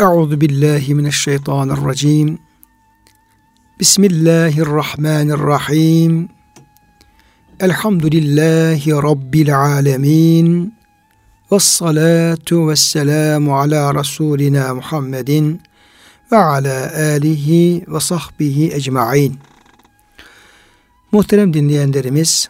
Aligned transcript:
Euzu 0.00 0.40
billahi 0.40 0.94
mineşşeytanirracim. 0.94 2.38
Bismillahirrahmanirrahim. 3.80 6.28
Elhamdülillahi 7.60 8.92
rabbil 8.92 9.58
alamin. 9.58 10.74
Ves 11.52 11.64
salatu 11.64 12.68
vesselamu 12.68 13.58
ala 13.58 13.94
rasulina 13.94 14.74
Muhammedin 14.74 15.60
ve 16.32 16.36
ala 16.36 16.92
alihi 16.96 17.84
ve 17.88 18.00
sahbihi 18.00 18.72
ecmaîn. 18.72 19.38
Muhterem 21.12 21.54
dinleyenlerimiz, 21.54 22.48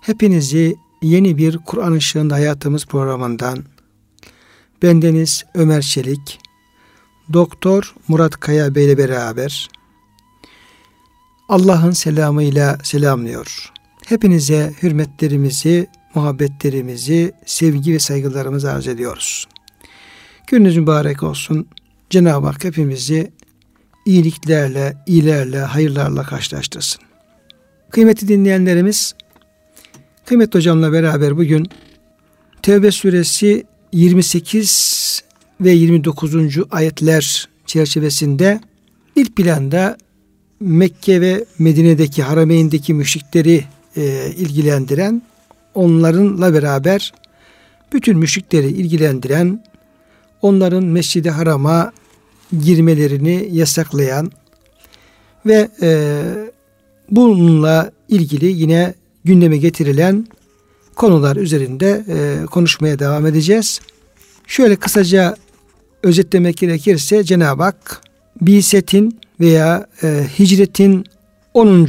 hepinizi 0.00 0.76
yeni 1.02 1.38
bir 1.38 1.58
Kur'an 1.58 1.92
ışığında 1.92 2.34
hayatımız 2.34 2.86
programından 2.86 3.71
bendeniz 4.82 5.44
Ömer 5.54 5.82
Çelik, 5.82 6.40
Doktor 7.32 7.94
Murat 8.08 8.40
Kaya 8.40 8.74
Bey 8.74 8.84
ile 8.84 8.98
beraber 8.98 9.70
Allah'ın 11.48 11.90
selamıyla 11.90 12.78
selamlıyor. 12.82 13.72
Hepinize 14.06 14.72
hürmetlerimizi, 14.82 15.86
muhabbetlerimizi, 16.14 17.32
sevgi 17.46 17.92
ve 17.92 17.98
saygılarımızı 17.98 18.72
arz 18.72 18.88
ediyoruz. 18.88 19.48
Gününüz 20.46 20.76
mübarek 20.76 21.22
olsun. 21.22 21.68
Cenab-ı 22.10 22.46
Hak 22.46 22.64
hepimizi 22.64 23.32
iyiliklerle, 24.06 24.96
iyilerle, 25.06 25.60
hayırlarla 25.60 26.22
karşılaştırsın. 26.22 27.02
Kıymetli 27.90 28.28
dinleyenlerimiz, 28.28 29.14
kıymetli 30.26 30.58
hocamla 30.58 30.92
beraber 30.92 31.36
bugün 31.36 31.68
Tevbe 32.62 32.90
suresi 32.90 33.66
28 33.92 35.22
ve 35.60 35.70
29. 35.70 36.34
ayetler 36.70 37.48
çerçevesinde 37.66 38.60
ilk 39.16 39.36
planda 39.36 39.96
Mekke 40.60 41.20
ve 41.20 41.44
Medine'deki 41.58 42.22
harameyndeki 42.22 42.94
müşrikleri 42.94 43.64
e, 43.96 44.32
ilgilendiren, 44.36 45.22
onlarınla 45.74 46.54
beraber 46.54 47.12
bütün 47.92 48.18
müşrikleri 48.18 48.68
ilgilendiren, 48.68 49.64
onların 50.42 50.84
Mescid-i 50.84 51.30
Haram'a 51.30 51.92
girmelerini 52.64 53.48
yasaklayan 53.52 54.32
ve 55.46 55.68
e, 55.82 56.22
bununla 57.10 57.92
ilgili 58.08 58.46
yine 58.46 58.94
gündeme 59.24 59.56
getirilen 59.56 60.26
konular 60.94 61.36
üzerinde 61.36 62.04
e, 62.08 62.46
konuşmaya 62.46 62.98
devam 62.98 63.26
edeceğiz. 63.26 63.80
Şöyle 64.52 64.76
kısaca 64.76 65.36
özetlemek 66.02 66.56
gerekirse 66.56 67.24
Cenab-ı 67.24 67.62
Hak 67.62 68.02
Biset'in 68.40 69.20
veya 69.40 69.86
e, 70.02 70.26
hicretin 70.38 71.04
10. 71.54 71.88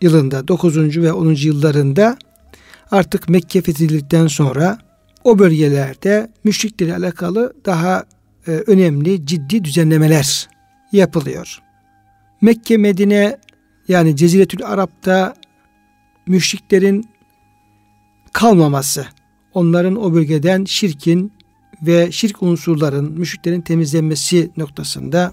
yılında 0.00 0.48
9. 0.48 0.76
ve 0.76 1.12
10. 1.12 1.34
yıllarında 1.34 2.16
artık 2.90 3.28
Mekke 3.28 3.62
fethedildikten 3.62 4.26
sonra 4.26 4.78
o 5.24 5.38
bölgelerde 5.38 6.30
müşriklerle 6.44 6.96
alakalı 6.96 7.52
daha 7.66 8.04
e, 8.46 8.50
önemli 8.50 9.26
ciddi 9.26 9.64
düzenlemeler 9.64 10.48
yapılıyor. 10.92 11.58
Mekke 12.40 12.76
Medine 12.76 13.38
yani 13.88 14.16
Ceziretül 14.16 14.64
Arap'ta 14.64 15.34
müşriklerin 16.26 17.08
kalmaması, 18.32 19.06
onların 19.54 19.96
o 19.96 20.14
bölgeden 20.14 20.64
şirkin 20.64 21.32
ve 21.82 22.12
şirk 22.12 22.42
unsurların, 22.42 23.12
müşriklerin 23.12 23.60
temizlenmesi 23.60 24.50
noktasında 24.56 25.32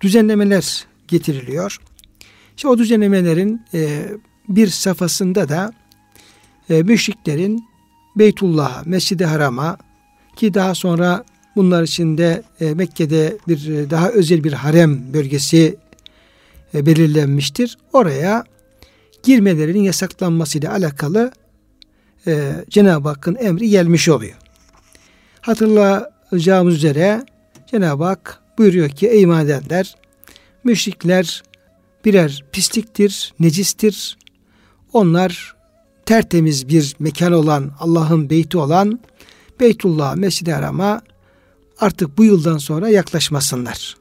düzenlemeler 0.00 0.86
getiriliyor. 1.08 1.78
İşte 2.56 2.68
o 2.68 2.78
düzenlemelerin 2.78 3.62
e, 3.74 4.08
bir 4.48 4.66
safhasında 4.66 5.48
da 5.48 5.72
e, 6.70 6.82
müşriklerin 6.82 7.64
Beytullah'a, 8.16 8.82
Mescid-i 8.86 9.24
Haram'a 9.24 9.78
ki 10.36 10.54
daha 10.54 10.74
sonra 10.74 11.24
bunlar 11.56 11.82
içinde 11.82 12.42
e, 12.60 12.74
Mekke'de 12.74 13.38
bir 13.48 13.68
e, 13.68 13.90
daha 13.90 14.10
özel 14.10 14.44
bir 14.44 14.52
harem 14.52 15.12
bölgesi 15.14 15.76
e, 16.74 16.86
belirlenmiştir. 16.86 17.78
Oraya 17.92 18.44
girmelerinin 19.22 19.82
yasaklanmasıyla 19.82 20.72
alakalı 20.72 21.32
e, 22.26 22.52
Cenab-ı 22.70 23.08
Hakk'ın 23.08 23.36
emri 23.40 23.68
gelmiş 23.68 24.08
oluyor. 24.08 24.36
Hatırlayacağımız 25.46 26.74
üzere 26.74 27.24
Cenab-ı 27.70 28.04
Hak 28.04 28.42
buyuruyor 28.58 28.88
ki 28.88 29.08
ey 29.08 29.22
iman 29.22 29.44
edenler 29.44 29.96
müşrikler 30.64 31.42
birer 32.04 32.44
pisliktir, 32.52 33.34
necistir. 33.40 34.18
Onlar 34.92 35.56
tertemiz 36.06 36.68
bir 36.68 36.96
mekan 36.98 37.32
olan, 37.32 37.72
Allah'ın 37.80 38.30
beyti 38.30 38.58
olan 38.58 39.00
Beytullah, 39.60 40.16
Mescid-i 40.16 40.52
Haram'a 40.52 41.00
artık 41.80 42.18
bu 42.18 42.24
yıldan 42.24 42.58
sonra 42.58 42.88
yaklaşmasınlar. 42.88 43.96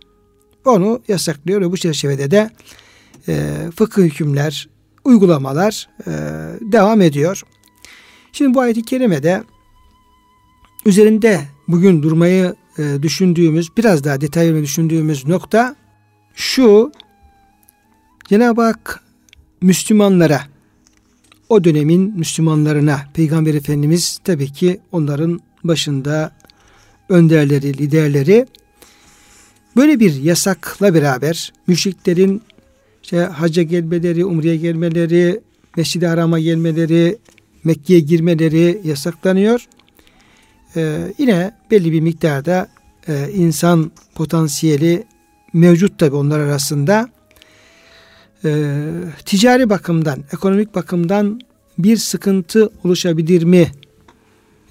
Onu 0.65 1.01
yasaklıyor 1.07 1.61
ve 1.61 1.71
bu 1.71 1.77
çerçevede 1.77 2.31
de 2.31 2.49
e, 3.27 3.55
fıkıh 3.75 4.03
hükümler, 4.03 4.69
uygulamalar 5.03 5.89
e, 6.07 6.11
devam 6.61 7.01
ediyor. 7.01 7.43
Şimdi 8.31 8.53
bu 8.53 8.61
ayet-i 8.61 8.85
kerimede 8.85 9.43
üzerinde 10.85 11.41
bugün 11.67 12.03
durmayı 12.03 12.55
e, 12.77 12.83
düşündüğümüz, 13.01 13.77
biraz 13.77 14.03
daha 14.03 14.21
detaylı 14.21 14.61
düşündüğümüz 14.61 15.27
nokta 15.27 15.75
şu. 16.35 16.91
Cenab-ı 18.29 18.61
Hak 18.61 19.03
Müslümanlara, 19.61 20.41
o 21.49 21.63
dönemin 21.63 22.13
Müslümanlarına, 22.17 23.01
Peygamber 23.13 23.53
Efendimiz 23.53 24.19
tabii 24.23 24.53
ki 24.53 24.79
onların 24.91 25.39
başında 25.63 26.31
önderleri, 27.09 27.77
liderleri 27.77 28.45
böyle 29.75 29.99
bir 29.99 30.23
yasakla 30.23 30.93
beraber 30.93 31.53
müşriklerin 31.67 32.41
işte 33.03 33.17
hacca 33.17 33.63
gelmeleri, 33.63 34.25
umreye 34.25 34.57
gelmeleri, 34.57 35.41
Mescid-i 35.77 36.07
Haram'a 36.07 36.39
gelmeleri, 36.39 37.17
Mekke'ye 37.63 37.99
girmeleri 37.99 38.81
yasaklanıyor. 38.83 39.67
Ee, 40.75 41.13
yine 41.17 41.51
belli 41.71 41.91
bir 41.91 42.01
miktarda 42.01 42.67
e, 43.07 43.29
insan 43.33 43.91
potansiyeli 44.15 45.03
mevcut 45.53 45.99
tabi 45.99 46.15
onlar 46.15 46.39
arasında. 46.39 47.09
Ee, 48.45 48.83
ticari 49.25 49.69
bakımdan, 49.69 50.23
ekonomik 50.33 50.75
bakımdan 50.75 51.41
bir 51.77 51.97
sıkıntı 51.97 52.69
oluşabilir 52.83 53.43
mi 53.43 53.71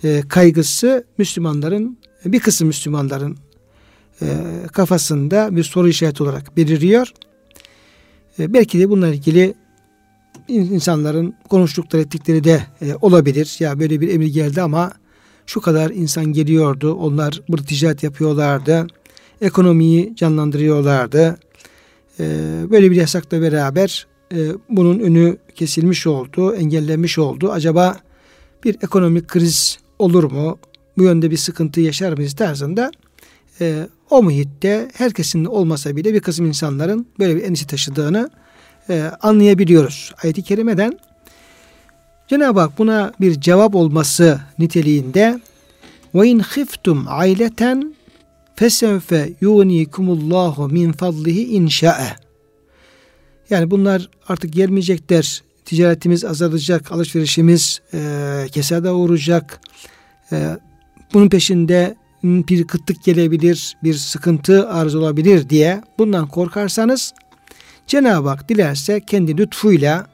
e, 0.04 0.22
kaygısı 0.28 1.04
Müslümanların, 1.18 1.98
bir 2.24 2.40
kısım 2.40 2.66
Müslümanların 2.66 3.38
e, 4.22 4.26
kafasında 4.72 5.56
bir 5.56 5.64
soru 5.64 5.88
işareti 5.88 6.22
olarak 6.22 6.56
beliriyor. 6.56 7.12
E, 8.38 8.54
belki 8.54 8.78
de 8.78 8.90
bununla 8.90 9.08
ilgili 9.08 9.54
insanların 10.48 11.34
konuştukları 11.48 12.02
ettikleri 12.02 12.44
de 12.44 12.62
e, 12.80 12.94
olabilir. 13.00 13.56
Ya 13.58 13.80
böyle 13.80 14.00
bir 14.00 14.08
emir 14.08 14.26
geldi 14.26 14.62
ama 14.62 14.92
şu 15.46 15.60
kadar 15.60 15.90
insan 15.90 16.24
geliyordu. 16.24 16.94
Onlar 16.94 17.42
burada 17.48 17.66
ticaret 17.66 18.02
yapıyorlardı. 18.02 18.86
Ekonomiyi 19.40 20.16
canlandırıyorlardı. 20.16 21.38
E, 22.20 22.24
böyle 22.70 22.90
bir 22.90 22.96
yasakla 22.96 23.42
beraber 23.42 24.06
e, 24.32 24.48
bunun 24.70 24.98
önü 24.98 25.36
kesilmiş 25.54 26.06
oldu, 26.06 26.54
engellenmiş 26.54 27.18
oldu. 27.18 27.52
Acaba 27.52 27.96
bir 28.64 28.74
ekonomik 28.82 29.28
kriz 29.28 29.78
olur 29.98 30.24
mu? 30.24 30.58
Bu 30.98 31.02
yönde 31.02 31.30
bir 31.30 31.36
sıkıntı 31.36 31.80
yaşar 31.80 32.12
mıyız 32.12 32.34
tarzında 32.34 32.90
e, 33.60 33.88
o 34.10 34.22
muhitte 34.22 34.88
herkesin 34.94 35.44
olmasa 35.44 35.96
bile 35.96 36.14
bir 36.14 36.20
kısım 36.20 36.46
insanların 36.46 37.06
böyle 37.18 37.36
bir 37.36 37.42
endişe 37.42 37.66
taşıdığını 37.66 38.30
e, 38.90 39.10
anlayabiliyoruz. 39.20 40.12
Ayet-i 40.22 40.42
kerimeden 40.42 40.98
Cenab-ı 42.28 42.60
Hak 42.60 42.78
buna 42.78 43.12
bir 43.20 43.40
cevap 43.40 43.74
olması 43.74 44.40
niteliğinde 44.58 45.40
ve 46.14 46.28
in 46.28 46.38
khiftum 46.38 47.04
aileten 47.08 47.94
fesevfe 48.56 49.32
yunikumullahu 49.40 50.68
min 50.68 50.92
fadlihi 50.92 51.44
inşa'e 51.46 52.24
yani 53.50 53.70
bunlar 53.70 54.08
artık 54.28 54.52
gelmeyecekler. 54.52 55.42
Ticaretimiz 55.64 56.24
azalacak, 56.24 56.92
alışverişimiz 56.92 57.80
e, 57.94 58.46
kesada 58.52 58.94
uğrayacak. 58.94 59.60
E, 60.32 60.56
bunun 61.14 61.28
peşinde 61.28 61.96
bir 62.24 62.66
kıtlık 62.66 63.04
gelebilir, 63.04 63.76
bir 63.82 63.94
sıkıntı 63.94 64.68
arz 64.68 64.94
olabilir 64.94 65.48
diye 65.48 65.82
bundan 65.98 66.28
korkarsanız 66.28 67.14
Cenab-ı 67.86 68.28
Hak 68.28 68.48
dilerse 68.48 69.00
kendi 69.00 69.36
lütfuyla 69.36 70.06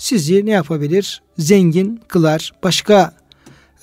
sizi 0.00 0.46
ne 0.46 0.50
yapabilir? 0.50 1.22
Zengin 1.38 2.00
kılar, 2.08 2.52
başka 2.62 3.14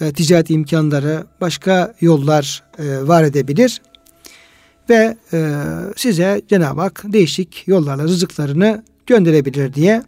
e, 0.01 0.11
ticaret 0.11 0.49
imkanları, 0.49 1.25
başka 1.41 1.95
yollar 2.01 2.63
e, 2.79 3.07
var 3.07 3.23
edebilir. 3.23 3.81
ve 4.89 5.17
e, 5.33 5.53
size 5.95 6.41
Cenab-ı 6.47 6.81
Hak 6.81 7.03
değişik 7.07 7.67
yollarla 7.67 8.03
rızıklarını 8.03 8.83
gönderebilir 9.05 9.73
diye 9.73 10.03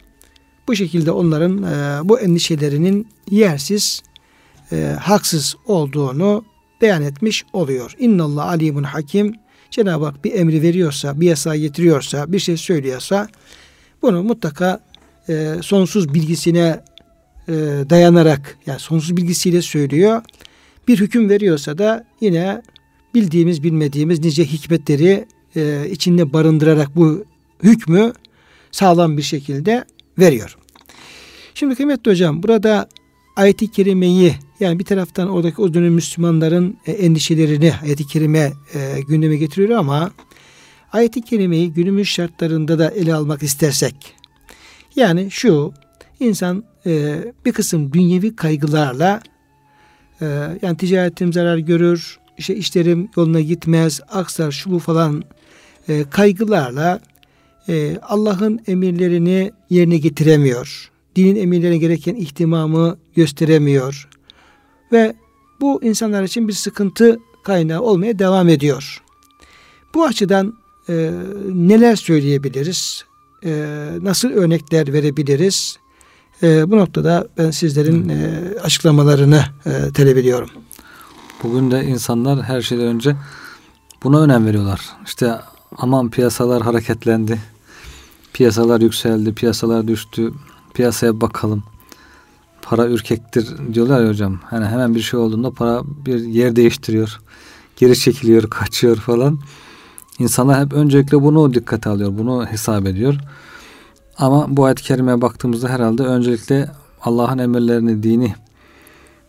bu 0.68 0.76
şekilde 0.76 1.10
onların 1.10 1.62
e, 1.62 2.08
bu 2.08 2.20
endişelerinin 2.20 3.08
yersiz, 3.30 4.02
e, 4.72 4.96
haksız 5.00 5.56
olduğunu 5.66 6.44
beyan 6.80 7.02
etmiş 7.02 7.44
oluyor. 7.52 7.94
İnnallah 7.98 8.48
alimun 8.48 8.82
hakim. 8.82 9.34
Cenab-ı 9.70 10.04
Hak 10.04 10.24
bir 10.24 10.34
emri 10.34 10.62
veriyorsa, 10.62 11.20
bir 11.20 11.26
yasa 11.26 11.56
getiriyorsa, 11.56 12.32
bir 12.32 12.38
şey 12.38 12.56
söylüyorsa 12.56 13.28
bunu 14.02 14.22
mutlaka 14.22 14.80
e, 15.30 15.62
sonsuz 15.62 16.14
bilgisine 16.14 16.80
e, 17.48 17.52
dayanarak, 17.90 18.58
yani 18.66 18.80
sonsuz 18.80 19.16
bilgisiyle 19.16 19.62
söylüyor. 19.62 20.22
Bir 20.88 21.00
hüküm 21.00 21.28
veriyorsa 21.28 21.78
da 21.78 22.04
yine 22.20 22.62
bildiğimiz 23.14 23.62
bilmediğimiz 23.62 24.20
nice 24.20 24.44
hikmetleri 24.44 25.26
e, 25.56 25.88
içinde 25.90 26.32
barındırarak 26.32 26.96
bu 26.96 27.24
hükmü 27.62 28.12
sağlam 28.70 29.16
bir 29.16 29.22
şekilde 29.22 29.84
veriyor. 30.18 30.56
Şimdi 31.54 31.74
kıymetli 31.74 32.10
hocam 32.10 32.42
burada 32.42 32.88
ayet-i 33.36 33.70
kerimeyi 33.70 34.34
yani 34.60 34.78
bir 34.78 34.84
taraftan 34.84 35.28
oradaki 35.28 35.62
o 35.62 35.74
dönem 35.74 35.92
Müslümanların 35.92 36.76
e, 36.86 36.92
endişelerini 36.92 37.72
ayet-i 37.82 38.06
kerime 38.06 38.52
e, 38.74 39.00
gündeme 39.08 39.36
getiriyor 39.36 39.78
ama 39.78 40.10
ayet-i 40.92 41.22
kerimeyi 41.22 41.72
günümüz 41.72 42.08
şartlarında 42.08 42.78
da 42.78 42.90
ele 42.90 43.14
almak 43.14 43.42
istersek 43.42 44.19
yani 44.96 45.30
şu 45.30 45.72
insan 46.20 46.64
e, 46.86 47.18
bir 47.44 47.52
kısım 47.52 47.92
dünyevi 47.92 48.36
kaygılarla 48.36 49.20
e, 50.20 50.26
yani 50.62 50.76
ticaretim 50.76 51.32
zarar 51.32 51.58
görür, 51.58 52.18
işte 52.38 52.56
işlerim 52.56 53.08
yoluna 53.16 53.40
gitmez, 53.40 54.00
aksar 54.08 54.52
şu 54.52 54.70
bu 54.70 54.78
falan 54.78 55.24
e, 55.88 56.04
kaygılarla 56.10 57.00
e, 57.68 57.96
Allah'ın 58.02 58.60
emirlerini 58.66 59.52
yerine 59.70 59.96
getiremiyor. 59.96 60.90
Dinin 61.16 61.36
emirlerine 61.36 61.78
gereken 61.78 62.14
ihtimamı 62.14 62.98
gösteremiyor. 63.14 64.08
Ve 64.92 65.14
bu 65.60 65.84
insanlar 65.84 66.22
için 66.22 66.48
bir 66.48 66.52
sıkıntı 66.52 67.18
kaynağı 67.44 67.80
olmaya 67.80 68.18
devam 68.18 68.48
ediyor. 68.48 69.02
Bu 69.94 70.04
açıdan 70.04 70.54
e, 70.88 71.10
neler 71.52 71.96
söyleyebiliriz? 71.96 73.04
E, 73.44 73.52
nasıl 74.02 74.30
örnekler 74.30 74.92
verebiliriz? 74.92 75.78
E, 76.42 76.70
bu 76.70 76.76
noktada 76.76 77.28
ben 77.38 77.50
sizlerin 77.50 78.08
e, 78.08 78.40
açıklamalarını 78.62 79.44
e, 79.66 79.92
talep 79.92 80.16
ediyorum. 80.16 80.50
Bugün 81.42 81.70
de 81.70 81.84
insanlar 81.84 82.42
her 82.42 82.62
şeyden 82.62 82.86
önce 82.86 83.16
buna 84.02 84.20
önem 84.20 84.46
veriyorlar. 84.46 84.80
İşte 85.06 85.40
aman 85.76 86.10
piyasalar 86.10 86.62
hareketlendi. 86.62 87.38
Piyasalar 88.32 88.80
yükseldi, 88.80 89.34
piyasalar 89.34 89.88
düştü. 89.88 90.32
Piyasaya 90.74 91.20
bakalım. 91.20 91.62
Para 92.62 92.86
ürkektir 92.86 93.74
diyorlar 93.74 94.02
ya 94.02 94.08
hocam. 94.08 94.40
Hani 94.44 94.66
hemen 94.66 94.94
bir 94.94 95.00
şey 95.00 95.20
olduğunda 95.20 95.50
para 95.50 95.82
bir 96.06 96.18
yer 96.18 96.56
değiştiriyor. 96.56 97.20
Geri 97.76 97.98
çekiliyor, 97.98 98.42
kaçıyor 98.50 98.96
falan. 98.96 99.38
İnsanlar 100.20 100.64
hep 100.64 100.72
öncelikle 100.72 101.22
bunu 101.22 101.54
dikkate 101.54 101.90
alıyor. 101.90 102.18
Bunu 102.18 102.46
hesap 102.46 102.86
ediyor. 102.86 103.14
Ama 104.18 104.46
bu 104.48 104.64
ayet-i 104.64 104.82
kerimeye 104.82 105.20
baktığımızda 105.20 105.68
herhalde 105.68 106.02
öncelikle 106.02 106.70
Allah'ın 107.02 107.38
emirlerini, 107.38 108.02
dini 108.02 108.34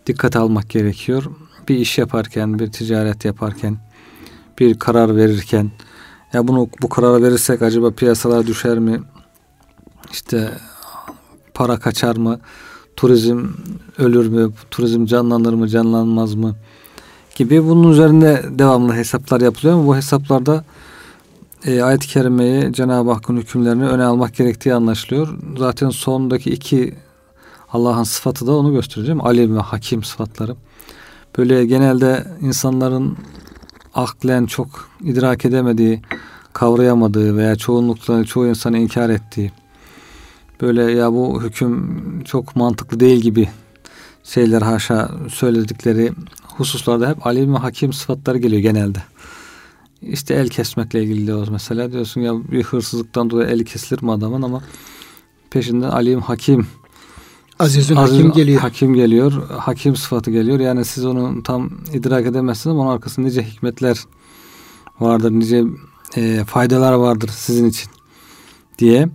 dikkate 0.08 0.40
almak 0.40 0.70
gerekiyor. 0.70 1.24
Bir 1.68 1.76
iş 1.76 1.98
yaparken, 1.98 2.60
bir 2.60 2.72
ticaret 2.72 3.26
yaparken, 3.26 3.78
bir 4.60 4.80
karar 4.80 5.16
verirken 5.16 5.72
ya 6.34 6.48
bunu 6.48 6.70
bu 6.82 6.90
kararı 6.90 7.24
verirsek 7.24 7.62
acaba 7.62 7.92
piyasalar 7.92 8.48
düşer 8.48 8.80
mi? 8.80 9.00
İşte 10.12 10.52
para 11.54 11.80
kaçar 11.80 12.16
mı? 12.16 12.40
Turizm 12.96 13.48
ölür 13.98 14.28
mü? 14.28 14.52
Turizm 14.72 15.06
canlanır 15.06 15.54
mı? 15.54 15.68
Canlanmaz 15.68 16.36
mı? 16.36 16.56
Gibi 17.36 17.64
bunun 17.64 17.92
üzerinde 17.92 18.46
devamlı 18.50 18.94
hesaplar 18.94 19.42
yapılıyor 19.42 19.74
ama 19.74 19.88
bu 19.88 19.96
hesaplarda 19.96 20.64
e, 21.66 21.82
ayet-i 21.82 22.08
kerimeyi 22.08 22.74
Cenab-ı 22.74 23.12
Hakk'ın 23.12 23.38
hükümlerini 23.38 23.86
öne 23.86 24.04
almak 24.04 24.36
gerektiği 24.36 24.74
anlaşılıyor. 24.74 25.38
Zaten 25.58 25.90
sondaki 25.90 26.50
iki 26.50 26.96
Allah'ın 27.70 28.04
sıfatı 28.04 28.48
da 28.48 28.52
onu 28.52 28.72
göstereceğim. 28.72 29.26
Alim 29.26 29.56
ve 29.56 29.60
hakim 29.60 30.04
sıfatları. 30.04 30.56
Böyle 31.38 31.66
genelde 31.66 32.26
insanların 32.42 33.18
aklen 33.94 34.46
çok 34.46 34.90
idrak 35.04 35.46
edemediği, 35.46 36.02
kavrayamadığı 36.54 37.38
veya 37.38 37.56
çoğunlukla 37.56 38.24
çoğu 38.24 38.48
insan 38.48 38.74
inkar 38.74 39.10
ettiği 39.10 39.52
böyle 40.62 40.84
ya 40.92 41.14
bu 41.14 41.44
hüküm 41.44 42.24
çok 42.24 42.56
mantıklı 42.56 43.00
değil 43.00 43.22
gibi 43.22 43.50
şeyler 44.24 44.62
haşa 44.62 45.12
söyledikleri 45.30 46.12
hususlarda 46.44 47.10
hep 47.10 47.28
alim 47.28 47.54
ve 47.54 47.58
hakim 47.58 47.94
sıfatları 47.94 48.38
geliyor 48.38 48.62
genelde. 48.62 49.00
İşte 50.02 50.34
el 50.34 50.50
kesmekle 50.50 51.04
ilgili 51.04 51.28
diyoruz 51.28 51.50
mesela. 51.50 51.92
Diyorsun 51.92 52.22
ya 52.22 52.34
bir 52.52 52.64
hırsızlıktan 52.64 53.30
dolayı 53.30 53.50
el 53.50 53.66
kesilir 53.66 54.04
mi 54.04 54.12
adamın 54.12 54.42
ama 54.42 54.62
peşinden 55.50 55.90
alim 55.90 56.22
hakim 56.22 56.68
Azizün 57.62 57.96
Aziz, 57.96 58.18
hakim 58.18 58.32
geliyor. 58.32 58.62
Hakim 58.62 58.94
geliyor. 58.94 59.50
Hakim 59.50 59.96
sıfatı 59.96 60.32
geliyor. 60.32 60.60
Yani 60.60 60.86
siz 60.86 61.06
onu 61.06 61.44
tam 61.44 61.70
idrak 61.94 62.26
edemezsiniz 62.26 62.74
ama 62.74 62.84
onun 62.84 62.92
arkasında 62.92 63.28
nice 63.28 63.44
hikmetler 63.44 63.98
vardır. 65.00 65.32
Nice 65.32 65.64
e, 66.16 66.44
faydalar 66.48 66.94
vardır 66.94 67.30
sizin 67.36 67.66
için 67.70 67.90
diye. 68.80 69.10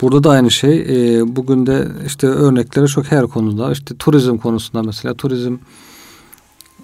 Burada 0.00 0.24
da 0.24 0.30
aynı 0.30 0.50
şey. 0.50 0.80
E, 0.80 1.36
bugün 1.36 1.66
de 1.66 1.88
işte 2.06 2.26
örnekleri 2.26 2.86
çok 2.86 3.04
her 3.04 3.26
konuda. 3.26 3.72
İşte 3.72 3.96
turizm 3.96 4.36
konusunda 4.36 4.82
mesela 4.82 5.14
turizm 5.14 5.56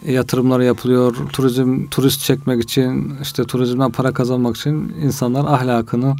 yatırımları 0.06 0.64
yapılıyor. 0.64 1.16
Turizm 1.32 1.86
turist 1.86 2.20
çekmek 2.20 2.62
için 2.62 3.12
işte 3.22 3.44
turizmden 3.44 3.92
para 3.92 4.12
kazanmak 4.12 4.56
için 4.56 4.94
insanlar 5.02 5.44
ahlakını 5.44 6.14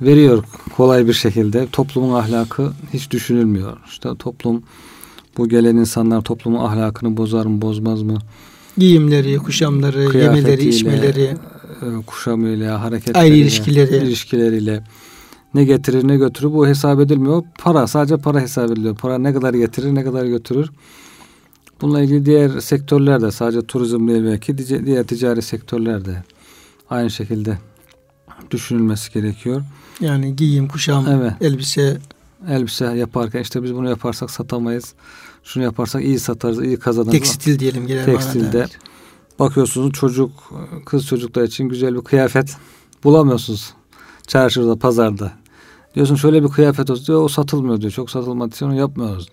veriyor 0.00 0.44
kolay 0.76 1.06
bir 1.06 1.12
şekilde. 1.12 1.68
Toplumun 1.72 2.14
ahlakı 2.14 2.72
hiç 2.92 3.10
düşünülmüyor. 3.10 3.76
İşte 3.86 4.08
toplum 4.18 4.62
bu 5.36 5.48
gelen 5.48 5.76
insanlar 5.76 6.20
toplumun 6.20 6.64
ahlakını 6.64 7.16
bozar 7.16 7.46
mı 7.46 7.62
bozmaz 7.62 8.02
mı? 8.02 8.18
Giyimleri, 8.78 9.36
kuşamları, 9.36 10.18
yemeleri, 10.18 10.68
içmeleri, 10.68 11.36
e, 11.82 12.02
kuşamıyla, 12.06 12.82
hareketleriyle, 12.82 13.18
aile 13.18 13.38
ilişkileri. 13.38 13.96
ilişkileriyle 13.96 14.84
ne 15.54 15.64
getirir 15.64 16.08
ne 16.08 16.16
götürür 16.16 16.52
bu 16.52 16.66
hesap 16.66 17.00
edilmiyor. 17.00 17.42
Para 17.58 17.86
sadece 17.86 18.16
para 18.16 18.40
hesap 18.40 18.70
ediliyor. 18.70 18.96
Para 18.96 19.18
ne 19.18 19.34
kadar 19.34 19.54
getirir 19.54 19.94
ne 19.94 20.04
kadar 20.04 20.24
götürür. 20.24 20.70
Bununla 21.80 22.00
ilgili 22.00 22.26
diğer 22.26 22.60
sektörlerde 22.60 23.30
sadece 23.30 23.66
turizm 23.66 24.08
değil 24.08 24.24
belki 24.24 24.58
diğer 24.86 25.04
ticari 25.04 25.42
sektörlerde 25.42 26.22
aynı 26.90 27.10
şekilde 27.10 27.58
düşünülmesi 28.50 29.12
gerekiyor. 29.12 29.62
Yani 30.00 30.36
giyim, 30.36 30.68
kuşam, 30.68 31.06
evet. 31.08 31.32
elbise. 31.40 31.98
Elbise 32.48 32.84
yaparken 32.84 33.40
işte 33.40 33.62
biz 33.62 33.74
bunu 33.74 33.88
yaparsak 33.88 34.30
satamayız. 34.30 34.94
Şunu 35.44 35.62
yaparsak 35.64 36.04
iyi 36.04 36.18
satarız, 36.18 36.62
iyi 36.62 36.78
kazanırız. 36.78 37.12
Tekstil 37.12 37.58
diyelim 37.58 37.86
genel 37.86 38.04
Tekstilde. 38.04 38.66
Bakıyorsunuz 39.38 39.92
çocuk, 39.92 40.30
kız 40.86 41.06
çocuklar 41.06 41.42
için 41.42 41.68
güzel 41.68 41.94
bir 41.94 42.00
kıyafet 42.00 42.56
bulamıyorsunuz. 43.04 43.72
Çarşıda, 44.26 44.76
pazarda. 44.76 45.32
Diyorsun 45.94 46.14
şöyle 46.14 46.42
bir 46.42 46.48
kıyafet 46.48 46.90
olsun 46.90 47.06
diyor, 47.06 47.22
o 47.22 47.28
satılmıyor 47.28 47.80
diyor. 47.80 47.92
Çok 47.92 48.10
satılmadığı 48.10 48.54
için 48.54 48.66
onu 48.66 48.76
yapmıyoruz. 48.76 49.28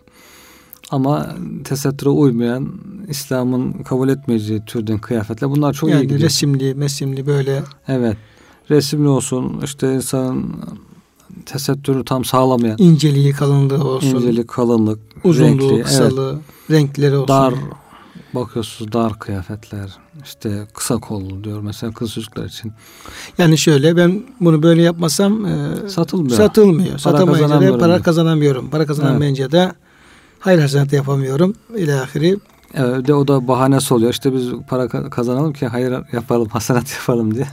Ama 0.92 1.36
tesettüre 1.64 2.10
uymayan, 2.10 2.74
İslam'ın 3.08 3.72
kabul 3.72 4.10
etmeyeceği 4.10 4.66
türden 4.66 4.98
kıyafetler 4.98 5.50
bunlar 5.50 5.74
çok 5.74 5.90
yani 5.90 6.02
iyi 6.02 6.04
gidiyor. 6.04 6.20
resimli, 6.20 6.76
mesimli 6.76 7.28
böyle. 7.28 7.64
Evet. 7.88 8.18
Resimli 8.70 9.08
olsun, 9.08 9.62
işte 9.64 9.96
insanın 9.96 10.56
tesettürü 11.46 12.06
tam 12.06 12.26
sağlamayan. 12.26 12.76
İnceliği, 12.80 13.32
kalınlığı 13.32 13.84
olsun. 13.84 14.16
İncelik, 14.16 14.48
kalınlık, 14.48 15.00
uzunluğu, 15.24 15.70
renkli, 15.70 15.84
kısalığı, 15.84 16.32
evet. 16.34 16.72
renkleri 16.72 17.16
olsun. 17.16 17.28
Dar, 17.28 17.54
bakıyorsunuz 18.36 18.92
dar 18.92 19.20
kıyafetler, 19.20 19.98
işte 20.24 20.68
kısa 20.74 20.98
kollu 20.98 21.44
diyor 21.44 21.62
mesela 21.62 21.94
kız 21.94 22.14
çocuklar 22.14 22.46
için. 22.46 22.72
Yani 23.38 23.58
şöyle 23.58 23.98
ben 23.98 24.24
bunu 24.40 24.64
böyle 24.64 24.82
yapmasam 24.82 25.46
e, 25.46 25.76
satılmıyor. 25.90 26.38
Satılmıyor. 26.38 26.90
Para 26.90 27.00
Satamayınca 27.00 27.62
da 27.62 27.78
para 27.78 28.02
kazanamıyorum. 28.02 28.70
Para 28.70 28.86
kazanamayınca 28.86 29.44
evet. 29.44 29.54
da 29.54 29.76
hayır 30.46 30.60
hasenat 30.60 30.94
yapamıyorum. 30.94 31.56
İlahiri. 31.78 32.38
Evet, 32.74 33.08
de 33.08 33.14
o 33.14 33.28
da 33.28 33.48
bahanesi 33.48 33.94
oluyor. 33.94 34.12
İşte 34.12 34.34
biz 34.34 34.52
para 34.70 34.88
kazanalım 34.88 35.54
ki 35.54 35.68
hayır 35.68 35.94
yapalım, 36.14 36.48
hasenat 36.52 36.94
yapalım 36.94 37.36
diye. 37.36 37.48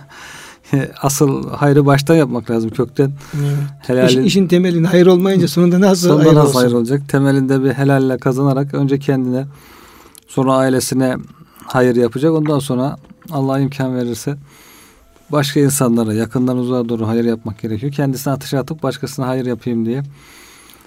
Asıl 1.03 1.51
hayrı 1.51 1.87
baştan 1.87 2.15
yapmak 2.15 2.51
lazım 2.51 2.71
kökten. 2.71 3.13
Evet. 3.35 3.57
Helalin, 3.81 4.21
İş, 4.21 4.27
işin 4.27 4.49
temelinde 4.49 4.89
hayır 4.89 5.07
olmayınca 5.07 5.49
sonunda 5.49 5.81
nasıl 5.81 6.09
sonunda 6.09 6.25
hayır 6.25 6.35
nasıl 6.35 6.49
olsun? 6.49 6.61
hayır 6.61 6.73
olacak? 6.73 7.03
Temelinde 7.09 7.65
bir 7.65 7.73
helalle 7.73 8.19
kazanarak 8.19 8.75
önce 8.75 8.99
kendine 8.99 9.47
sonra 10.29 10.53
ailesine 10.53 11.17
hayır 11.65 11.97
yapacak. 11.97 12.33
Ondan 12.33 12.59
sonra 12.59 12.97
Allah 13.31 13.61
imkan 13.61 13.97
verirse 13.97 14.37
başka 15.33 15.61
insanlara 15.61 16.15
yakından 16.15 16.59
uzağa 16.59 16.89
doğru 16.89 17.09
hayır 17.09 17.25
yapmak 17.25 17.63
gerekiyor. 17.63 17.93
Kendisine 17.93 18.33
ateşe 18.33 18.59
atıp 18.59 18.83
başkasına 18.83 19.27
hayır 19.27 19.47
yapayım 19.47 19.87
diye. 19.87 20.03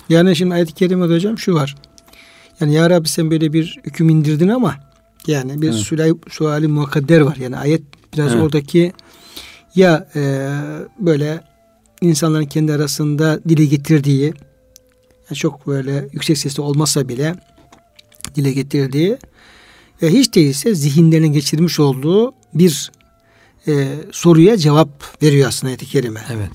Yani 0.10 0.36
şimdi 0.36 0.54
ayet-i 0.54 0.74
kerimede 0.74 1.14
hocam 1.16 1.38
şu 1.38 1.54
var. 1.54 1.76
Yani 2.60 2.74
ya 2.74 2.90
Rabbi 2.90 3.10
sen 3.10 3.32
böyle 3.32 3.54
bir 3.54 3.80
hüküm 3.86 4.10
indirdin 4.10 4.48
ama 4.48 4.76
yani 5.28 5.62
bir 5.62 5.68
evet. 5.68 5.76
suali, 5.76 6.16
suali 6.30 6.68
mukadder 6.68 7.22
var. 7.22 7.36
Yani 7.36 7.58
ayet 7.58 7.82
biraz 8.14 8.32
evet. 8.32 8.44
oradaki 8.44 8.94
ya 9.76 10.08
e, 10.16 10.50
böyle 11.00 11.42
insanların 12.02 12.46
kendi 12.46 12.74
arasında 12.74 13.44
dile 13.50 13.66
getirdiği 13.66 14.34
yani 15.30 15.36
çok 15.36 15.68
böyle 15.68 16.08
yüksek 16.14 16.38
sesli 16.38 16.62
olmasa 16.62 17.10
bile 17.10 17.36
dile 18.36 18.52
getirdiği 18.52 19.18
ve 20.02 20.10
hiç 20.10 20.36
değilse 20.36 20.76
zihinlerinin 20.76 21.34
geçirmiş 21.34 21.80
olduğu 21.80 22.34
bir 22.54 22.92
e, 23.68 23.88
soruya 24.12 24.58
cevap 24.58 25.24
veriyor 25.24 25.48
aslında 25.48 25.68
ayet-i 25.70 25.86
kerime. 25.86 26.22
Evet. 26.34 26.50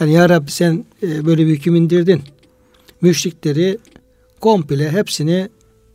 Yani 0.00 0.12
ya 0.12 0.28
Rabbi 0.28 0.50
sen 0.50 0.84
e, 1.02 1.26
böyle 1.26 1.46
bir 1.46 1.52
hüküm 1.52 1.76
indirdin. 1.76 2.22
Müşrikleri 3.00 3.78
komple 4.44 4.90
hepsini 4.92 5.48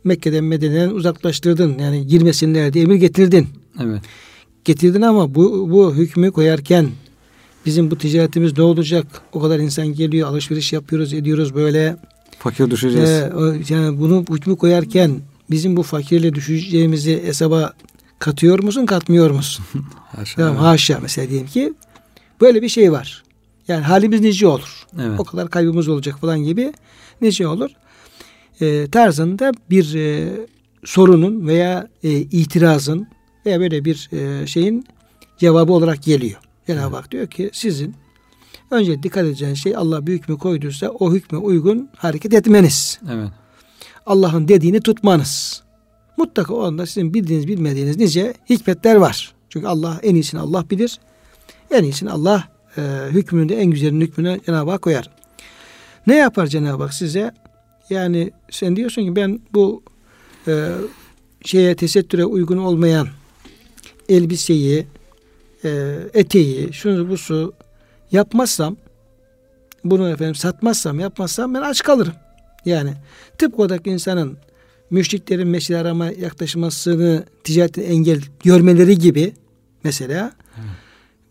Mekke'den 0.04 0.44
Medine'den 0.44 0.90
uzaklaştırdın. 0.90 1.78
Yani 1.78 2.06
girmesinler 2.06 2.72
diye 2.72 2.84
emir 2.84 2.94
getirdin. 2.94 3.48
Evet. 3.80 4.02
Getirdin 4.64 5.02
ama 5.02 5.34
bu, 5.34 5.70
bu 5.70 5.94
hükmü 5.94 6.32
koyarken 6.32 6.88
bizim 7.66 7.90
bu 7.90 7.98
ticaretimiz 7.98 8.58
ne 8.58 8.62
olacak? 8.62 9.06
O 9.32 9.40
kadar 9.40 9.58
insan 9.58 9.86
geliyor, 9.86 10.28
alışveriş 10.28 10.72
yapıyoruz, 10.72 11.12
ediyoruz 11.12 11.54
böyle. 11.54 11.96
Fakir 12.38 12.70
düşeceğiz. 12.70 13.10
Ee, 13.10 13.32
yani 13.68 14.00
bunu 14.00 14.24
hükmü 14.30 14.56
koyarken 14.56 15.20
bizim 15.50 15.76
bu 15.76 15.82
fakirle 15.82 16.34
düşeceğimizi 16.34 17.22
hesaba 17.24 17.72
katıyor 18.18 18.62
musun, 18.62 18.86
katmıyor 18.86 19.30
musun? 19.30 19.64
haşa. 20.16 20.36
Tamam, 20.36 20.56
haşa 20.56 20.98
mesela 21.02 21.30
diyelim 21.30 21.46
ki 21.46 21.74
böyle 22.40 22.62
bir 22.62 22.68
şey 22.68 22.92
var. 22.92 23.22
Yani 23.68 23.82
halimiz 23.82 24.20
nice 24.20 24.46
olur. 24.46 24.86
Evet. 25.00 25.20
O 25.20 25.24
kadar 25.24 25.50
kaybımız 25.50 25.88
olacak 25.88 26.18
falan 26.20 26.38
gibi 26.38 26.72
nice 27.20 27.46
olur. 27.46 27.70
E, 28.60 28.86
tarzında 28.90 29.52
bir 29.70 29.94
e, 29.94 30.32
sorunun 30.84 31.46
veya 31.46 31.88
e, 32.02 32.10
itirazın 32.10 33.06
veya 33.46 33.60
böyle 33.60 33.84
bir 33.84 34.10
e, 34.12 34.46
şeyin 34.46 34.86
cevabı 35.38 35.72
olarak 35.72 36.02
geliyor. 36.02 36.40
Cenab-ı 36.66 36.82
evet. 36.82 36.94
Hak 36.94 37.10
diyor 37.10 37.26
ki 37.26 37.50
sizin 37.52 37.94
önce 38.70 39.02
dikkat 39.02 39.24
edeceğiniz 39.24 39.58
şey 39.58 39.76
Allah 39.76 40.06
bir 40.06 40.12
hükmü 40.12 40.38
koyduysa 40.38 40.88
o 40.88 41.12
hükme 41.12 41.38
uygun 41.38 41.90
hareket 41.96 42.34
etmeniz. 42.34 43.00
Evet. 43.10 43.28
Allah'ın 44.06 44.48
dediğini 44.48 44.80
tutmanız. 44.80 45.62
Mutlaka 46.16 46.54
o 46.54 46.62
anda 46.62 46.86
sizin 46.86 47.14
bildiğiniz 47.14 47.48
bilmediğiniz 47.48 47.96
nice 47.96 48.34
hikmetler 48.50 48.96
var. 48.96 49.34
Çünkü 49.48 49.66
Allah 49.66 50.00
en 50.02 50.14
iyisini 50.14 50.40
Allah 50.40 50.70
bilir. 50.70 50.98
En 51.70 51.84
iyisini 51.84 52.10
Allah 52.10 52.48
e, 52.76 52.82
hükmünde 53.10 53.56
en 53.56 53.70
güzelin 53.70 54.00
hükmüne 54.00 54.40
Cenab-ı 54.46 54.70
Hak 54.70 54.82
koyar. 54.82 55.10
Ne 56.06 56.16
yapar 56.16 56.46
Cenab-ı 56.46 56.82
Hak 56.82 56.94
size? 56.94 57.34
Yani 57.90 58.30
sen 58.50 58.76
diyorsun 58.76 59.02
ki 59.02 59.16
ben 59.16 59.40
bu 59.54 59.82
e, 60.48 60.68
şeye 61.44 61.76
tesettüre 61.76 62.24
uygun 62.24 62.56
olmayan 62.56 63.08
elbiseyi, 64.08 64.86
e, 65.64 65.96
eteği, 66.14 66.72
şunu 66.72 67.08
bu 67.08 67.18
su 67.18 67.52
yapmazsam, 68.12 68.76
bunu 69.84 70.10
efendim 70.10 70.34
satmazsam, 70.34 71.00
yapmazsam 71.00 71.54
ben 71.54 71.60
aç 71.60 71.82
kalırım. 71.82 72.14
Yani 72.64 72.92
tıpkı 73.38 73.62
oradaki 73.62 73.90
insanın 73.90 74.38
müşriklerin 74.90 75.48
meşri 75.48 75.76
arama 75.76 76.06
yaklaşmasını 76.06 77.24
ticaretin 77.44 77.82
engel 77.82 78.20
görmeleri 78.44 78.98
gibi 78.98 79.32
mesela. 79.84 80.32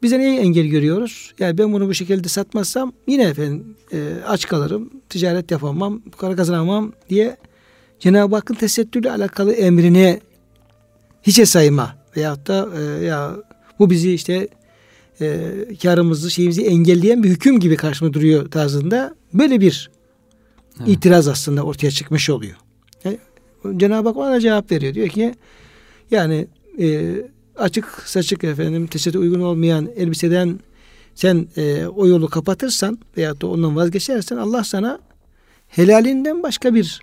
Bize 0.04 0.20
neyi 0.20 0.40
engel 0.40 0.66
görüyoruz? 0.66 1.34
Yani 1.40 1.58
ben 1.58 1.74
bunu 1.74 1.88
bu 1.88 1.94
şekilde 1.94 2.28
satmazsam 2.28 2.94
yine 3.08 3.24
efendim 3.24 3.76
e, 3.94 3.98
aç 4.28 4.48
kalırım, 4.48 4.90
ticaret 5.10 5.52
yapamam, 5.52 6.02
para 6.18 6.36
kazanamam 6.36 6.94
diye 7.10 7.38
Cenab-ı 8.00 8.36
Hakk'ın 8.36 8.56
tesettürle 8.56 9.12
alakalı 9.12 9.54
emrini 9.54 10.20
hiçe 11.24 11.46
sayma 11.46 11.96
veyahut 12.18 12.48
da 12.48 12.70
e, 12.78 13.06
ya 13.06 13.36
bu 13.80 13.90
bizi 13.90 14.14
işte 14.14 14.48
e, 15.22 15.54
karımızı 15.84 16.32
şeyimizi 16.32 16.66
engelleyen 16.66 17.24
bir 17.24 17.30
hüküm 17.30 17.60
gibi 17.60 17.76
karşıma 17.76 18.14
duruyor 18.14 18.52
tarzında 18.52 19.16
böyle 19.34 19.62
bir 19.62 19.92
evet. 20.80 20.90
itiraz 20.90 21.28
aslında 21.28 21.64
ortaya 21.64 21.92
çıkmış 21.92 22.30
oluyor. 22.30 22.56
Yani, 23.04 23.18
Cenab-ı 23.78 24.10
Hak 24.10 24.18
ona 24.18 24.40
cevap 24.40 24.72
veriyor. 24.72 24.94
Diyor 24.94 25.08
ki 25.08 25.36
yani 26.12 26.48
e, 26.80 27.16
açık 27.60 28.04
saçık 28.06 28.44
efendim 28.44 28.88
tesettür 28.88 29.20
uygun 29.20 29.40
olmayan 29.40 29.90
elbiseden 29.96 30.60
sen 31.16 31.48
e, 31.58 31.86
o 31.86 32.08
yolu 32.08 32.30
kapatırsan 32.30 33.00
veyahut 33.18 33.42
da 33.42 33.48
ondan 33.48 33.76
vazgeçersen 33.76 34.38
Allah 34.38 34.64
sana 34.64 35.00
helalinden 35.68 36.44
başka 36.44 36.74
bir 36.74 37.02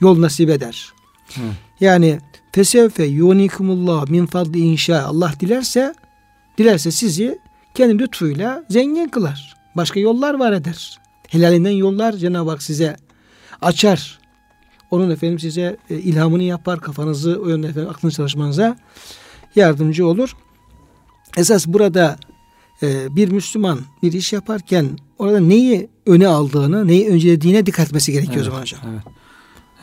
yol 0.00 0.20
nasip 0.20 0.50
eder. 0.50 0.92
Hı. 1.34 1.40
Yani 1.80 2.18
fesevfe 2.52 3.04
yunikumullah 3.04 4.08
min 4.08 4.26
fadli 4.26 4.58
inşa 4.58 5.02
Allah 5.02 5.32
dilerse 5.40 5.94
dilerse 6.58 6.90
sizi 6.90 7.38
kendi 7.74 7.98
lütfuyla 7.98 8.64
zengin 8.70 9.08
kılar. 9.08 9.56
Başka 9.76 10.00
yollar 10.00 10.34
var 10.34 10.52
eder. 10.52 10.98
Helalinden 11.28 11.70
yollar 11.70 12.12
Cenab-ı 12.12 12.50
Hak 12.50 12.62
size 12.62 12.96
açar. 13.62 14.18
Onun 14.90 15.10
efendim 15.10 15.38
size 15.38 15.76
e, 15.90 15.96
ilhamını 15.96 16.42
yapar. 16.42 16.80
Kafanızı 16.80 17.40
o 17.44 17.48
yönde 17.48 17.68
efendim 17.68 17.90
aklınız 17.90 18.14
çalışmanıza 18.14 18.76
yardımcı 19.56 20.06
olur. 20.06 20.36
Esas 21.36 21.66
burada 21.66 22.16
e, 22.82 23.16
bir 23.16 23.32
Müslüman 23.32 23.80
bir 24.02 24.12
iş 24.12 24.32
yaparken 24.32 24.98
orada 25.18 25.40
neyi 25.40 25.88
öne 26.06 26.28
aldığını, 26.28 26.88
neyi 26.88 27.08
öncelediğine 27.08 27.66
dikkat 27.66 27.86
etmesi 27.86 28.12
gerekiyor 28.12 28.36
evet, 28.36 28.46
o 28.46 28.50
zaman 28.50 28.60
hocam. 28.60 28.80
Evet. 28.92 29.02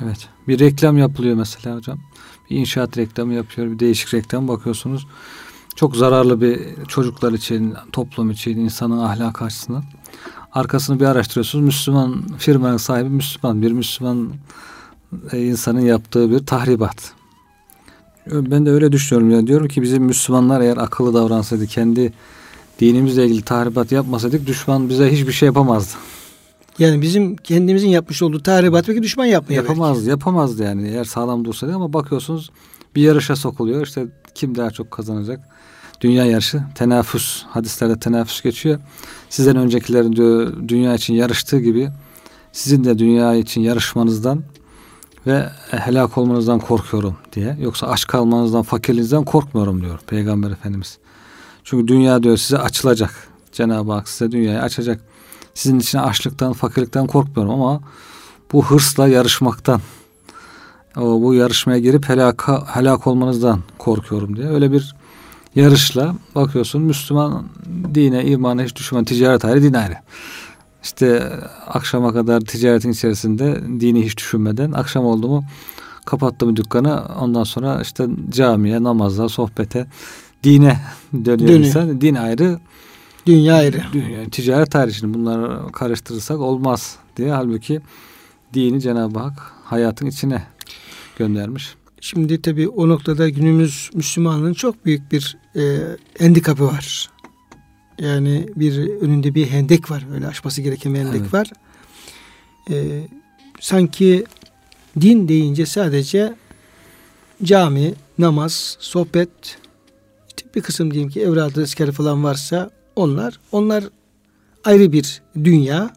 Evet. 0.03 0.27
Bir 0.47 0.59
reklam 0.59 0.97
yapılıyor 0.97 1.35
mesela 1.35 1.75
hocam. 1.75 1.99
Bir 2.49 2.57
inşaat 2.57 2.97
reklamı 2.97 3.33
yapıyor. 3.33 3.71
Bir 3.71 3.79
değişik 3.79 4.13
reklam 4.13 4.47
bakıyorsunuz. 4.47 5.07
Çok 5.75 5.95
zararlı 5.95 6.41
bir 6.41 6.59
çocuklar 6.87 7.33
için, 7.33 7.73
toplum 7.91 8.31
için, 8.31 8.57
insanın 8.57 8.97
ahlakı 8.97 9.45
açısından. 9.45 9.83
Arkasını 10.51 10.99
bir 10.99 11.05
araştırıyorsunuz. 11.05 11.65
Müslüman 11.65 12.37
firmanın 12.37 12.77
sahibi 12.77 13.09
Müslüman. 13.09 13.61
Bir 13.61 13.71
Müslüman 13.71 14.33
e, 15.31 15.45
insanın 15.45 15.79
yaptığı 15.79 16.31
bir 16.31 16.45
tahribat. 16.45 17.13
Ben 18.31 18.65
de 18.65 18.71
öyle 18.71 18.91
düşünüyorum 18.91 19.31
ya. 19.31 19.47
Diyorum 19.47 19.67
ki 19.67 19.81
bizim 19.81 20.03
Müslümanlar 20.03 20.61
eğer 20.61 20.77
akıllı 20.77 21.13
davransaydı, 21.13 21.67
kendi 21.67 22.13
dinimizle 22.79 23.25
ilgili 23.25 23.41
tahribat 23.41 23.91
yapmasaydık 23.91 24.47
düşman 24.47 24.89
bize 24.89 25.11
hiçbir 25.11 25.31
şey 25.31 25.45
yapamazdı. 25.45 25.93
Yani 26.79 27.01
bizim 27.01 27.35
kendimizin 27.35 27.87
yapmış 27.87 28.21
olduğu 28.21 28.43
tahribat 28.43 28.87
belki 28.87 29.03
düşman 29.03 29.25
yapmıyor. 29.25 29.63
Yapamaz, 29.63 29.97
belki. 29.97 30.09
yapamazdı 30.09 30.63
yani 30.63 30.87
eğer 30.87 31.03
sağlam 31.03 31.45
dursaydı 31.45 31.75
ama 31.75 31.93
bakıyorsunuz 31.93 32.51
bir 32.95 33.01
yarışa 33.01 33.35
sokuluyor. 33.35 33.85
İşte 33.85 34.07
kim 34.35 34.55
daha 34.55 34.71
çok 34.71 34.91
kazanacak? 34.91 35.39
Dünya 36.01 36.25
yarışı, 36.25 36.63
tenaffüs, 36.75 37.43
hadislerde 37.43 37.99
tenaffüs 37.99 38.41
geçiyor. 38.41 38.79
Sizden 39.29 39.55
öncekilerin 39.55 40.13
diyor 40.13 40.53
dünya 40.67 40.95
için 40.95 41.13
yarıştığı 41.13 41.59
gibi 41.59 41.89
sizin 42.51 42.83
de 42.83 42.99
dünya 42.99 43.35
için 43.35 43.61
yarışmanızdan 43.61 44.43
ve 45.27 45.49
helak 45.71 46.17
olmanızdan 46.17 46.59
korkuyorum 46.59 47.15
diye. 47.33 47.57
Yoksa 47.61 47.87
aç 47.87 48.07
kalmanızdan, 48.07 48.63
fakirliğinizden 48.63 49.23
korkmuyorum 49.23 49.81
diyor 49.81 49.99
Peygamber 50.07 50.51
Efendimiz. 50.51 50.97
Çünkü 51.63 51.87
dünya 51.87 52.23
diyor 52.23 52.37
size 52.37 52.57
açılacak. 52.57 53.27
Cenab-ı 53.51 53.91
Hak 53.91 54.09
size 54.09 54.31
dünyayı 54.31 54.61
açacak. 54.61 55.01
Sizin 55.53 55.79
için 55.79 55.97
açlıktan, 55.97 56.53
fakirlikten 56.53 57.07
korkmuyorum 57.07 57.53
ama 57.53 57.81
bu 58.53 58.65
hırsla 58.65 59.07
yarışmaktan, 59.07 59.81
bu 60.95 61.33
yarışmaya 61.33 61.79
girip 61.79 62.09
helaka, 62.09 62.75
helak 62.75 63.07
olmanızdan 63.07 63.59
korkuyorum 63.77 64.35
diye. 64.35 64.47
Öyle 64.47 64.71
bir 64.71 64.95
yarışla 65.55 66.15
bakıyorsun 66.35 66.81
Müslüman 66.81 67.45
dine, 67.93 68.25
imana 68.25 68.63
hiç 68.63 68.75
düşman, 68.75 69.03
ticaret 69.03 69.45
ayrı, 69.45 69.63
din 69.63 69.73
ayrı. 69.73 69.95
İşte 70.83 71.33
akşama 71.67 72.13
kadar 72.13 72.41
ticaretin 72.41 72.91
içerisinde 72.91 73.61
dini 73.79 74.05
hiç 74.05 74.17
düşünmeden 74.17 74.71
akşam 74.71 75.05
oldu 75.05 75.27
mu 75.27 75.43
kapattı 76.05 76.45
mı 76.45 76.55
dükkanı 76.55 77.03
ondan 77.19 77.43
sonra 77.43 77.81
işte 77.81 78.07
camiye, 78.29 78.83
namaza, 78.83 79.29
sohbete, 79.29 79.87
dine 80.43 80.79
dönüyor 81.13 81.39
Dönüyor. 81.39 81.59
insan. 81.59 82.01
Din 82.01 82.15
ayrı, 82.15 82.59
Dünya 83.25 83.55
ayrı. 83.55 83.81
Dünya, 83.93 84.29
ticaret 84.29 84.71
tarihini 84.71 85.13
bunları 85.13 85.71
karıştırırsak 85.71 86.39
olmaz 86.39 86.95
diye. 87.17 87.31
Halbuki 87.31 87.81
dini 88.53 88.81
Cenab-ı 88.81 89.19
Hak 89.19 89.51
hayatın 89.63 90.05
içine 90.05 90.43
göndermiş. 91.17 91.75
Şimdi 92.01 92.41
tabi 92.41 92.69
o 92.69 92.89
noktada 92.89 93.29
günümüz 93.29 93.89
Müslümanlığın 93.93 94.53
çok 94.53 94.85
büyük 94.85 95.11
bir 95.11 95.37
e, 95.55 95.61
handikapı 96.19 96.67
var. 96.67 97.09
Yani 98.01 98.47
bir 98.55 98.77
önünde 98.77 99.35
bir 99.35 99.47
hendek 99.47 99.91
var. 99.91 100.03
Öyle 100.13 100.27
aşması 100.27 100.61
gereken 100.61 100.93
bir 100.93 100.99
hendek 100.99 101.21
evet. 101.21 101.33
var. 101.33 101.51
E, 102.69 103.01
sanki 103.59 104.25
din 105.01 105.27
deyince 105.27 105.65
sadece 105.65 106.33
cami, 107.43 107.93
namaz, 108.17 108.77
sohbet, 108.79 109.57
bir 110.55 110.61
kısım 110.61 110.93
diyelim 110.93 111.09
ki 111.09 111.21
evradı 111.21 111.63
askeri 111.63 111.91
falan 111.91 112.23
varsa 112.23 112.69
onlar 112.95 113.39
onlar 113.51 113.83
ayrı 114.65 114.91
bir 114.91 115.21
dünya. 115.43 115.89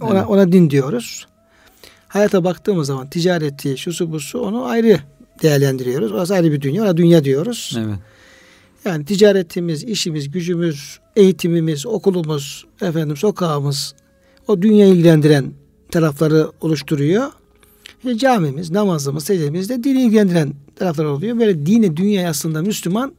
Ona, 0.00 0.18
evet. 0.18 0.28
ona 0.28 0.52
din 0.52 0.70
diyoruz. 0.70 1.26
Hayata 2.08 2.44
baktığımız 2.44 2.86
zaman 2.86 3.10
ticareti, 3.10 3.78
şusu 3.78 4.12
busu 4.12 4.40
onu 4.40 4.64
ayrı 4.64 5.00
değerlendiriyoruz. 5.42 6.12
Orası 6.12 6.34
ayrı 6.34 6.52
bir 6.52 6.60
dünya. 6.60 6.82
Ona 6.82 6.96
dünya 6.96 7.24
diyoruz. 7.24 7.78
Evet. 7.78 7.98
Yani 8.84 9.04
ticaretimiz, 9.04 9.84
işimiz, 9.84 10.30
gücümüz, 10.30 10.98
eğitimimiz, 11.16 11.86
okulumuz, 11.86 12.66
efendim 12.82 13.16
sokağımız 13.16 13.94
o 14.48 14.62
dünya 14.62 14.86
ilgilendiren 14.86 15.52
tarafları 15.90 16.50
oluşturuyor. 16.60 17.26
İşte 17.98 18.18
camimiz, 18.18 18.70
namazımız, 18.70 19.24
secdemiz 19.24 19.68
de 19.68 19.84
dini 19.84 20.02
ilgilendiren 20.02 20.52
taraflar 20.76 21.04
oluyor. 21.04 21.38
Böyle 21.38 21.66
dini 21.66 21.96
dünya 21.96 22.30
aslında 22.30 22.62
Müslüman 22.62 23.12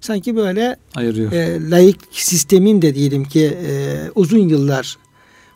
sanki 0.00 0.36
böyle 0.36 0.76
ayırıyor. 0.94 1.32
E, 1.32 1.70
layık 1.70 1.96
sistemin 2.10 2.82
de 2.82 2.94
diyelim 2.94 3.24
ki 3.24 3.44
e, 3.44 3.96
uzun 4.14 4.48
yıllar 4.48 4.96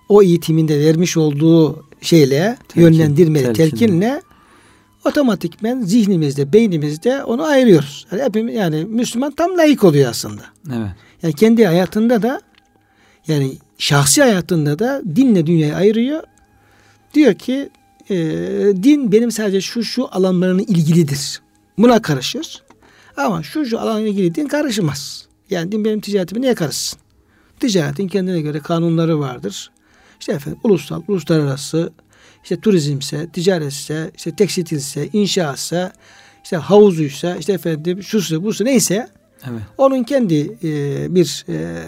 o 0.08 0.22
eğitiminde 0.22 0.80
vermiş 0.80 1.16
olduğu 1.16 1.84
şeyle 2.00 2.58
telkin, 2.68 2.80
yönlendirmeli 2.80 3.52
telkinle, 3.52 3.70
telkinle 3.70 4.22
otomatikmen 5.04 5.82
zihnimizde, 5.82 6.52
beynimizde 6.52 7.24
onu 7.24 7.44
ayırıyoruz. 7.44 8.06
Yani, 8.12 8.22
hepimiz, 8.22 8.54
yani 8.54 8.84
Müslüman 8.84 9.32
tam 9.32 9.58
layık 9.58 9.84
oluyor 9.84 10.10
aslında. 10.10 10.42
Evet. 10.68 10.90
Yani 11.22 11.34
kendi 11.34 11.66
hayatında 11.66 12.22
da 12.22 12.40
yani 13.26 13.56
şahsi 13.78 14.22
hayatında 14.22 14.78
da 14.78 15.02
dinle 15.16 15.46
dünyayı 15.46 15.76
ayırıyor. 15.76 16.22
Diyor 17.14 17.34
ki 17.34 17.70
e, 18.10 18.16
din 18.82 19.12
benim 19.12 19.30
sadece 19.30 19.60
şu 19.60 19.84
şu 19.84 20.08
alanlarına 20.12 20.62
ilgilidir. 20.62 21.42
Buna 21.78 22.02
karışır. 22.02 22.62
Ama 23.16 23.42
şu 23.42 23.66
şu 23.66 23.80
alanla 23.80 24.00
ilgili 24.08 24.34
din 24.34 24.46
karışmaz. 24.46 25.26
Yani 25.50 25.72
din 25.72 25.84
benim 25.84 26.00
ticaretime 26.00 26.40
niye 26.40 26.54
karışsın? 26.54 27.00
Ticaretin 27.60 28.08
kendine 28.08 28.40
göre 28.40 28.60
kanunları 28.60 29.20
vardır. 29.20 29.70
İşte 30.20 30.32
efendim 30.32 30.60
ulusal, 30.64 31.02
uluslararası, 31.08 31.92
işte 32.42 32.60
turizmse, 32.60 33.28
ticaretse, 33.28 34.10
işte 34.16 34.36
tekstilse, 34.36 35.08
inşaatsa, 35.12 35.92
işte 36.44 36.56
havuzuysa, 36.56 37.36
işte 37.36 37.52
efendim 37.52 38.02
şusu, 38.02 38.44
busu 38.44 38.64
neyse 38.64 39.08
evet. 39.50 39.62
onun 39.78 40.02
kendi 40.02 40.56
e, 40.64 41.14
bir 41.14 41.44
e, 41.48 41.82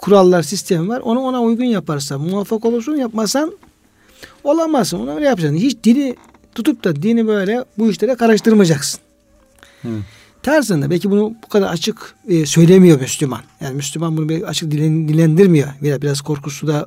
kurallar, 0.00 0.42
sistemi 0.42 0.88
var. 0.88 1.00
Onu 1.00 1.20
ona 1.20 1.42
uygun 1.42 1.64
yaparsan, 1.64 2.20
muvaffak 2.20 2.64
olursun, 2.64 2.96
yapmasan 2.96 3.52
olamazsın. 4.44 4.98
Ona 4.98 5.14
öyle 5.14 5.26
yapacaksın. 5.26 5.56
Hiç 5.58 5.76
dini 5.84 6.16
tutup 6.54 6.84
da 6.84 7.02
dini 7.02 7.26
böyle 7.26 7.64
bu 7.78 7.90
işlere 7.90 8.14
karıştırmayacaksın. 8.14 9.00
Evet. 9.84 10.02
Tersinde 10.42 10.90
belki 10.90 11.10
bunu 11.10 11.34
bu 11.44 11.48
kadar 11.48 11.72
açık 11.72 12.14
e, 12.28 12.46
söylemiyor 12.46 13.00
Müslüman. 13.00 13.40
Yani 13.60 13.74
Müslüman 13.74 14.16
bunu 14.16 14.46
açık 14.46 14.70
dilendirmiyor. 14.70 15.68
Biraz, 15.82 16.02
biraz 16.02 16.20
korkusu 16.20 16.66
da 16.66 16.86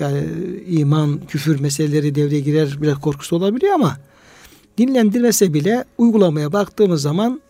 yani 0.00 0.24
iman, 0.66 1.20
küfür 1.28 1.60
meseleleri 1.60 2.14
devreye 2.14 2.40
girer 2.40 2.78
biraz 2.82 3.00
korkusu 3.00 3.36
olabiliyor 3.36 3.74
ama 3.74 3.96
dinlendirmese 4.78 5.54
bile 5.54 5.84
uygulamaya 5.98 6.52
baktığımız 6.52 7.02
zaman 7.02 7.40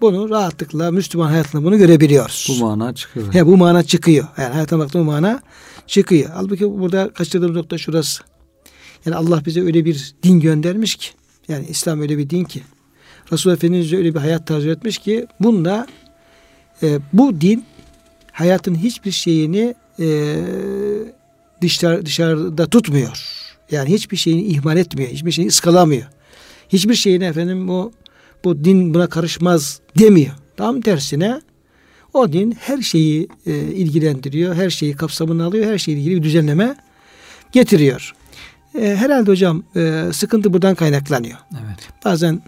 bunu 0.00 0.30
rahatlıkla 0.30 0.90
Müslüman 0.90 1.28
hayatında 1.28 1.64
bunu 1.64 1.78
görebiliyoruz. 1.78 2.46
Bu 2.50 2.64
mana 2.66 2.94
çıkıyor. 2.94 3.34
He, 3.34 3.46
bu 3.46 3.56
mana 3.56 3.82
çıkıyor. 3.82 4.26
Yani 4.38 4.52
hayatına 4.52 4.78
baktığımız 4.78 5.06
mana 5.06 5.42
çıkıyor. 5.86 6.30
Halbuki 6.34 6.70
burada 6.80 7.10
kaçırdığımız 7.10 7.56
nokta 7.56 7.78
şurası. 7.78 8.22
Yani 9.06 9.16
Allah 9.16 9.42
bize 9.46 9.62
öyle 9.62 9.84
bir 9.84 10.14
din 10.22 10.40
göndermiş 10.40 10.96
ki 10.96 11.06
yani 11.48 11.66
İslam 11.68 12.00
öyle 12.00 12.18
bir 12.18 12.30
din 12.30 12.44
ki 12.44 12.62
Resul 13.32 13.50
Efendimiz 13.50 13.92
öyle 13.92 14.14
bir 14.14 14.20
hayat 14.20 14.46
tarzı 14.46 14.68
etmiş 14.68 14.98
ki 14.98 15.26
bunda 15.40 15.86
e, 16.82 16.98
bu 17.12 17.40
din 17.40 17.64
hayatın 18.32 18.74
hiçbir 18.74 19.10
şeyini 19.10 19.74
e, 20.00 20.06
dışarı, 21.64 22.06
dışarıda 22.06 22.66
tutmuyor. 22.66 23.44
Yani 23.70 23.90
hiçbir 23.90 24.16
şeyini 24.16 24.42
ihmal 24.42 24.76
etmiyor. 24.76 25.10
Hiçbir 25.10 25.30
şeyini 25.30 25.48
ıskalamıyor. 25.48 26.06
Hiçbir 26.68 26.94
şeyini 26.94 27.24
efendim 27.24 27.68
bu 27.68 27.92
bu 28.44 28.64
din 28.64 28.94
buna 28.94 29.06
karışmaz 29.06 29.80
demiyor. 29.98 30.34
Tam 30.56 30.80
tersine 30.80 31.40
o 32.12 32.32
din 32.32 32.56
her 32.60 32.82
şeyi 32.82 33.28
e, 33.46 33.52
ilgilendiriyor. 33.56 34.54
Her 34.54 34.70
şeyi 34.70 34.96
kapsamına 34.96 35.44
alıyor. 35.44 35.66
Her 35.66 35.78
şeyle 35.78 36.00
ilgili 36.00 36.16
bir 36.16 36.22
düzenleme 36.22 36.76
getiriyor. 37.52 38.14
E, 38.80 38.96
herhalde 38.96 39.30
hocam 39.30 39.62
e, 39.76 40.04
sıkıntı 40.12 40.52
buradan 40.52 40.74
kaynaklanıyor. 40.74 41.38
Evet. 41.52 41.88
Bazen 42.04 42.42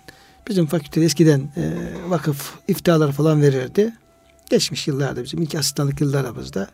bizim 0.49 0.67
fakültede 0.67 1.05
eskiden 1.05 1.41
e, 1.41 1.73
vakıf 2.09 2.55
iftihalar 2.69 3.13
falan 3.13 3.43
verirdi. 3.43 3.93
Geçmiş 4.51 4.89
yıllarda 4.89 5.25
bizim 5.25 5.43
ilk 5.43 5.55
asistanlık 5.55 6.01
yıllarımızda 6.01 6.69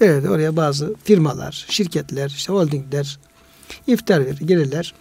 verirdi. 0.00 0.28
Oraya 0.28 0.56
bazı 0.56 0.94
firmalar, 1.04 1.66
şirketler, 1.68 2.28
işte 2.28 2.52
holdingler 2.52 3.18
iftar 3.86 4.26
verir, 4.26 4.38
gelirler. 4.38 4.94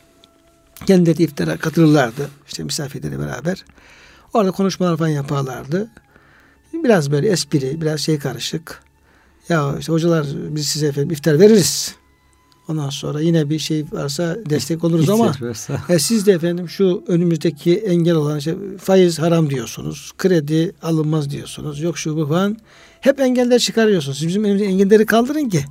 Kendileri 0.86 1.18
de 1.18 1.24
iftara 1.24 1.58
katılırlardı. 1.58 2.30
İşte 2.48 2.64
misafirleri 2.64 3.20
beraber. 3.20 3.66
Orada 4.34 4.52
konuşmalar 4.52 4.98
falan 4.98 5.10
yaparlardı. 5.10 5.90
Biraz 6.74 7.12
böyle 7.12 7.30
espri, 7.30 7.82
biraz 7.82 8.00
şey 8.00 8.20
karışık. 8.20 8.84
Ya 9.50 9.76
işte 9.80 9.92
hocalar 9.92 10.26
biz 10.36 10.68
size 10.68 10.88
efendim 10.88 11.12
iftar 11.12 11.40
veririz. 11.40 11.96
Ondan 12.68 12.90
sonra 12.90 13.22
yine 13.22 13.50
bir 13.50 13.60
şey 13.60 13.86
varsa 13.92 14.38
destek 14.50 14.84
oluruz 14.84 15.10
ama 15.10 15.34
e, 15.90 16.00
siz 16.00 16.26
de 16.26 16.32
efendim 16.32 16.70
şu 16.70 17.04
önümüzdeki 17.08 17.78
engel 17.78 18.16
olan 18.16 18.38
işte 18.38 18.56
faiz 18.78 19.20
haram 19.20 19.50
diyorsunuz. 19.50 20.12
Kredi 20.18 20.72
alınmaz 20.82 21.30
diyorsunuz. 21.30 21.82
Yok 21.82 21.98
şu 21.98 22.18
bu 22.18 22.28
falan. 22.28 22.58
Hep 23.02 23.20
engeller 23.20 23.60
çıkarıyorsunuz. 23.60 24.18
Siz 24.18 24.28
bizim 24.28 24.44
önümüzde 24.44 24.66
engelleri 24.66 25.06
kaldırın 25.06 25.50
ki 25.50 25.66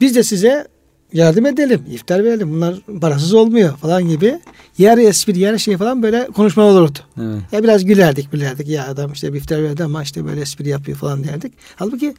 biz 0.00 0.16
de 0.16 0.22
size 0.22 0.66
yardım 1.12 1.46
edelim. 1.46 1.82
iftar 1.90 2.24
verelim. 2.24 2.52
Bunlar 2.52 2.74
parasız 3.00 3.34
olmuyor 3.34 3.76
falan 3.76 4.08
gibi. 4.08 4.40
Yer 4.78 4.98
espri, 4.98 5.38
yer 5.38 5.58
şey 5.58 5.76
falan 5.76 6.02
böyle 6.02 6.26
konuşma 6.26 6.62
olurdu. 6.62 6.98
Evet. 7.20 7.42
Ya 7.52 7.62
biraz 7.62 7.84
gülerdik, 7.84 8.32
gülerdik. 8.32 8.68
Ya 8.68 8.86
adam 8.86 9.12
işte 9.12 9.32
bir 9.32 9.38
iftar 9.38 9.62
verdi 9.62 9.84
ama 9.84 10.02
işte 10.02 10.24
böyle 10.24 10.40
espri 10.40 10.68
yapıyor 10.68 10.98
falan 10.98 11.24
derdik. 11.24 11.52
Halbuki 11.76 12.14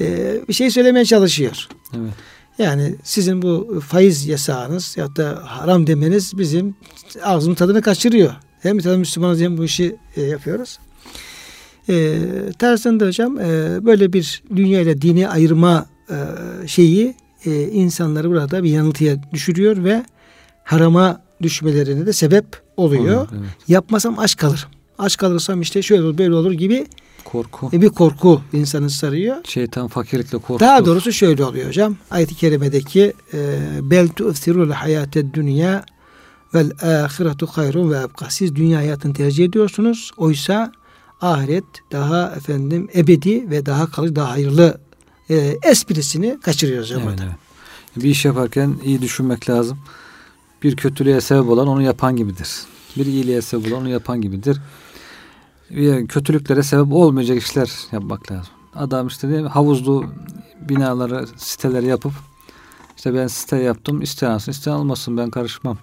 e, 0.00 0.34
bir 0.48 0.52
şey 0.52 0.70
söylemeye 0.70 1.04
çalışıyor. 1.04 1.68
Evet. 1.96 2.12
Yani 2.58 2.94
sizin 3.02 3.42
bu 3.42 3.82
faiz 3.86 4.26
yasağınız 4.26 4.96
ya 4.96 5.16
da 5.16 5.42
haram 5.44 5.86
demeniz 5.86 6.38
bizim 6.38 6.74
ağzımın 7.22 7.54
tadını 7.54 7.82
kaçırıyor. 7.82 8.32
Hem 8.60 8.78
tabii 8.78 8.96
Müslümanız 8.96 9.40
hem 9.40 9.58
bu 9.58 9.64
işi 9.64 9.96
e, 10.16 10.22
yapıyoruz. 10.22 10.78
E, 11.88 12.18
tersinde 12.58 13.06
hocam 13.06 13.38
e, 13.40 13.78
böyle 13.86 14.12
bir 14.12 14.42
dünya 14.56 14.80
ile 14.80 15.02
dini 15.02 15.28
ayırma 15.28 15.86
e, 16.10 16.16
şeyi 16.66 17.14
e, 17.44 17.62
insanları 17.62 18.30
burada 18.30 18.64
bir 18.64 18.70
yanıltıya 18.70 19.32
düşürüyor 19.32 19.84
ve 19.84 20.04
harama 20.64 21.20
düşmelerine 21.42 22.06
de 22.06 22.12
sebep 22.12 22.46
oluyor. 22.76 23.20
Olur, 23.20 23.28
evet. 23.32 23.50
Yapmasam 23.68 24.18
aç 24.18 24.36
kalırım. 24.36 24.68
Aç 24.98 25.16
kalırsam 25.16 25.60
işte 25.60 25.82
şöyle 25.82 26.02
olur 26.02 26.18
böyle 26.18 26.34
olur 26.34 26.52
gibi 26.52 26.86
korku. 27.24 27.70
E, 27.72 27.82
bir 27.82 27.88
korku 27.88 28.40
insanı 28.52 28.90
sarıyor. 28.90 29.36
Şeytan 29.44 29.88
fakirlikle 29.88 30.38
korkutur. 30.38 30.60
Daha 30.60 30.86
doğrusu 30.86 31.12
şöyle 31.12 31.44
oluyor 31.44 31.68
hocam. 31.68 31.96
Ayet-i 32.10 32.34
kerimedeki 32.34 33.12
e, 33.34 33.58
bel 33.82 34.08
tu'thirul 34.08 34.70
hayate 34.70 35.34
dünya 35.34 35.84
vel 36.54 36.70
ahiretu 36.82 37.46
hayrun 37.46 37.90
ve 37.90 37.96
ebka. 37.98 38.30
Siz 38.30 38.56
dünya 38.56 38.78
hayatını 38.78 39.14
tercih 39.14 39.44
ediyorsunuz. 39.44 40.10
Oysa 40.16 40.72
ahiret 41.20 41.64
daha 41.92 42.32
efendim 42.36 42.88
ebedi 42.94 43.50
ve 43.50 43.66
daha 43.66 43.90
kalıcı, 43.90 44.16
daha 44.16 44.30
hayırlı 44.30 44.80
e, 45.30 45.58
esprisini 45.62 46.40
kaçırıyoruz. 46.40 46.92
Evet, 46.92 47.20
evet. 47.22 47.34
Bir 47.96 48.10
iş 48.10 48.24
yaparken 48.24 48.74
iyi 48.84 49.02
düşünmek 49.02 49.50
lazım. 49.50 49.78
Bir 50.62 50.76
kötülüğe 50.76 51.20
sebep 51.20 51.48
olan 51.48 51.68
onu 51.68 51.82
yapan 51.82 52.16
gibidir. 52.16 52.62
Bir 52.96 53.06
iyiliğe 53.06 53.42
sebep 53.42 53.72
olan 53.72 53.80
onu 53.80 53.88
yapan 53.88 54.20
gibidir 54.20 54.60
kötülüklere 56.08 56.62
sebep 56.62 56.92
olmayacak 56.92 57.38
işler 57.38 57.72
yapmak 57.92 58.32
lazım. 58.32 58.52
Adam 58.74 59.06
işte 59.06 59.28
değil 59.28 59.42
mi, 59.42 59.48
havuzlu 59.48 60.04
binaları, 60.68 61.26
siteleri 61.36 61.86
yapıp 61.86 62.12
işte 62.96 63.14
ben 63.14 63.26
site 63.26 63.56
yaptım, 63.56 64.02
isteyen 64.02 64.30
alsın, 64.30 64.52
isteyen 64.52 64.74
almasın 64.74 65.16
ben 65.16 65.30
karışmam 65.30 65.78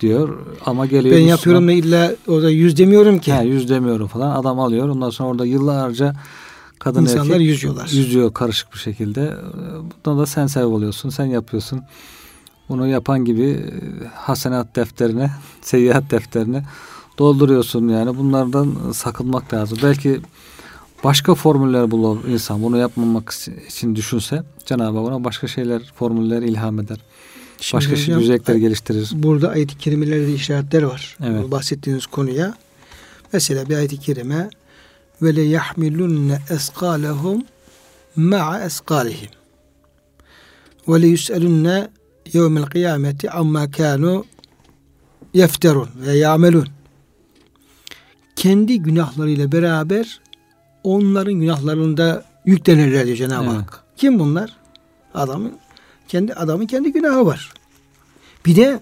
diyor. 0.00 0.38
Ama 0.66 0.86
geliyor. 0.86 1.16
Ben 1.16 1.20
yapıyorum 1.20 1.68
da 1.68 1.72
illa 1.72 2.14
orada 2.28 2.50
yüz 2.50 2.76
demiyorum 2.76 3.18
ki. 3.18 3.34
He, 3.34 3.44
yüz 3.44 3.68
demiyorum 3.68 4.06
falan. 4.06 4.40
Adam 4.40 4.60
alıyor. 4.60 4.88
Ondan 4.88 5.10
sonra 5.10 5.28
orada 5.28 5.46
yıllarca 5.46 6.14
kadın 6.78 7.02
İnsanlar 7.02 7.34
erkek 7.34 7.46
yüzüyorlar. 7.46 7.88
Yüzüyor 7.92 8.34
karışık 8.34 8.72
bir 8.72 8.78
şekilde. 8.78 9.34
Bunda 10.06 10.20
da 10.20 10.26
sen 10.26 10.46
sebep 10.46 10.68
oluyorsun. 10.68 11.10
Sen 11.10 11.26
yapıyorsun. 11.26 11.82
Bunu 12.68 12.86
yapan 12.86 13.24
gibi 13.24 13.44
e, 13.44 14.06
hasenat 14.14 14.76
defterine, 14.76 15.30
seyyiat 15.62 16.10
defterine 16.10 16.64
dolduruyorsun 17.18 17.88
yani. 17.88 18.18
Bunlardan 18.18 18.74
sakınmak 18.92 19.54
lazım. 19.54 19.78
Belki 19.82 20.20
başka 21.04 21.34
formüller 21.34 21.90
bulur 21.90 22.24
insan. 22.28 22.62
Bunu 22.62 22.76
yapmamak 22.76 23.34
için 23.68 23.96
düşünse 23.96 24.42
Cenab-ı 24.66 24.98
Hak 24.98 25.08
ona 25.08 25.24
başka 25.24 25.48
şeyler, 25.48 25.82
formüller 25.94 26.42
ilham 26.42 26.80
eder. 26.80 26.98
Şimdi 27.60 27.80
başka 27.80 27.92
hocam, 27.92 28.20
güzellikler 28.20 28.54
geliştirir. 28.54 29.10
Burada 29.12 29.48
ayet-i 29.48 29.78
kerimelerde 29.78 30.34
işaretler 30.34 30.82
var. 30.82 31.16
Evet. 31.24 31.50
Bahsettiğiniz 31.50 32.06
konuya. 32.06 32.54
Mesela 33.32 33.68
bir 33.68 33.76
ayet-i 33.76 34.00
kerime 34.00 34.50
ve 35.22 35.36
le 35.36 35.42
yahmilunne 35.42 36.38
eskalehum 36.50 37.44
ma'a 38.16 38.60
eskalihim 38.64 39.30
ve 40.88 41.02
le 41.02 41.06
yus'elunne 41.06 41.88
yevmel 42.32 42.64
kıyameti 42.64 43.30
amma 43.30 43.70
kanu 43.70 44.24
yefterun 45.34 45.88
ve 46.06 46.12
ya'melun 46.16 46.68
kendi 48.36 48.78
günahlarıyla 48.82 49.52
beraber 49.52 50.20
onların 50.84 51.34
günahlarında 51.34 52.24
yüklenirler 52.44 53.06
diyor 53.06 53.16
Cenab-ı 53.16 53.44
evet. 53.44 53.56
Hak. 53.56 53.84
Kim 53.96 54.18
bunlar? 54.18 54.56
Adamın 55.14 55.52
kendi 56.10 56.34
adamın 56.34 56.66
kendi 56.66 56.92
günahı 56.92 57.26
var. 57.26 57.52
Bir 58.46 58.56
de 58.56 58.80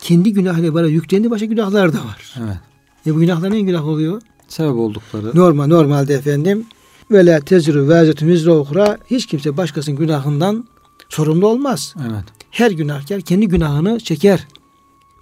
kendi 0.00 0.32
günahıyla 0.32 0.74
beraber 0.74 0.88
yüklendiği 0.88 1.30
başka 1.30 1.46
günahlar 1.46 1.92
da 1.92 1.98
var. 1.98 2.34
Evet. 2.38 2.56
Ya 3.04 3.14
bu 3.14 3.20
günahlar 3.20 3.50
ne 3.50 3.60
günah 3.60 3.86
oluyor? 3.86 4.22
Sebep 4.48 4.74
oldukları. 4.74 5.36
Normal 5.36 5.66
normalde 5.66 6.14
efendim 6.14 6.66
ve 7.10 7.26
la 7.26 7.40
tezru 7.40 7.88
vazetun 7.88 8.26
vizra 8.26 8.98
hiç 9.06 9.26
kimse 9.26 9.56
başkasının 9.56 9.96
günahından 9.96 10.68
sorumlu 11.08 11.48
olmaz. 11.48 11.94
Evet. 12.00 12.24
Her 12.50 12.70
günahkar 12.70 13.20
kendi 13.20 13.48
günahını 13.48 14.00
çeker. 14.00 14.48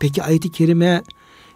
Peki 0.01 0.23
ayet-i 0.23 0.53
kerime 0.53 1.03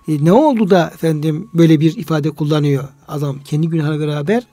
e, 0.09 0.25
ne 0.25 0.33
oldu 0.33 0.71
da 0.71 0.91
efendim 0.95 1.51
böyle 1.55 1.81
bir 1.81 1.97
ifade 1.97 2.31
kullanıyor 2.31 2.89
adam 3.09 3.39
kendi 3.45 3.69
günahına 3.69 4.01
beraber 4.01 4.47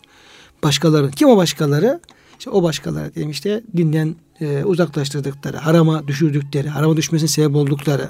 başkaları 0.64 1.12
kim 1.12 1.30
o 1.30 1.38
başkaları 1.38 2.00
işte 2.40 2.50
o 2.50 2.64
başkaları 2.64 3.16
diyelim 3.16 3.32
işte 3.32 3.64
dinden 3.78 4.16
e, 4.42 4.64
uzaklaştırdıkları 4.64 5.58
harama 5.58 6.08
düşürdükleri 6.08 6.70
harama 6.70 6.98
düşmesine 6.98 7.30
sebep 7.30 7.56
oldukları 7.56 8.10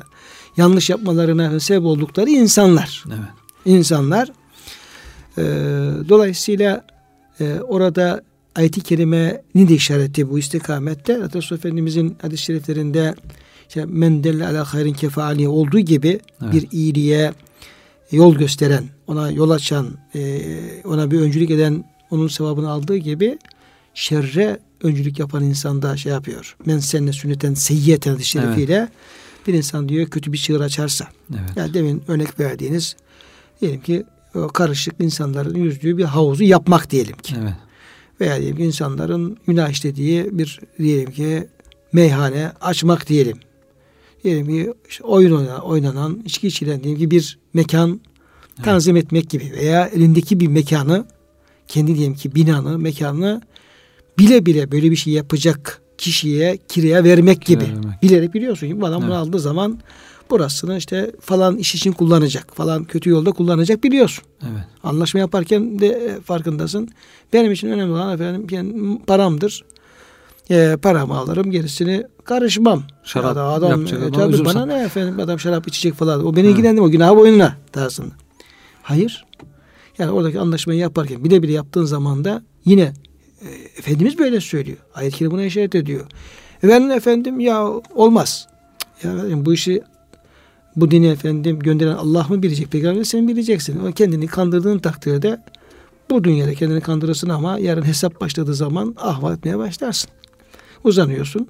yanlış 0.57 0.89
yapmalarına 0.89 1.59
sebep 1.59 1.83
oldukları 1.83 2.29
insanlar 2.29 3.03
evet. 3.07 3.29
insanlar 3.65 4.31
e, 5.37 5.43
dolayısıyla 6.09 6.85
e, 7.39 7.59
orada 7.59 8.23
ayet-i 8.55 8.81
kerimenin 8.81 9.67
de 9.67 9.73
işareti 9.73 10.29
bu 10.29 10.39
istikamette 10.39 11.19
Resulullah 11.19 11.59
Efendimizin 11.59 12.17
hadis-i 12.21 12.43
şeriflerinde 12.43 13.15
işte 13.67 13.85
men 13.85 14.23
delle 14.23 14.47
ala 14.47 14.73
hayrin 14.73 14.93
kefali 14.93 15.47
olduğu 15.47 15.79
gibi 15.79 16.19
evet. 16.43 16.53
bir 16.53 16.67
iyiliğe 16.71 17.33
yol 18.11 18.35
gösteren, 18.35 18.83
ona 19.07 19.31
yol 19.31 19.49
açan, 19.49 19.87
e, 20.15 20.41
ona 20.85 21.11
bir 21.11 21.19
öncülük 21.19 21.51
eden 21.51 21.83
onun 22.11 22.27
sevabını 22.27 22.69
aldığı 22.69 22.97
gibi 22.97 23.37
şerre 23.93 24.59
öncülük 24.83 25.19
yapan 25.19 25.43
insan 25.43 25.81
da 25.81 25.97
şey 25.97 26.11
yapıyor. 26.11 26.55
Men 26.65 26.79
senne 26.79 27.13
sünneten 27.13 27.53
seyyiyeten 27.53 28.17
şerifiyle 28.17 28.75
evet. 28.75 28.89
bir 29.47 29.53
insan 29.53 29.89
diyor 29.89 30.07
kötü 30.07 30.33
bir 30.33 30.37
çığır 30.37 30.61
açarsa. 30.61 31.07
Evet. 31.31 31.49
Yani 31.55 31.73
demin 31.73 32.03
örnek 32.07 32.39
verdiğiniz 32.39 32.95
diyelim 33.61 33.81
ki 33.81 34.03
o 34.35 34.47
karışık 34.47 34.93
insanların 34.99 35.55
yüzdüğü 35.55 35.97
bir 35.97 36.03
havuzu 36.03 36.43
yapmak 36.43 36.91
diyelim 36.91 37.17
ki. 37.17 37.35
Evet. 37.41 37.53
Veya 38.21 38.39
diyelim 38.39 38.57
ki 38.57 38.63
insanların 38.63 39.37
günah 39.47 39.69
işlediği 39.69 40.37
bir 40.37 40.59
diyelim 40.79 41.11
ki 41.11 41.47
meyhane 41.93 42.51
açmak 42.61 43.09
diyelim 43.09 43.37
diyelim 44.23 44.47
ki 44.47 44.73
işte 44.89 45.03
oyun 45.03 45.31
oynanan, 45.31 45.61
oynanan 45.61 46.21
içki 46.25 46.47
içilen 46.47 46.83
diyelim 46.83 46.99
ki 46.99 47.11
bir 47.11 47.39
mekan 47.53 48.01
tanzim 48.63 48.95
evet. 48.95 49.05
etmek 49.05 49.29
gibi 49.29 49.51
veya 49.51 49.87
elindeki 49.87 50.39
bir 50.39 50.47
mekanı 50.47 51.05
kendi 51.67 51.95
diyelim 51.95 52.15
ki 52.15 52.35
binanı, 52.35 52.79
mekanını 52.79 53.41
bile 54.17 54.45
bile 54.45 54.71
böyle 54.71 54.91
bir 54.91 54.95
şey 54.95 55.13
yapacak 55.13 55.81
kişiye 55.97 56.57
kiraya 56.67 57.03
vermek 57.03 57.41
gibi. 57.41 57.63
Vermek. 57.63 58.03
Bilerek 58.03 58.33
biliyorsun 58.33 58.67
ki 58.67 58.81
bu 58.81 58.85
adam 58.85 59.01
evet. 59.01 59.09
bunu 59.09 59.17
aldığı 59.17 59.39
zaman 59.39 59.79
burasını 60.29 60.77
işte 60.77 61.11
falan 61.21 61.57
iş 61.57 61.75
için 61.75 61.91
kullanacak. 61.91 62.55
Falan 62.55 62.83
kötü 62.83 63.09
yolda 63.09 63.31
kullanacak 63.31 63.83
biliyorsun. 63.83 64.23
Evet. 64.41 64.63
Anlaşma 64.83 65.19
yaparken 65.19 65.79
de 65.79 66.19
farkındasın. 66.25 66.89
Benim 67.33 67.51
için 67.51 67.67
önemli 67.67 67.91
olan 67.91 68.13
efendim 68.13 68.47
yani 68.51 68.99
paramdır 69.07 69.63
e, 70.49 70.77
paramı 70.81 71.17
alırım 71.17 71.51
gerisini 71.51 72.03
karışmam. 72.23 72.83
Şarap 73.03 73.35
ya 73.35 73.43
adam, 73.43 73.69
yapacak 73.69 74.03
e, 74.03 74.11
tabii 74.11 74.45
bana 74.45 74.65
ne 74.65 74.83
efendim 74.83 75.19
adam 75.19 75.39
şarap 75.39 75.67
içecek 75.67 75.93
falan. 75.93 76.25
O 76.25 76.35
beni 76.35 76.47
ilgilendirmiyor. 76.47 76.87
O 76.87 76.91
günah 76.91 77.15
boyununa 77.15 77.55
tarzında. 77.71 78.13
Hayır. 78.81 79.25
Yani 79.97 80.11
oradaki 80.11 80.39
anlaşmayı 80.39 80.79
yaparken 80.79 81.23
bile 81.23 81.43
bile 81.43 81.51
yaptığın 81.51 81.85
zaman 81.85 82.25
da 82.25 82.43
yine 82.65 82.93
e, 83.45 83.79
Efendimiz 83.79 84.17
böyle 84.17 84.41
söylüyor. 84.41 84.77
Ayet-i 84.93 85.31
buna 85.31 85.43
işaret 85.43 85.75
ediyor. 85.75 86.05
E 86.63 86.67
ben 86.67 86.89
efendim 86.89 87.39
ya 87.39 87.67
olmaz. 87.95 88.47
Ya 89.03 89.13
efendim, 89.13 89.45
bu 89.45 89.53
işi 89.53 89.81
bu 90.75 90.91
dini 90.91 91.07
efendim 91.07 91.59
gönderen 91.59 91.93
Allah 91.93 92.25
mı 92.29 92.43
bilecek? 92.43 92.71
Peygamber 92.71 93.03
sen 93.03 93.27
bileceksin. 93.27 93.79
O 93.85 93.91
kendini 93.91 94.27
kandırdığın 94.27 94.79
takdirde 94.79 95.41
bu 96.09 96.23
dünyada 96.23 96.53
kendini 96.53 96.81
kandırırsın 96.81 97.29
ama 97.29 97.59
yarın 97.59 97.83
hesap 97.83 98.21
başladığı 98.21 98.55
zaman 98.55 98.95
ahval 98.97 99.33
etmeye 99.33 99.57
başlarsın. 99.57 100.09
Uzanıyorsun. 100.83 101.47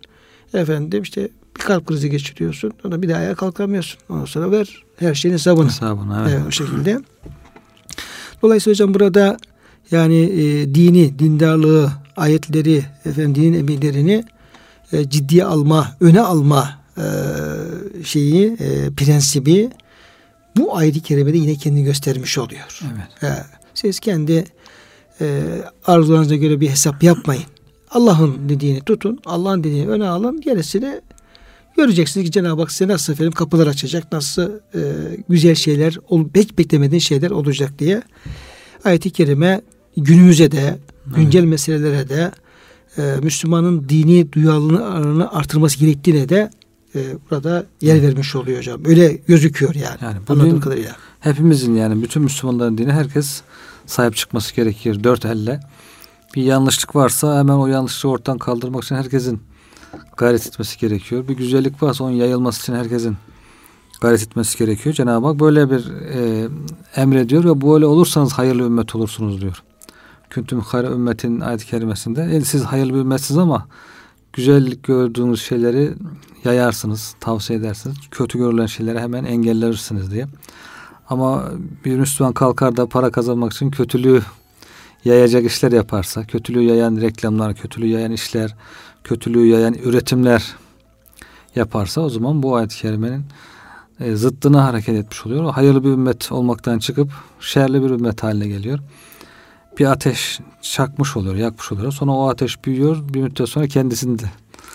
Efendim 0.54 1.04
işte 1.04 1.30
bir 1.58 1.62
kalp 1.62 1.88
krizi 1.88 2.10
geçiriyorsun. 2.10 2.74
Sonra 2.82 3.02
bir 3.02 3.10
daha 3.10 3.20
ayağa 3.20 3.36
kalkamıyorsun. 3.36 4.00
Ondan 4.10 4.26
sonra 4.26 4.52
ver 4.52 4.84
her 4.96 5.14
şeyin 5.14 5.34
hesabını. 5.34 5.68
Hesabını 5.68 6.18
evet. 6.22 6.34
evet 6.34 6.48
o 6.48 6.52
şekilde. 6.52 7.02
Dolayısıyla 8.42 8.74
hocam 8.74 8.94
burada 8.94 9.38
yani 9.92 10.20
e, 10.20 10.76
dini, 10.76 11.20
dindarlığı, 11.20 11.92
ayetleri, 12.18 12.84
efendim 13.06 13.36
dinin 13.36 13.54
emirlerini 13.54 14.24
e, 14.92 15.10
ciddiye 15.10 15.46
alma, 15.46 15.98
öne 16.02 16.22
alma 16.22 16.80
e, 16.98 17.04
şeyi, 18.04 18.52
e, 18.52 18.92
prensibi 18.98 19.70
bu 20.58 20.78
ayet-i 20.78 21.02
kerimede 21.02 21.38
yine 21.38 21.56
kendini 21.56 21.84
göstermiş 21.84 22.38
oluyor. 22.38 22.80
Evet. 23.22 23.34
E, 23.34 23.44
siz 23.74 24.00
kendi 24.00 24.46
e, 25.22 25.44
arzularınıza 25.86 26.36
göre 26.36 26.60
bir 26.60 26.70
hesap 26.70 27.04
yapmayın. 27.04 27.44
Allah'ın 27.92 28.50
dediğini 28.50 28.82
tutun. 28.82 29.20
Allah'ın 29.26 29.64
dediğini 29.64 29.90
öne 29.90 30.08
alın. 30.08 30.42
Gerisini 30.42 31.02
göreceksiniz 31.78 32.26
ki 32.26 32.32
Cenab-ı 32.32 32.62
Hak 32.62 32.72
size 32.72 32.88
nasıl 32.88 33.14
efendim 33.14 33.32
kapılar 33.32 33.68
açacak. 33.68 34.12
Nasıl 34.12 34.52
e, 34.76 34.82
güzel 35.30 35.56
şeyler, 35.56 35.98
pek 36.34 36.58
beklemediğin 36.58 37.00
şeyler 37.00 37.32
olacak 37.32 37.80
diye. 37.80 38.02
Ayet-i 38.84 39.12
Kerime 39.12 39.62
günümüze 39.98 40.52
de, 40.52 40.78
güncel 41.16 41.40
evet. 41.40 41.50
meselelere 41.50 42.10
de 42.10 42.32
e, 42.98 43.16
Müslümanın 43.24 43.90
dini 43.90 44.34
duyarlılığını 44.34 45.32
artırması 45.32 45.80
gerektiğine 45.80 46.30
de 46.30 46.50
e, 46.96 47.00
burada 47.30 47.66
yer 47.82 48.02
vermiş 48.02 48.36
oluyor 48.36 48.58
hocam. 48.58 48.82
Öyle 48.86 49.20
gözüküyor 49.28 49.76
yani. 49.76 49.98
Yani 50.02 50.18
anladığım 50.30 50.60
kadarıyla. 50.60 50.96
Hepimizin 51.20 51.76
yani 51.76 52.04
bütün 52.04 52.24
Müslümanların 52.24 52.78
dini 52.78 52.92
herkes 52.92 53.42
sahip 53.86 54.16
çıkması 54.16 54.56
gerekir. 54.56 55.04
Dört 55.04 55.26
elle 55.26 55.60
bir 56.36 56.44
yanlışlık 56.44 56.96
varsa 56.96 57.40
hemen 57.40 57.54
o 57.54 57.68
yanlışlığı 57.68 58.10
ortadan 58.10 58.38
kaldırmak 58.38 58.84
için 58.84 58.96
herkesin 58.96 59.42
gayret 60.18 60.48
etmesi 60.48 60.80
gerekiyor. 60.80 61.28
Bir 61.28 61.38
güzellik 61.38 61.84
varsa 61.84 62.04
onun 62.04 62.14
yayılması 62.14 62.62
için 62.62 62.74
herkesin 62.74 63.18
gayret 64.02 64.22
etmesi 64.22 64.58
gerekiyor. 64.58 64.96
Cenab-ı 64.96 65.28
Hak 65.28 65.40
böyle 65.40 65.72
bir 65.72 65.92
e, 65.92 66.48
emrediyor 66.96 67.44
ve 67.44 67.62
böyle 67.62 67.86
olursanız 67.86 68.34
hayırlı 68.34 68.64
ümmet 68.64 68.96
olursunuz 68.96 69.42
diyor. 69.42 69.64
Küntüm 70.34 70.60
hayra 70.60 70.88
ümmetin 70.88 71.40
ayet-i 71.40 71.66
kerimesinde. 71.66 72.22
Yani 72.22 72.46
siz 72.46 72.64
hayırlı 72.64 72.94
bir 72.94 73.00
ümmetsiniz 73.00 73.38
ama 73.38 73.68
güzellik 74.34 74.84
gördüğünüz 74.84 75.42
şeyleri 75.42 75.94
yayarsınız, 76.44 77.16
tavsiye 77.20 77.60
edersiniz. 77.60 77.98
Kötü 78.12 78.38
görülen 78.38 78.66
şeyleri 78.66 79.00
hemen 79.00 79.24
engellersiniz 79.24 80.12
diye. 80.12 80.28
Ama 81.10 81.52
bir 81.86 81.96
Müslüman 81.96 82.34
kalkar 82.34 82.78
da 82.78 82.86
para 82.86 83.12
kazanmak 83.12 83.54
için 83.54 83.72
kötülüğü 83.72 84.22
yayacak 85.06 85.46
işler 85.46 85.72
yaparsa, 85.72 86.24
kötülüğü 86.24 86.62
yayan 86.62 87.02
reklamlar, 87.02 87.56
kötülüğü 87.56 87.88
yayan 87.88 88.12
işler, 88.12 88.56
kötülüğü 89.04 89.46
yayan 89.46 89.74
üretimler 89.74 90.56
yaparsa 91.56 92.02
o 92.02 92.10
zaman 92.10 92.44
bu 92.44 92.56
ayet-i 92.56 92.78
kerimenin 92.78 93.26
e, 94.00 94.16
zıttına 94.16 94.66
hareket 94.66 94.96
etmiş 94.96 95.26
oluyor. 95.26 95.54
Hayırlı 95.54 95.84
bir 95.84 95.90
ümmet 95.90 96.32
olmaktan 96.32 96.80
çıkıp 96.80 97.12
şerli 97.40 97.84
bir 97.84 97.90
ümmet 97.90 98.24
haline 98.24 98.48
geliyor. 98.48 98.80
Bir 99.80 99.86
ateş 99.86 100.40
çakmış 100.62 101.18
oluyor, 101.18 101.36
yakmış 101.36 101.72
oluyor. 101.72 101.92
Sonra 101.92 102.12
o 102.12 102.30
ateş 102.30 102.66
büyüyor, 102.66 102.98
bir 103.14 103.22
müddet 103.22 103.50
sonra 103.50 103.68
kendisini 103.68 104.20
de 104.20 104.26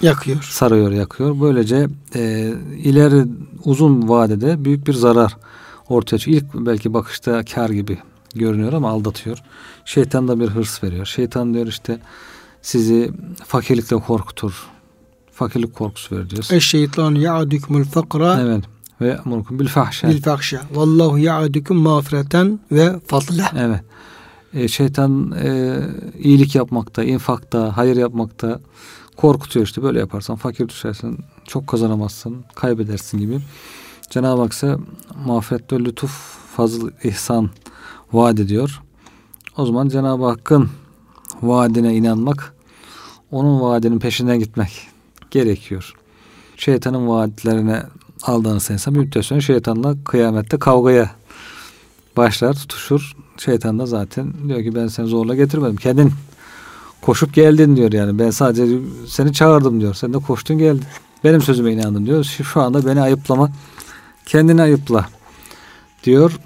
yakıyor. 0.01 0.43
Sarıyor, 0.43 0.93
yakıyor. 0.93 1.41
Böylece 1.41 1.89
e, 2.15 2.53
ileri 2.77 3.25
uzun 3.65 4.09
vadede 4.09 4.65
büyük 4.65 4.87
bir 4.87 4.93
zarar 4.93 5.37
ortaya 5.89 6.19
çıkıyor. 6.19 6.43
İlk 6.43 6.55
belki 6.55 6.95
bakışta 6.95 7.45
kar 7.45 7.71
gibi 7.71 7.99
görünüyor 8.35 8.73
ama 8.73 8.91
aldatıyor. 8.91 9.39
Şeytan 9.85 10.29
da 10.29 10.41
bir 10.41 10.49
hırs 10.49 10.85
veriyor. 10.85 11.07
Şeytan 11.07 11.55
diyor 11.55 11.67
işte 11.67 11.99
sizi 12.63 13.11
fakirlikle 13.47 13.97
korkutur. 13.97 14.67
Fakirlik 15.33 15.75
korkusu 15.75 16.17
verir 16.17 16.31
diyor. 16.31 16.47
Eşşeytan 16.51 17.15
ya'dukumul 17.15 17.85
fakra. 17.85 18.41
Evet. 18.41 18.65
Ve 19.01 19.19
emurkum 19.27 19.59
bil 19.59 19.69
fahşa. 19.69 20.09
Bil 20.09 20.23
fahşa. 20.23 20.61
Vallahu 20.75 21.19
ya'dukum 21.19 21.77
mağfireten 21.77 22.61
ve 22.73 23.01
fadla. 23.07 23.51
Evet. 23.57 23.81
E, 24.55 24.69
şeytan 24.69 25.33
e, 25.33 25.79
iyilik 26.19 26.55
yapmakta, 26.55 27.05
infakta, 27.05 27.77
hayır 27.77 27.97
yapmakta 27.97 28.61
korkutuyor 29.17 29.67
işte. 29.67 29.83
Böyle 29.83 29.99
yaparsan 29.99 30.37
fakir 30.37 30.69
düşersin, 30.69 31.19
çok 31.45 31.67
kazanamazsın, 31.67 32.45
kaybedersin 32.55 33.19
gibi. 33.19 33.41
Cenab-ı 34.11 34.43
Hak 34.43 34.53
ise 34.53 34.77
mağfiret 35.27 35.73
ve 35.73 35.79
lütuf, 35.79 36.39
fazıl, 36.57 36.91
ihsan 37.05 37.51
vaat 38.13 38.41
ediyor. 38.41 38.83
O 39.57 39.67
zaman 39.67 39.89
Cenab-ı 39.89 40.25
Hakk'ın 40.25 40.71
vaadine 41.43 41.95
inanmak, 41.95 42.55
onun 43.31 43.61
vaadinin 43.61 43.99
peşinden 43.99 44.39
gitmek 44.39 44.89
gerekiyor. 45.31 45.95
Şeytanın 46.57 47.09
vaatlerine 47.09 47.83
aldanırsa 48.23 48.73
insan 48.73 48.95
müddet 48.95 49.25
sonra 49.25 49.41
şeytanla 49.41 50.05
kıyamette 50.05 50.59
kavgaya 50.59 51.11
başlar, 52.17 52.55
tutuşur. 52.55 53.17
Şeytan 53.39 53.79
da 53.79 53.87
zaten 53.87 54.33
diyor 54.49 54.63
ki 54.63 54.75
ben 54.75 54.87
seni 54.87 55.07
zorla 55.07 55.35
getirmedim. 55.35 55.77
Kendin 55.77 56.13
koşup 57.03 57.35
geldin 57.35 57.77
diyor 57.77 57.93
yani. 57.93 58.19
Ben 58.19 58.31
sadece 58.31 58.79
seni 59.07 59.33
çağırdım 59.33 59.81
diyor. 59.81 59.95
Sen 59.95 60.15
de 60.15 60.19
koştun 60.19 60.59
geldin. 60.59 60.85
Benim 61.25 61.43
sözüme 61.43 61.73
inandın 61.73 62.07
diyor. 62.07 62.25
Şu 62.25 62.61
anda 62.61 62.87
beni 62.87 63.01
ayıplama. 63.01 63.51
Kendini 64.27 64.63
ayıpla 64.63 65.09
diyor. 66.05 66.39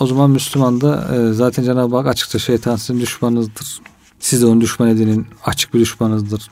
O 0.00 0.06
zaman 0.06 0.30
Müslüman 0.30 0.80
da 0.80 1.14
e, 1.14 1.32
zaten 1.32 1.62
Cenab-ı 1.62 1.96
Hak 1.96 2.06
açıkça 2.06 2.38
şeytan 2.38 2.76
sizin 2.76 3.00
düşmanınızdır. 3.00 3.80
Siz 4.20 4.42
de 4.42 4.46
onun 4.46 4.60
düşman 4.60 4.88
edinin 4.88 5.26
açık 5.44 5.74
bir 5.74 5.80
düşmanınızdır. 5.80 6.50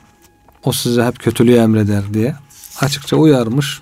O 0.63 0.71
size 0.71 1.03
hep 1.03 1.19
kötülüğü 1.19 1.55
emreder 1.55 2.13
diye 2.13 2.35
açıkça 2.81 3.15
uyarmış. 3.15 3.81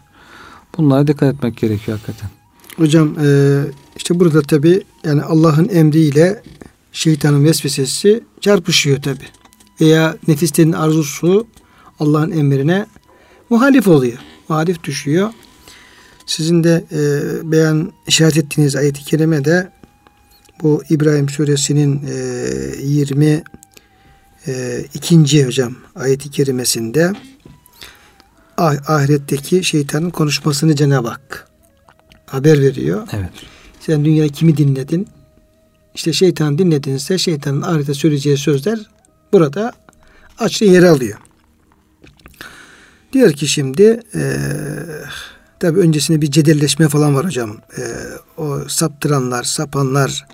Bunlara 0.77 1.07
dikkat 1.07 1.35
etmek 1.35 1.57
gerekiyor 1.57 1.97
hakikaten. 1.97 2.36
Hocam 2.77 3.15
e, 3.19 3.59
işte 3.95 4.19
burada 4.19 4.41
tabi 4.41 4.83
yani 5.03 5.21
Allah'ın 5.21 5.69
emriyle 5.69 6.41
şeytanın 6.91 7.45
vesvesesi 7.45 8.23
çarpışıyor 8.41 9.01
tabi. 9.01 9.23
Veya 9.81 10.17
nefislerin 10.27 10.71
arzusu 10.71 11.47
Allah'ın 11.99 12.31
emrine 12.31 12.85
muhalif 13.49 13.87
oluyor. 13.87 14.17
Muhalif 14.49 14.83
düşüyor. 14.83 15.29
Sizin 16.25 16.63
de 16.63 16.85
e, 16.91 17.01
beyan 17.51 17.91
işaret 18.07 18.37
ettiğiniz 18.37 18.75
ayet-i 18.75 19.03
kerime 19.03 19.45
de 19.45 19.71
bu 20.63 20.83
İbrahim 20.89 21.29
suresinin 21.29 22.01
e, 22.07 22.83
20 22.83 23.43
e, 24.47 24.85
ikinci 24.93 25.45
hocam 25.45 25.75
ayet-i 25.95 26.31
kerimesinde 26.31 27.13
ah, 28.57 28.89
ahiretteki 28.89 29.63
şeytanın 29.63 30.09
konuşmasını 30.09 30.75
Cenab-ı 30.75 31.07
Hak 31.07 31.46
haber 32.27 32.61
veriyor. 32.61 33.07
Evet. 33.13 33.29
Sen 33.79 34.05
dünyada 34.05 34.27
kimi 34.27 34.57
dinledin? 34.57 35.07
İşte 35.95 36.13
şeytan 36.13 36.57
dinledinse 36.57 37.17
şeytanın 37.17 37.61
ahirete 37.61 37.93
söyleyeceği 37.93 38.37
sözler 38.37 38.79
burada 39.33 39.73
açık 40.39 40.61
yer 40.61 40.83
alıyor. 40.83 41.19
Diyor 43.13 43.33
ki 43.33 43.47
şimdi 43.47 44.01
e, 44.15 44.37
tabi 45.59 45.79
öncesinde 45.79 46.21
bir 46.21 46.31
cedelleşme 46.31 46.89
falan 46.89 47.15
var 47.15 47.25
hocam. 47.25 47.57
E, 47.77 47.81
o 48.41 48.59
saptıranlar, 48.67 49.43
sapanlar 49.43 50.25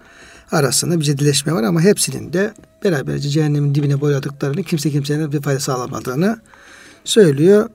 arasında 0.51 0.99
bir 0.99 1.05
cedelleşme 1.05 1.53
var 1.53 1.63
ama 1.63 1.81
hepsinin 1.81 2.33
de 2.33 2.53
beraberce 2.83 3.29
cehennemin 3.29 3.75
dibine 3.75 4.01
boyadıklarını 4.01 4.63
kimse 4.63 4.91
kimsenin 4.91 5.31
bir 5.31 5.41
fayda 5.41 5.59
sağlamadığını 5.59 6.39
söylüyor 7.03 7.69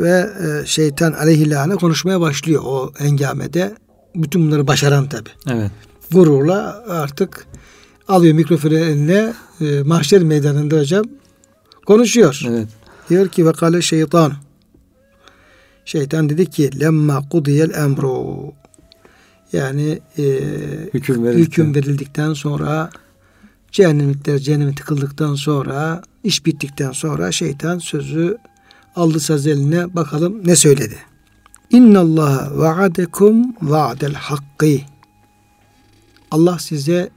ve 0.00 0.30
e, 0.40 0.66
şeytan 0.66 1.12
aleyhillâne 1.12 1.74
konuşmaya 1.74 2.20
başlıyor 2.20 2.62
o 2.64 2.92
engamede. 2.98 3.74
Bütün 4.14 4.46
bunları 4.46 4.66
başaran 4.66 5.08
tabi. 5.08 5.28
Evet. 5.50 5.70
Gururla 6.12 6.84
artık 6.88 7.46
alıyor 8.08 8.34
mikrofonu 8.34 8.74
eline 8.74 9.32
e, 9.60 9.82
mahşer 9.82 10.22
meydanında 10.22 10.78
hocam 10.78 11.04
konuşuyor. 11.86 12.40
Evet. 12.48 12.68
Diyor 13.10 13.28
ki 13.28 13.46
ve 13.46 13.52
kale 13.52 13.82
şeytan. 13.82 14.32
Şeytan 15.84 16.28
dedi 16.28 16.50
ki 16.50 16.80
lemma 16.80 17.28
kudiyel 17.28 17.70
emru. 17.70 18.52
Yani 19.52 19.98
e, 20.18 20.22
hüküm, 20.94 21.24
verildikten. 21.24 21.44
hüküm 21.44 21.74
verildikten 21.74 22.32
sonra 22.32 22.90
cehennemlikler 23.72 24.38
cehenneme 24.38 24.74
tıkıldıktan 24.74 25.34
sonra 25.34 26.02
iş 26.24 26.46
bittikten 26.46 26.92
sonra 26.92 27.32
şeytan 27.32 27.78
sözü 27.78 28.38
aldı 28.96 29.20
saz 29.20 29.46
eline 29.46 29.94
bakalım 29.94 30.40
ne 30.44 30.56
söyledi. 30.56 30.96
İnna 31.70 32.00
Allah 32.00 32.50
va'adekum 32.54 33.54
va'del 33.62 34.14
hakkı. 34.14 34.78
Allah 36.30 36.58
size 36.58 37.10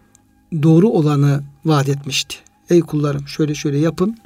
doğru 0.64 0.90
olanı 0.90 1.44
vaat 1.66 1.90
etmişti. 1.90 2.36
Ey 2.70 2.82
kullarım 2.82 3.28
şöyle 3.28 3.56
şöyle 3.56 3.78
yapın. 3.78 4.18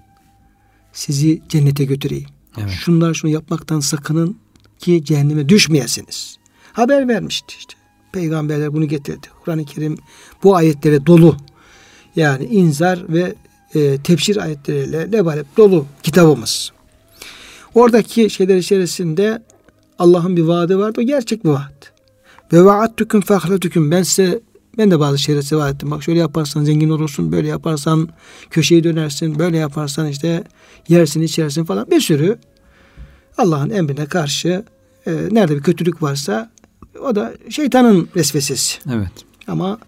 Sizi 0.93 1.41
cennete 1.49 1.85
götüreyim. 1.85 2.29
Evet. 2.57 2.69
Şunlar 2.69 3.13
şunu 3.13 3.31
yapmaktan 3.31 3.79
sakının 3.79 4.37
ki 4.79 5.05
cehenneme 5.05 5.49
düşmeyesiniz. 5.49 6.37
Haber 6.73 7.07
vermişti 7.07 7.55
işte. 7.59 7.73
Peygamberler 8.11 8.73
bunu 8.73 8.85
getirdi. 8.85 9.27
Kur'an-ı 9.43 9.65
Kerim 9.65 9.97
bu 10.43 10.55
ayetlere 10.55 11.05
dolu. 11.05 11.37
Yani 12.15 12.45
inzar 12.45 13.13
ve 13.13 13.35
e, 13.75 13.97
tebşir 13.97 14.37
ayetleriyle 14.37 15.11
lebalep 15.11 15.57
dolu 15.57 15.85
kitabımız. 16.03 16.71
Oradaki 17.75 18.29
şeyler 18.29 18.57
içerisinde 18.57 19.43
Allah'ın 19.99 20.37
bir 20.37 20.41
vaadi 20.41 20.77
vardı. 20.77 21.01
O 21.01 21.03
gerçek 21.03 21.45
bir 21.45 21.49
vaat. 21.49 21.91
Ve 22.53 22.65
vaattuküm 22.65 23.21
fahretüküm. 23.21 23.91
Ben 23.91 24.03
size 24.03 24.41
ben 24.77 24.91
de 24.91 24.99
bazı 24.99 25.17
şeyleri 25.17 25.43
size 25.43 25.55
vaat 25.55 25.75
ettim. 25.75 25.91
Bak 25.91 26.03
şöyle 26.03 26.19
yaparsan 26.19 26.63
zengin 26.63 26.89
olursun. 26.89 27.31
Böyle 27.31 27.47
yaparsan 27.47 28.09
köşeyi 28.49 28.83
dönersin. 28.83 29.39
Böyle 29.39 29.57
yaparsan 29.57 30.07
işte 30.07 30.43
yersin 30.87 31.21
içersin 31.21 31.65
falan. 31.65 31.91
Bir 31.91 32.01
sürü 32.01 32.37
Allah'ın 33.37 33.69
emrine 33.69 34.05
karşı 34.05 34.63
e, 35.07 35.11
nerede 35.31 35.55
bir 35.55 35.61
kötülük 35.61 36.03
varsa 36.03 36.51
o 37.01 37.15
da 37.15 37.33
şeytanın 37.49 38.09
vesvesesi. 38.15 38.79
Evet. 38.93 39.11
Ama 39.47 39.79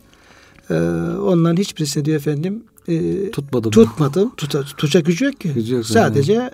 e, 0.70 0.74
onların 1.20 1.58
hiçbirisine 1.58 2.06
diyor 2.06 2.18
efendim 2.18 2.64
e, 2.88 3.32
tutmadım. 3.32 3.72
Tutmadım. 3.72 4.36
Tuta, 4.38 4.64
tutacak 4.64 5.06
gücü 5.06 5.26
yok 5.26 5.40
ki. 5.40 5.54
Gücü 5.54 5.76
yok 5.76 5.86
Sadece 5.86 6.34
yani. 6.34 6.52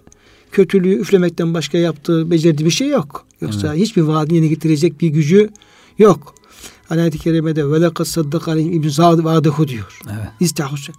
Kötülüğü 0.52 0.94
üflemekten 0.94 1.54
başka 1.54 1.78
yaptığı, 1.78 2.32
becerdiği 2.32 2.66
bir 2.66 2.72
şey 2.72 2.90
yok. 2.90 3.26
Yoksa 3.42 3.68
evet. 3.68 3.80
hiçbir 3.80 4.02
vaadini 4.02 4.36
yerine 4.36 4.48
getirecek 4.48 5.02
bir 5.02 5.08
gücü 5.08 5.50
yok. 5.98 6.36
Hani 6.90 7.02
ayet-i 7.02 7.20
kerimede 7.20 7.72
ve 7.72 7.82
lekad 7.82 8.06
saddak 8.06 8.48
aleyhim 8.48 8.74
ibn 8.74 9.68
diyor. 9.68 10.00
Evet. 10.06 10.30
İstahus. 10.40 10.90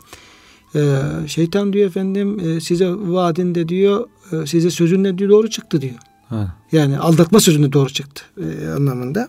Ee, 0.74 0.98
şeytan 1.26 1.72
diyor 1.72 1.86
efendim 1.86 2.40
e, 2.40 2.60
size 2.60 2.90
vaadinde 2.90 3.68
diyor 3.68 4.08
e, 4.32 4.46
size 4.46 4.70
sözünle 4.70 5.18
diyor 5.18 5.30
doğru 5.30 5.50
çıktı 5.50 5.80
diyor. 5.80 5.94
Ha. 6.28 6.56
Yani 6.72 6.98
aldatma 6.98 7.40
sözünde 7.40 7.72
doğru 7.72 7.90
çıktı 7.90 8.22
e, 8.40 8.68
anlamında. 8.68 9.28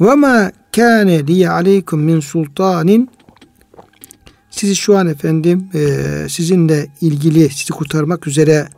Ve 0.00 0.14
ma 0.14 0.50
kâne 0.76 1.26
liye 1.26 1.50
aleykum 1.50 2.00
min 2.00 2.20
sultanin 2.20 3.10
sizi 4.58 4.76
şu 4.76 4.96
an 4.96 5.06
efendim 5.06 5.70
e, 5.74 6.26
sizinle 6.28 6.90
ilgili 7.00 7.48
sizi 7.48 7.72
kurtarmak 7.72 8.26
üzere 8.26 8.68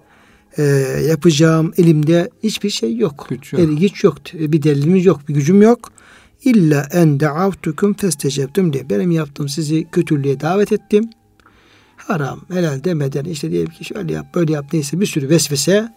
e, 0.59 0.63
yapacağım 1.09 1.73
elimde 1.77 2.31
hiçbir 2.43 2.71
şey 2.71 2.97
yok. 2.97 3.27
Güç 3.31 3.53
yok. 3.53 3.63
El, 3.63 3.69
güç 3.69 4.05
yok. 4.05 4.17
Bir 4.33 4.63
delilimiz 4.63 5.05
yok. 5.05 5.29
Bir 5.29 5.35
gücüm 5.35 5.63
yok. 5.63 5.93
İlla 6.45 6.89
en 6.93 7.21
da'avtukum 7.21 7.95
festecebtum 7.95 8.73
diye. 8.73 8.91
Benim 8.91 9.11
yaptığım 9.11 9.49
sizi 9.49 9.87
kötülüğe 9.93 10.41
davet 10.41 10.73
ettim. 10.73 11.11
Haram, 11.97 12.41
helal 12.53 12.85
demeden 12.85 13.25
işte 13.25 13.51
diyelim 13.51 13.71
ki 13.71 13.85
şöyle 13.85 14.13
yap, 14.13 14.35
böyle 14.35 14.53
yap 14.53 14.67
neyse 14.73 15.01
bir 15.01 15.07
sürü 15.07 15.29
vesvese 15.29 15.93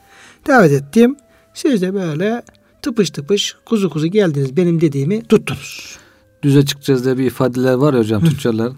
davet 0.48 0.72
ettim. 0.72 1.16
Siz 1.54 1.82
de 1.82 1.94
böyle 1.94 2.44
tıpış 2.82 3.10
tıpış 3.10 3.56
kuzu 3.66 3.90
kuzu 3.90 4.08
geldiniz 4.08 4.58
benim 4.58 4.82
dediğimi 4.82 5.24
tuttunuz. 5.24 5.98
Düze 6.44 6.66
çıkacağız 6.66 7.06
diye 7.06 7.18
bir 7.18 7.26
ifadeler 7.26 7.74
var 7.74 7.94
ya 7.94 8.00
hocam 8.00 8.24
tüccarların. 8.24 8.78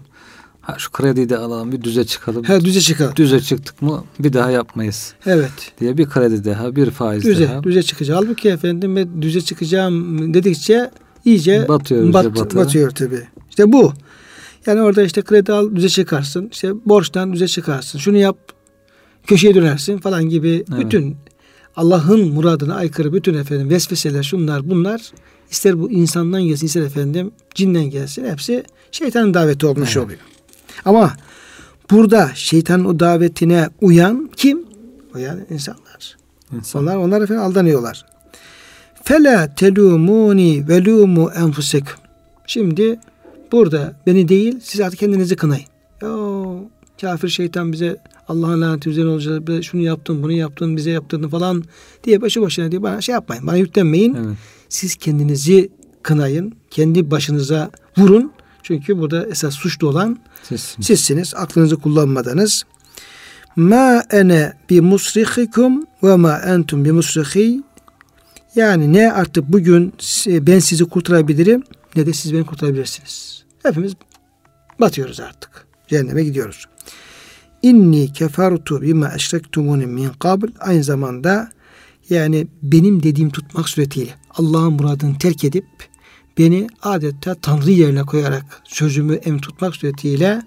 Ha 0.66 0.74
şu 0.78 0.90
krediyi 0.90 1.28
de 1.28 1.38
alalım 1.38 1.72
bir 1.72 1.82
düze 1.82 2.04
çıkalım. 2.04 2.44
He 2.44 2.60
düze 2.60 2.80
çıkalım. 2.80 3.16
Düze 3.16 3.40
çıktık 3.40 3.82
mı 3.82 4.04
bir 4.18 4.32
daha 4.32 4.50
yapmayız. 4.50 5.14
Evet. 5.26 5.72
Diye 5.80 5.98
bir 5.98 6.06
kredi 6.06 6.44
daha 6.44 6.76
bir 6.76 6.90
faiz 6.90 7.24
düze, 7.24 7.48
daha. 7.48 7.62
Düze 7.62 7.82
çıkacağım. 7.82 8.24
Halbuki 8.24 8.48
efendim 8.48 8.96
ben 8.96 9.22
düze 9.22 9.40
çıkacağım 9.40 10.34
dedikçe 10.34 10.90
iyice 11.24 11.68
batıyor, 11.68 12.12
bat, 12.12 12.54
batıyor 12.54 12.90
tabii. 12.90 13.22
İşte 13.50 13.72
bu. 13.72 13.92
Yani 14.66 14.80
orada 14.80 15.02
işte 15.02 15.22
kredi 15.22 15.52
al 15.52 15.76
düze 15.76 15.88
çıkarsın. 15.88 16.48
İşte 16.52 16.88
borçtan 16.88 17.32
düze 17.32 17.48
çıkarsın. 17.48 17.98
Şunu 17.98 18.16
yap 18.16 18.38
köşeye 19.26 19.54
dönersin 19.54 19.98
falan 19.98 20.24
gibi 20.24 20.64
evet. 20.74 20.84
bütün 20.84 21.16
Allah'ın 21.76 22.28
muradına 22.28 22.74
aykırı 22.74 23.12
bütün 23.12 23.34
efendim 23.34 23.70
vesveseler 23.70 24.22
şunlar 24.22 24.70
bunlar 24.70 25.12
ister 25.50 25.80
bu 25.80 25.90
insandan 25.90 26.42
gelsin 26.42 26.66
ister 26.66 26.82
efendim 26.82 27.30
cinden 27.54 27.84
gelsin 27.84 28.24
hepsi 28.24 28.64
şeytanın 28.92 29.34
daveti 29.34 29.66
olmuş 29.66 29.96
evet. 29.96 30.06
oluyor. 30.06 30.20
Ama 30.84 31.12
burada 31.90 32.30
şeytanın 32.34 32.84
o 32.84 33.00
davetine 33.00 33.68
uyan 33.80 34.30
kim? 34.36 34.64
Uyan 35.14 35.40
insanlar. 35.50 36.16
İnsan. 36.52 36.82
Onlar 36.82 36.96
onlar 36.96 37.20
efendim 37.20 37.44
aldanıyorlar. 37.44 38.06
Fela 39.04 39.54
telumuni 39.54 40.68
velumu 40.68 41.30
enfusekum. 41.36 41.94
Şimdi 42.46 42.98
burada 43.52 43.96
beni 44.06 44.28
değil 44.28 44.60
siz 44.62 44.80
artık 44.80 45.00
kendinizi 45.00 45.36
kınayın. 45.36 45.66
Ya 46.02 46.10
kafir 47.00 47.28
şeytan 47.28 47.72
bize 47.72 47.96
Allah'ın 48.28 48.60
laneti 48.60 48.90
üzerine 48.90 49.10
olacak. 49.10 49.48
Bize 49.48 49.62
şunu 49.62 49.80
yaptın, 49.80 50.22
bunu 50.22 50.32
yaptın, 50.32 50.76
bize 50.76 50.90
yaptırdın 50.90 51.28
falan 51.28 51.64
diye 52.04 52.20
başı 52.22 52.42
başına 52.42 52.70
diye 52.70 52.82
bana 52.82 53.00
şey 53.00 53.12
yapmayın. 53.12 53.46
Bana 53.46 53.56
yüklenmeyin. 53.56 54.14
Evet. 54.14 54.36
Siz 54.68 54.96
kendinizi 54.96 55.70
kınayın. 56.02 56.52
Kendi 56.70 57.10
başınıza 57.10 57.70
vurun. 57.98 58.32
Çünkü 58.66 58.98
burada 58.98 59.26
esas 59.26 59.54
suçlu 59.54 59.88
olan 59.88 60.18
Sizsiniz. 60.42 60.86
sizsiniz. 60.86 61.34
Aklınızı 61.34 61.76
kullanmadınız. 61.76 62.64
Ma 63.56 64.02
ene 64.10 64.52
bi 64.70 64.80
musrihikum 64.80 65.86
ve 66.02 66.16
ma 66.16 66.38
entum 66.38 66.84
bi 66.84 66.92
musrihi. 66.92 67.62
Yani 68.54 68.92
ne 68.92 69.12
artık 69.12 69.52
bugün 69.52 69.92
ben 70.26 70.58
sizi 70.58 70.84
kurtarabilirim 70.84 71.62
ne 71.96 72.06
de 72.06 72.12
siz 72.12 72.32
beni 72.32 72.46
kurtarabilirsiniz. 72.46 73.44
Hepimiz 73.62 73.92
batıyoruz 74.80 75.20
artık. 75.20 75.66
Cehenneme 75.88 76.24
gidiyoruz. 76.24 76.64
İnni 77.62 78.12
kefertu 78.12 78.82
bima 78.82 79.14
eşrektumuni 79.14 79.86
min 79.86 80.08
qabl. 80.08 80.46
Aynı 80.60 80.84
zamanda 80.84 81.50
yani 82.10 82.46
benim 82.62 83.02
dediğim 83.02 83.30
tutmak 83.30 83.68
suretiyle 83.68 84.14
Allah'ın 84.30 84.72
muradını 84.72 85.18
terk 85.18 85.44
edip 85.44 85.66
beni 86.38 86.66
adeta 86.82 87.34
Tanrı 87.34 87.70
yerine 87.70 88.02
koyarak 88.02 88.62
sözümü 88.64 89.14
em 89.14 89.38
tutmak 89.38 89.76
suretiyle 89.76 90.42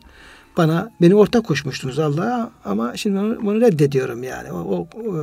bana 0.58 0.92
beni 1.02 1.16
ortak 1.16 1.46
koşmuştunuz 1.46 2.00
Allah'a 2.00 2.52
ama 2.66 2.98
şimdi 2.98 3.20
bunu, 3.20 3.46
bunu 3.46 3.62
reddediyorum 3.62 4.24
yani. 4.24 4.52
O, 4.52 4.58
o, 4.58 4.88
o 5.00 5.14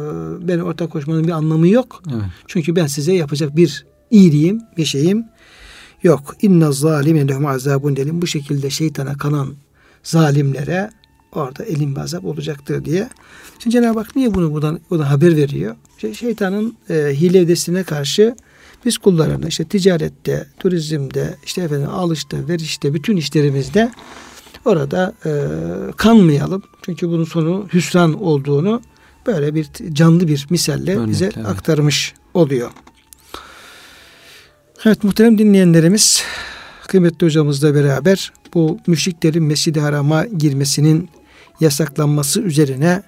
beni 0.48 0.62
ortak 0.62 0.90
koşmanın 0.90 1.24
bir 1.24 1.33
anlamı 1.33 1.68
yok. 1.68 2.02
Evet. 2.11 2.24
Çünkü 2.46 2.76
ben 2.76 2.87
size 2.87 3.12
yapacak 3.12 3.57
bir 3.57 3.87
iyiliğim, 4.11 4.61
bir 4.76 4.85
şeyim 4.85 5.24
yok. 6.02 6.37
İnne 6.42 6.72
zalimin 6.72 7.29
lehum 7.29 7.46
azabun 7.46 7.96
dedim. 7.96 8.22
Bu 8.22 8.26
şekilde 8.26 8.70
şeytana 8.70 9.16
kanan 9.16 9.55
zalimlere 10.02 10.90
orada 11.33 11.64
elim 11.64 11.98
azap 11.98 12.24
olacaktır 12.24 12.85
diye. 12.85 13.09
Şimdi 13.59 13.74
Cenab-ı 13.74 13.98
Hak 13.98 14.16
niye 14.16 14.35
bunu 14.35 14.52
buradan, 14.52 14.81
buradan 14.90 15.05
haber 15.05 15.37
veriyor? 15.37 15.76
Şey, 15.98 16.14
şeytanın 16.14 16.76
e, 16.90 16.94
hile 16.94 17.85
karşı 17.85 18.37
biz 18.87 18.99
kullarını 18.99 19.49
işte 19.49 19.64
ticarette, 19.64 20.46
turizmde, 20.59 21.37
işte 21.44 21.62
efendim 21.62 21.88
alışta, 21.90 22.49
verişte, 22.49 22.94
bütün 22.94 23.16
işlerimizde 23.16 23.90
orada 24.64 25.14
e, 25.27 25.33
kanmayalım. 25.96 26.62
Çünkü 26.83 27.09
bunun 27.09 27.25
sonu 27.25 27.66
hüsran 27.75 28.22
olduğunu 28.22 28.83
böyle 29.27 29.55
bir 29.55 29.66
canlı 29.92 30.29
bir 30.29 30.46
misalle 30.51 30.96
Örnek, 30.96 31.09
bize 31.09 31.25
evet. 31.25 31.46
aktarmış 31.46 32.14
oluyor. 32.35 32.70
Evet 34.85 35.05
muhterem 35.05 35.38
dinleyenlerimiz 35.38 36.22
kıymetli 36.87 37.27
hocamızla 37.27 37.75
beraber 37.75 38.33
bu 38.55 38.79
müşriklerin 38.87 39.44
Mescid-i 39.44 39.81
Haram'a 39.81 40.27
girmesinin 40.27 41.11
yasaklanması 41.61 42.40
üzerine 42.40 43.03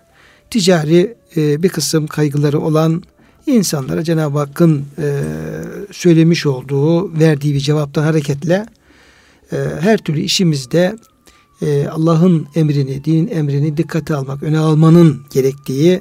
ticari 0.50 1.16
e, 1.36 1.62
bir 1.62 1.68
kısım 1.68 2.06
kaygıları 2.06 2.60
olan 2.60 3.02
insanlara 3.54 4.04
Cenab-ı 4.04 4.38
Hakk'ın 4.38 4.84
e, 4.98 5.22
söylemiş 5.92 6.46
olduğu, 6.46 7.18
verdiği 7.18 7.54
bir 7.54 7.60
cevaptan 7.60 8.02
hareketle 8.02 8.66
e, 9.52 9.56
her 9.80 9.98
türlü 9.98 10.20
işimizde 10.20 10.96
e, 11.62 11.86
Allah'ın 11.86 12.46
emrini, 12.54 13.04
dinin 13.04 13.28
emrini 13.28 13.76
dikkate 13.76 14.14
almak, 14.14 14.42
öne 14.42 14.58
almanın 14.58 15.22
gerektiği 15.30 16.00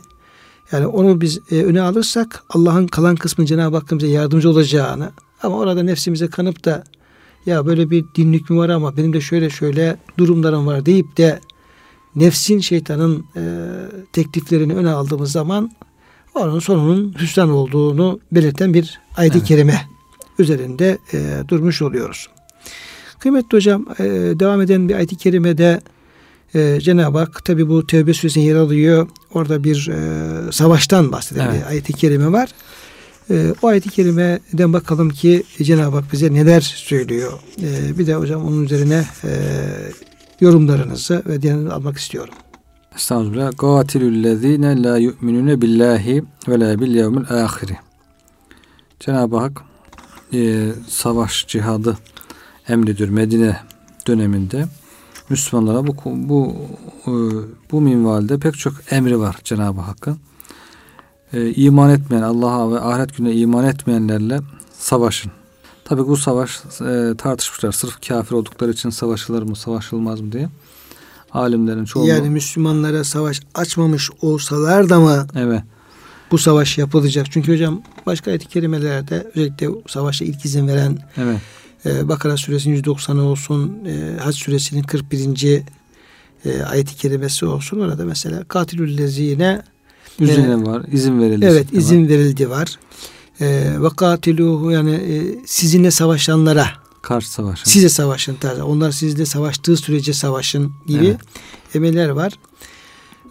yani 0.72 0.88
onu 0.88 1.22
biz 1.22 1.40
e, 1.52 1.64
öne 1.64 1.82
alırsak 1.82 2.44
Allah'ın 2.50 2.88
kalan 2.88 3.16
kısmı 3.16 3.46
Cenab-ı 3.46 3.76
Hakk'ın 3.76 4.00
bize 4.00 4.08
yardımcı 4.08 4.50
olacağını 4.50 5.12
ama 5.44 5.58
orada 5.58 5.84
nefsimize 5.84 6.28
kanıp 6.28 6.66
da 6.66 6.84
ya 7.46 7.66
böyle 7.66 7.90
bir 7.90 8.06
dinlik 8.16 8.50
mi 8.50 8.58
var 8.58 8.70
ama 8.70 8.98
benim 8.98 9.14
de 9.14 9.22
şöyle 9.22 9.50
şöyle 9.50 9.98
durumlarım 10.18 10.68
var 10.68 10.86
deyip 10.86 11.18
de 11.18 11.40
nefsin 12.16 12.60
şeytanın 12.60 13.26
e, 13.36 13.42
tekliflerini 14.14 14.76
öne 14.76 14.90
aldığımız 14.90 15.32
zaman 15.32 15.72
onun 16.40 16.60
sonunun 16.60 17.16
hüsran 17.20 17.50
olduğunu 17.50 18.20
belirten 18.32 18.74
bir 18.74 19.00
ayet-i 19.18 19.38
Evet. 19.38 19.48
kerime 19.48 19.82
üzerinde 20.40 20.98
e, 21.14 21.18
durmuş 21.48 21.82
oluyoruz. 21.82 22.28
Kıymetli 23.20 23.58
hocam 23.58 23.86
e, 24.00 24.04
devam 24.40 24.62
eden 24.62 24.90
bir 24.90 24.96
ayet-i 24.96 25.16
kerimede 25.16 25.82
e, 26.56 26.80
Cenab-ı 26.82 27.18
Hak 27.18 27.46
tabi 27.46 27.70
bu 27.70 27.88
Tevbe 27.88 28.14
suresine 28.14 28.44
yer 28.44 28.56
alıyor. 28.56 29.08
Orada 29.34 29.64
bir 29.64 29.90
e, 29.90 30.52
savaştan 30.52 31.12
bahseden 31.12 31.48
Evet. 31.48 31.62
bir 31.62 31.70
ayet-i 31.70 31.94
kerime 31.94 32.32
var. 32.32 32.50
E, 33.30 33.54
o 33.62 33.68
ayet-i 33.68 33.90
kerimeden 33.90 34.74
bakalım 34.74 35.10
ki 35.10 35.44
Cenab-ı 35.64 35.96
Hak 35.96 36.14
bize 36.14 36.34
neler 36.34 36.62
söylüyor. 36.62 37.34
E, 37.62 37.98
bir 38.00 38.08
de 38.08 38.16
hocam 38.16 38.46
onun 38.46 38.66
üzerine 38.66 39.06
e, 39.24 39.30
yorumlarınızı 40.42 41.24
ve 41.28 41.42
diğerini 41.42 41.72
almak 41.72 41.98
istiyorum. 41.98 42.34
Estağfirullah. 42.98 43.52
Gatilüllezine 43.58 44.84
la 44.84 44.98
yu'minune 44.98 45.62
billahi 45.62 46.24
ve 46.48 46.60
la 46.60 46.80
bil 46.80 46.96
yevmil 46.96 47.32
ahiri. 47.32 47.78
Cenab-ı 49.00 49.38
Hak 49.38 49.62
e, 50.34 50.72
savaş 50.88 51.48
cihadı 51.48 51.98
emrediyor 52.68 53.10
Medine 53.10 53.58
döneminde. 54.08 54.66
Müslümanlara 55.30 55.88
bu 55.88 55.96
bu 56.06 56.56
e, 57.08 57.12
bu 57.72 57.82
minvalde 57.82 58.38
pek 58.38 58.58
çok 58.58 58.74
emri 58.92 59.20
var 59.20 59.36
Cenab-ı 59.44 59.82
Hakk'ın. 59.82 60.18
E, 61.34 61.54
iman 61.54 61.90
etmeyen 61.90 62.24
Allah'a 62.24 62.72
ve 62.72 62.80
ahiret 62.80 63.18
gününe 63.18 63.34
iman 63.34 63.66
etmeyenlerle 63.66 64.40
savaşın. 64.80 65.32
Tabi 65.86 66.08
bu 66.08 66.18
savaş 66.18 66.60
e, 66.82 67.14
tartışmışlar. 67.18 67.72
Sırf 67.72 68.08
kafir 68.08 68.36
oldukları 68.36 68.72
için 68.72 68.90
savaşılır 68.90 69.42
mı, 69.42 69.56
savaşılmaz 69.56 70.22
mı 70.22 70.32
diye. 70.32 70.50
Alimlerin 71.32 71.86
çoğu 71.86 72.08
Yani 72.08 72.30
Müslümanlara 72.30 73.04
savaş 73.04 73.42
açmamış 73.56 74.10
olsalar 74.22 74.90
da 74.90 75.00
mı 75.00 75.28
evet 75.36 75.62
bu 76.32 76.38
savaş 76.38 76.78
yapılacak? 76.78 77.28
Çünkü 77.32 77.54
hocam 77.54 77.82
başka 78.06 78.32
ayet-i 78.32 78.48
kerimelerde 78.48 79.32
özellikle 79.36 79.68
savaşa 79.88 80.26
ilk 80.26 80.46
izin 80.46 80.68
veren 80.68 80.98
evet 81.18 81.38
e, 81.86 82.08
Bakara 82.08 82.38
suresinin 82.38 82.84
190'ı 82.84 83.24
olsun, 83.24 83.78
e, 83.86 84.20
Hac 84.20 84.36
suresinin 84.36 84.84
41. 84.84 85.64
E, 86.46 86.64
ayet-i 86.64 86.96
kerimesi 86.96 87.46
olsun. 87.46 87.80
Orada 87.80 88.06
mesela 88.06 88.44
katilüllezine 88.44 89.62
üzerine 90.20 90.66
var, 90.66 90.84
izin 90.92 91.22
verildi. 91.22 91.46
evet 91.46 91.66
şekli 91.66 91.78
var. 91.78 91.82
izin 91.82 92.08
verildi 92.08 92.50
var. 92.50 92.80
E, 93.42 93.46
ve 93.82 93.90
katiluhu 93.90 94.72
yani 94.72 94.92
e, 94.92 95.36
sizinle 95.46 95.92
savaşanlara 95.92 96.68
karşı 97.08 97.32
savaşın. 97.32 97.64
size 97.72 97.90
savaşın 97.90 98.36
tarzı. 98.36 98.66
Onlar 98.66 98.92
sizinle 98.92 99.26
savaştığı 99.26 99.78
sürece 99.78 100.14
savaşın 100.14 100.72
gibi 100.88 101.06
Evet. 101.06 101.20
emirler 101.76 102.10
var. 102.10 102.34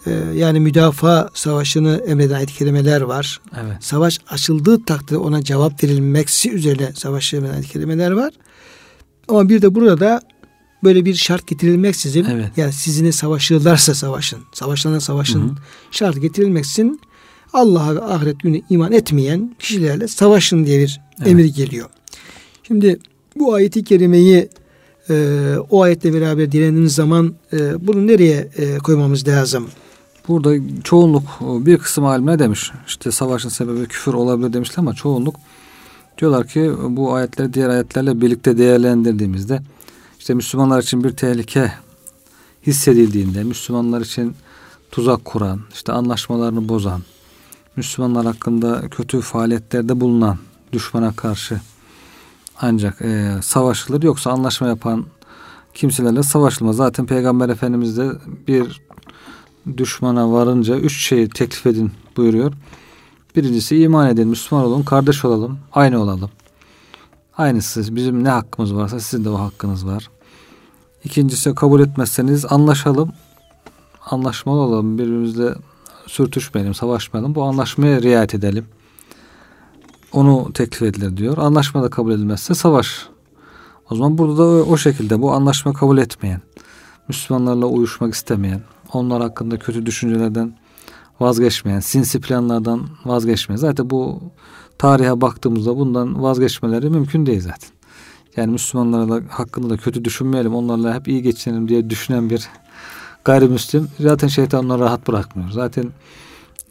E, 0.07 0.11
yani 0.35 0.61
müdafaa 0.61 1.31
savaşını 1.35 2.05
emreden 2.07 2.35
ayet-i 2.35 2.55
kerimeler 2.55 3.01
var. 3.01 3.41
Evet. 3.61 3.77
Savaş 3.85 4.19
açıldığı 4.29 4.85
takdirde 4.85 5.19
ona 5.19 5.43
cevap 5.43 5.85
verilmeksi 5.85 6.51
üzerine 6.51 6.93
savaş 6.95 7.35
emreden 7.35 7.53
ayet-i 7.55 7.69
kerimeler 7.69 8.11
var. 8.11 8.33
Ama 9.29 9.49
bir 9.49 9.63
de 9.63 9.75
burada 9.75 10.21
böyle 10.85 11.05
bir 11.05 11.15
şart 11.15 11.47
getirilmeksizin 11.47 12.25
Evet. 12.25 12.51
yani 12.57 12.73
sizinle 12.73 13.13
savaşırlarsa 13.13 13.95
savaşın, 13.95 14.39
savaşlarına 14.53 15.01
savaşın 15.01 15.41
Hı 15.49 15.53
hı. 15.53 15.57
şart 15.91 16.21
getirilmeksizin 16.23 17.01
Allah'a 17.53 17.95
ve 17.95 18.03
ahiret 18.03 18.41
günü 18.41 18.61
iman 18.71 18.93
etmeyen 18.93 19.57
kişilerle 19.59 20.09
savaşın 20.09 20.67
diye 20.67 20.81
bir 20.81 21.01
Evet. 21.19 21.29
emir 21.29 21.45
geliyor. 21.45 21.89
Şimdi 22.63 22.99
bu 23.39 23.55
ayeti 23.55 23.85
kerimeyi 23.85 24.49
e, 25.11 25.57
o 25.71 25.83
ayetle 25.83 26.15
beraber 26.15 26.53
direndiğiniz 26.53 26.95
zaman 26.95 27.35
e, 27.53 27.87
bunu 27.87 28.07
nereye 28.07 28.49
e, 28.57 28.79
koymamız 28.79 29.29
lazım? 29.29 29.69
Burada 30.29 30.55
çoğunluk 30.85 31.23
bir 31.41 31.79
kısım 31.79 32.05
alimler 32.05 32.39
demiş. 32.39 32.73
İşte 32.87 33.11
savaşın 33.11 33.49
sebebi 33.49 33.87
küfür 33.87 34.15
olabilir 34.15 34.53
demişler 34.53 34.79
ama 34.79 34.95
çoğunluk 34.95 35.37
diyorlar 36.19 36.47
ki 36.47 36.73
bu 36.89 37.15
ayetleri 37.15 37.55
diğer 37.55 37.69
ayetlerle 37.69 38.21
birlikte 38.21 38.59
değerlendirdiğimizde 38.59 39.63
işte 40.19 40.35
Müslümanlar 40.35 40.83
için 40.83 41.05
bir 41.05 41.11
tehlike 41.11 41.73
hissedildiğinde, 42.67 43.45
Müslümanlar 43.45 44.01
için 44.01 44.35
tuzak 44.91 45.25
kuran, 45.25 45.61
işte 45.75 45.93
anlaşmalarını 45.93 46.69
bozan, 46.69 47.03
Müslümanlar 47.77 48.27
hakkında 48.27 48.89
kötü 48.91 49.21
faaliyetlerde 49.21 50.01
bulunan 50.01 50.39
düşmana 50.73 51.17
karşı 51.17 51.61
ancak 52.61 53.03
e, 53.03 53.33
savaşılır 53.43 54.03
yoksa 54.03 54.31
anlaşma 54.31 54.69
yapan 54.69 55.05
kimselerle 55.75 56.23
savaşılmaz. 56.23 56.77
Zaten 56.77 57.07
Peygamber 57.07 57.49
Efendimiz 57.49 57.99
de 57.99 58.11
bir 58.49 58.81
düşmana 59.77 60.33
varınca 60.33 60.77
üç 60.77 61.01
şeyi 61.01 61.29
teklif 61.29 61.67
edin 61.67 61.93
buyuruyor. 62.17 62.53
Birincisi 63.37 63.77
iman 63.83 64.09
edin, 64.09 64.29
Müslüman 64.29 64.65
olun, 64.65 64.83
kardeş 64.83 65.25
olalım, 65.25 65.59
aynı 65.73 66.03
olalım. 66.03 66.31
Aynısı 67.37 67.97
bizim 67.97 68.25
ne 68.25 68.29
hakkımız 68.29 68.75
varsa 68.75 69.01
sizin 69.01 69.25
de 69.25 69.31
o 69.31 69.39
hakkınız 69.39 69.87
var. 69.87 70.11
İkincisi 71.05 71.55
kabul 71.55 71.81
etmezseniz 71.81 72.45
anlaşalım, 72.53 73.13
anlaşmalı 74.11 74.61
olalım, 74.61 74.99
birbirimizle 74.99 75.55
sürtüşmeyelim, 76.07 76.75
savaşmayalım. 76.75 77.35
Bu 77.35 77.43
anlaşmaya 77.43 78.03
riayet 78.03 78.35
edelim. 78.35 78.67
Onu 80.13 80.53
teklif 80.53 80.83
edilir 80.83 81.17
diyor. 81.17 81.39
Anlaşma 81.39 81.83
da 81.83 81.91
kabul 81.91 82.13
edilmezse 82.13 82.55
savaş. 82.55 83.07
O 83.91 83.95
zaman 83.95 84.19
burada 84.19 84.39
da 84.39 84.65
o, 84.65 84.77
şekilde 84.77 85.23
bu 85.23 85.33
anlaşma 85.33 85.73
kabul 85.73 85.99
etmeyen, 85.99 86.41
Müslümanlarla 87.09 87.67
uyuşmak 87.67 88.15
istemeyen, 88.15 88.61
onlar 88.93 89.23
hakkında 89.23 89.59
kötü 89.59 89.87
düşüncelerden 89.87 90.55
vazgeçmeyen, 91.21 91.81
sinsi 91.81 92.21
planlardan 92.21 92.89
vazgeçmeyen. 93.05 93.57
Zaten 93.57 93.91
bu 93.91 94.21
tarihe 94.79 95.21
baktığımızda 95.21 95.77
bundan 95.77 96.23
vazgeçmeleri 96.23 96.91
mümkün 96.91 97.27
değil 97.27 97.41
zaten. 97.41 97.71
Yani 98.37 98.53
Müslümanlara 98.53 99.09
da 99.09 99.23
hakkında 99.29 99.71
da 99.71 99.77
kötü 99.77 100.05
düşünmeyelim. 100.05 100.55
Onlarla 100.55 100.95
hep 100.95 101.09
iyi 101.09 101.23
geçinelim 101.23 101.69
diye 101.69 101.91
düşünen 101.91 102.31
bir 102.31 102.49
gayrimüslim 103.25 103.89
zaten 104.01 104.29
şeytan 104.29 104.65
onları 104.65 104.81
rahat 104.81 105.09
bırakmıyor. 105.09 105.51
Zaten 105.51 105.85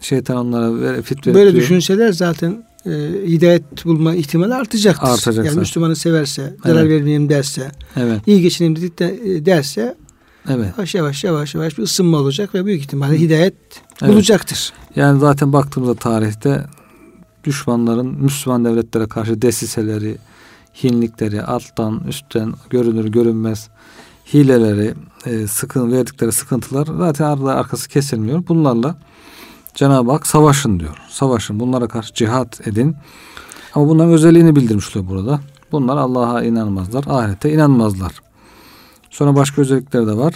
şeytan 0.01 0.37
onlara 0.37 1.01
fit 1.01 1.25
Böyle 1.25 1.51
diyor. 1.51 1.63
düşünseler 1.63 2.11
zaten 2.11 2.63
e, 2.85 2.89
hidayet 3.27 3.85
bulma 3.85 4.15
ihtimali 4.15 4.55
artacaktır. 4.55 5.07
Artacak 5.07 5.45
yani 5.45 5.59
Müslümanı 5.59 5.95
severse, 5.95 6.55
zarar 6.63 6.81
evet. 6.81 6.91
vermeyeyim 6.91 7.29
derse, 7.29 7.71
evet. 7.95 8.21
iyi 8.27 8.41
geçineyim 8.41 8.75
de, 8.75 9.45
derse 9.45 9.95
Evet. 10.49 10.73
Yavaş 10.77 10.95
yavaş 10.95 11.23
yavaş 11.23 11.55
yavaş 11.55 11.77
bir 11.77 11.83
ısınma 11.83 12.17
olacak 12.17 12.55
ve 12.55 12.65
büyük 12.65 12.81
ihtimalle 12.81 13.19
hidayet 13.19 13.53
evet. 14.01 14.13
bulacaktır. 14.13 14.73
Yani 14.95 15.19
zaten 15.19 15.53
baktığımızda 15.53 15.95
tarihte 15.95 16.65
düşmanların 17.43 18.23
Müslüman 18.23 18.65
devletlere 18.65 19.07
karşı 19.07 19.41
desiseleri, 19.41 20.17
hinlikleri, 20.83 21.43
alttan, 21.43 22.01
üstten 22.07 22.53
görünür 22.69 23.05
görünmez 23.05 23.69
hileleri, 24.33 24.93
e, 25.25 25.47
sıkın 25.47 25.91
verdikleri 25.91 26.31
sıkıntılar 26.31 26.87
zaten 26.97 27.25
arada 27.25 27.55
arkası 27.55 27.89
kesilmiyor. 27.89 28.47
Bunlarla 28.47 28.95
Cenab-ı 29.75 30.11
Hak 30.11 30.27
savaşın 30.27 30.79
diyor. 30.79 30.97
Savaşın. 31.09 31.59
Bunlara 31.59 31.87
karşı 31.87 32.13
cihat 32.13 32.67
edin. 32.67 32.95
Ama 33.73 33.87
bunların 33.87 34.13
özelliğini 34.13 34.55
bildirmiş 34.55 34.95
oluyor 34.95 35.11
burada. 35.11 35.39
Bunlar 35.71 35.97
Allah'a 35.97 36.43
inanmazlar. 36.43 37.03
Ahirete 37.07 37.53
inanmazlar. 37.53 38.11
Sonra 39.09 39.35
başka 39.35 39.61
özellikler 39.61 40.07
de 40.07 40.17
var. 40.17 40.33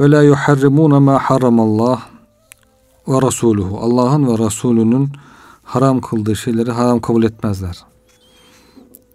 Ve 0.00 0.10
la 0.10 0.22
yuharrimuna 0.22 1.00
ma 1.00 1.18
haramallah 1.18 2.00
ve. 3.06 3.78
Allah'ın 3.80 4.26
ve 4.26 4.46
Resulünün 4.46 5.12
haram 5.64 6.00
kıldığı 6.00 6.36
şeyleri 6.36 6.70
haram 6.70 7.00
kabul 7.00 7.22
etmezler. 7.22 7.78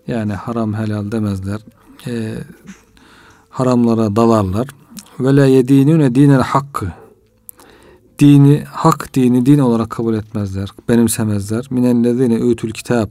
Yani 0.08 0.34
haram 0.34 0.74
helal 0.74 1.12
demezler. 1.12 1.60
E, 2.08 2.36
haramlara 3.50 4.16
dalarlar. 4.16 4.68
Ve 5.20 5.36
la 5.36 5.46
yedinune 5.46 6.16
dinel 6.16 6.42
hakkı. 6.42 7.03
Dini, 8.20 8.64
hak 8.70 9.14
dini 9.14 9.46
din 9.46 9.60
olarak 9.60 9.90
kabul 9.90 10.14
etmezler. 10.14 10.70
Benimsemezler. 10.90 11.68
Minellezine 11.70 12.42
öğütül 12.42 12.72
kitap. 12.72 13.10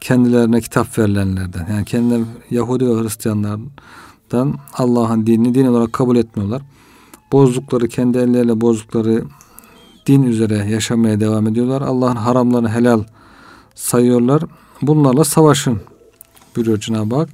Kendilerine 0.00 0.60
kitap 0.60 0.98
verilenlerden. 0.98 1.66
Yani 1.70 1.84
kendileri 1.84 2.22
Yahudi 2.50 2.86
ve 2.86 3.02
Hristiyanlardan 3.02 4.54
Allah'ın 4.74 5.26
dinini 5.26 5.54
din 5.54 5.66
olarak 5.66 5.92
kabul 5.92 6.16
etmiyorlar. 6.16 6.62
Bozdukları, 7.32 7.88
kendi 7.88 8.18
elleriyle 8.18 8.60
bozdukları 8.60 9.24
din 10.06 10.22
üzere 10.22 10.56
yaşamaya 10.56 11.20
devam 11.20 11.46
ediyorlar. 11.46 11.82
Allah'ın 11.82 12.16
haramlarını 12.16 12.70
helal 12.70 13.04
sayıyorlar. 13.74 14.42
Bunlarla 14.82 15.24
savaşın 15.24 15.80
buyuruyor 16.56 16.78
Cenab-ı 16.78 17.16
Hak. 17.16 17.28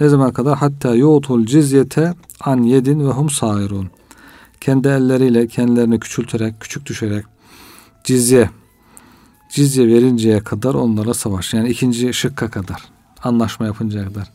Ne 0.00 0.08
zaman 0.08 0.32
kadar? 0.32 0.58
Hatta 0.58 0.94
yu'tul 0.94 1.46
cizyete 1.46 2.14
an 2.40 2.62
yedin 2.62 3.00
ve 3.00 3.10
hum 3.10 3.30
sairun. 3.30 3.90
Kendi 4.64 4.88
elleriyle 4.88 5.46
kendilerini 5.46 6.00
küçülterek, 6.00 6.60
küçük 6.60 6.86
düşerek 6.86 7.24
cizye 8.04 8.50
cizye 9.50 9.88
verinceye 9.88 10.40
kadar 10.40 10.74
onlara 10.74 11.14
savaş. 11.14 11.54
Yani 11.54 11.68
ikinci 11.68 12.14
şıkka 12.14 12.50
kadar. 12.50 12.82
Anlaşma 13.22 13.66
yapıncaya 13.66 14.04
kadar. 14.04 14.30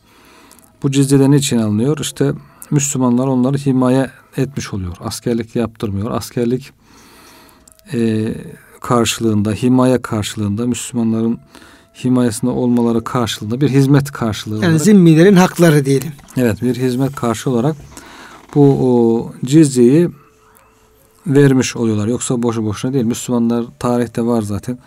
Bu 0.82 0.90
cizyeden 0.90 1.32
için 1.32 1.58
alınıyor? 1.58 1.98
İşte 1.98 2.32
Müslümanlar 2.70 3.26
onları 3.26 3.56
himaye 3.56 4.10
etmiş 4.36 4.74
oluyor. 4.74 4.96
Askerlik 5.00 5.56
yaptırmıyor. 5.56 6.10
Askerlik 6.10 6.72
e, 7.92 8.28
karşılığında, 8.80 9.52
himaye 9.52 10.02
karşılığında 10.02 10.66
Müslümanların 10.66 11.38
himayesinde 12.04 12.50
olmaları 12.50 13.04
karşılığında 13.04 13.60
bir 13.60 13.68
hizmet 13.68 14.12
karşılığı 14.12 14.54
yani 14.54 14.66
olarak. 14.66 14.80
zimmilerin 14.80 15.36
hakları 15.36 15.84
diyelim. 15.84 16.12
Evet 16.36 16.62
bir 16.62 16.74
hizmet 16.76 17.14
karşı 17.16 17.50
olarak 17.50 17.76
bu 18.54 18.62
o, 18.62 19.32
cizyeyi 19.44 20.08
vermiş 21.34 21.76
oluyorlar. 21.76 22.06
Yoksa 22.06 22.42
boşu 22.42 22.64
boşuna 22.64 22.92
değil. 22.92 23.04
Müslümanlar 23.04 23.64
tarihte 23.78 24.26
var 24.26 24.42
zaten. 24.42 24.78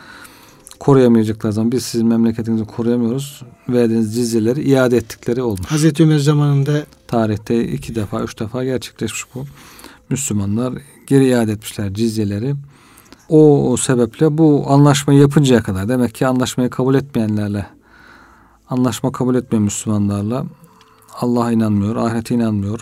Koruyamayacaklar 0.79 1.51
zaman 1.51 1.71
biz 1.71 1.83
sizin 1.83 2.07
memleketinizi 2.07 2.65
koruyamıyoruz. 2.65 3.41
Verdiğiniz 3.69 4.15
cizyeleri 4.15 4.61
iade 4.61 4.97
ettikleri 4.97 5.41
olmuş. 5.41 5.67
Hazreti 5.67 6.03
Ömer 6.03 6.19
zamanında 6.19 6.83
tarihte 7.07 7.67
iki 7.67 7.95
defa, 7.95 8.21
üç 8.21 8.39
defa 8.39 8.63
gerçekleşmiş 8.63 9.25
bu. 9.35 9.45
Müslümanlar 10.09 10.73
geri 11.07 11.27
iade 11.27 11.51
etmişler 11.51 11.93
cizyeleri. 11.93 12.55
O, 13.29 13.71
o 13.71 13.77
sebeple 13.77 14.37
bu 14.37 14.65
anlaşmayı 14.67 15.19
yapıncaya 15.19 15.63
kadar 15.63 15.89
demek 15.89 16.15
ki 16.15 16.27
anlaşmayı 16.27 16.69
kabul 16.69 16.95
etmeyenlerle 16.95 17.65
anlaşma 18.69 19.11
kabul 19.11 19.35
etmeyen 19.35 19.63
Müslümanlarla 19.63 20.45
Allah'a 21.19 21.51
inanmıyor, 21.51 21.95
ahirete 21.95 22.35
inanmıyor. 22.35 22.79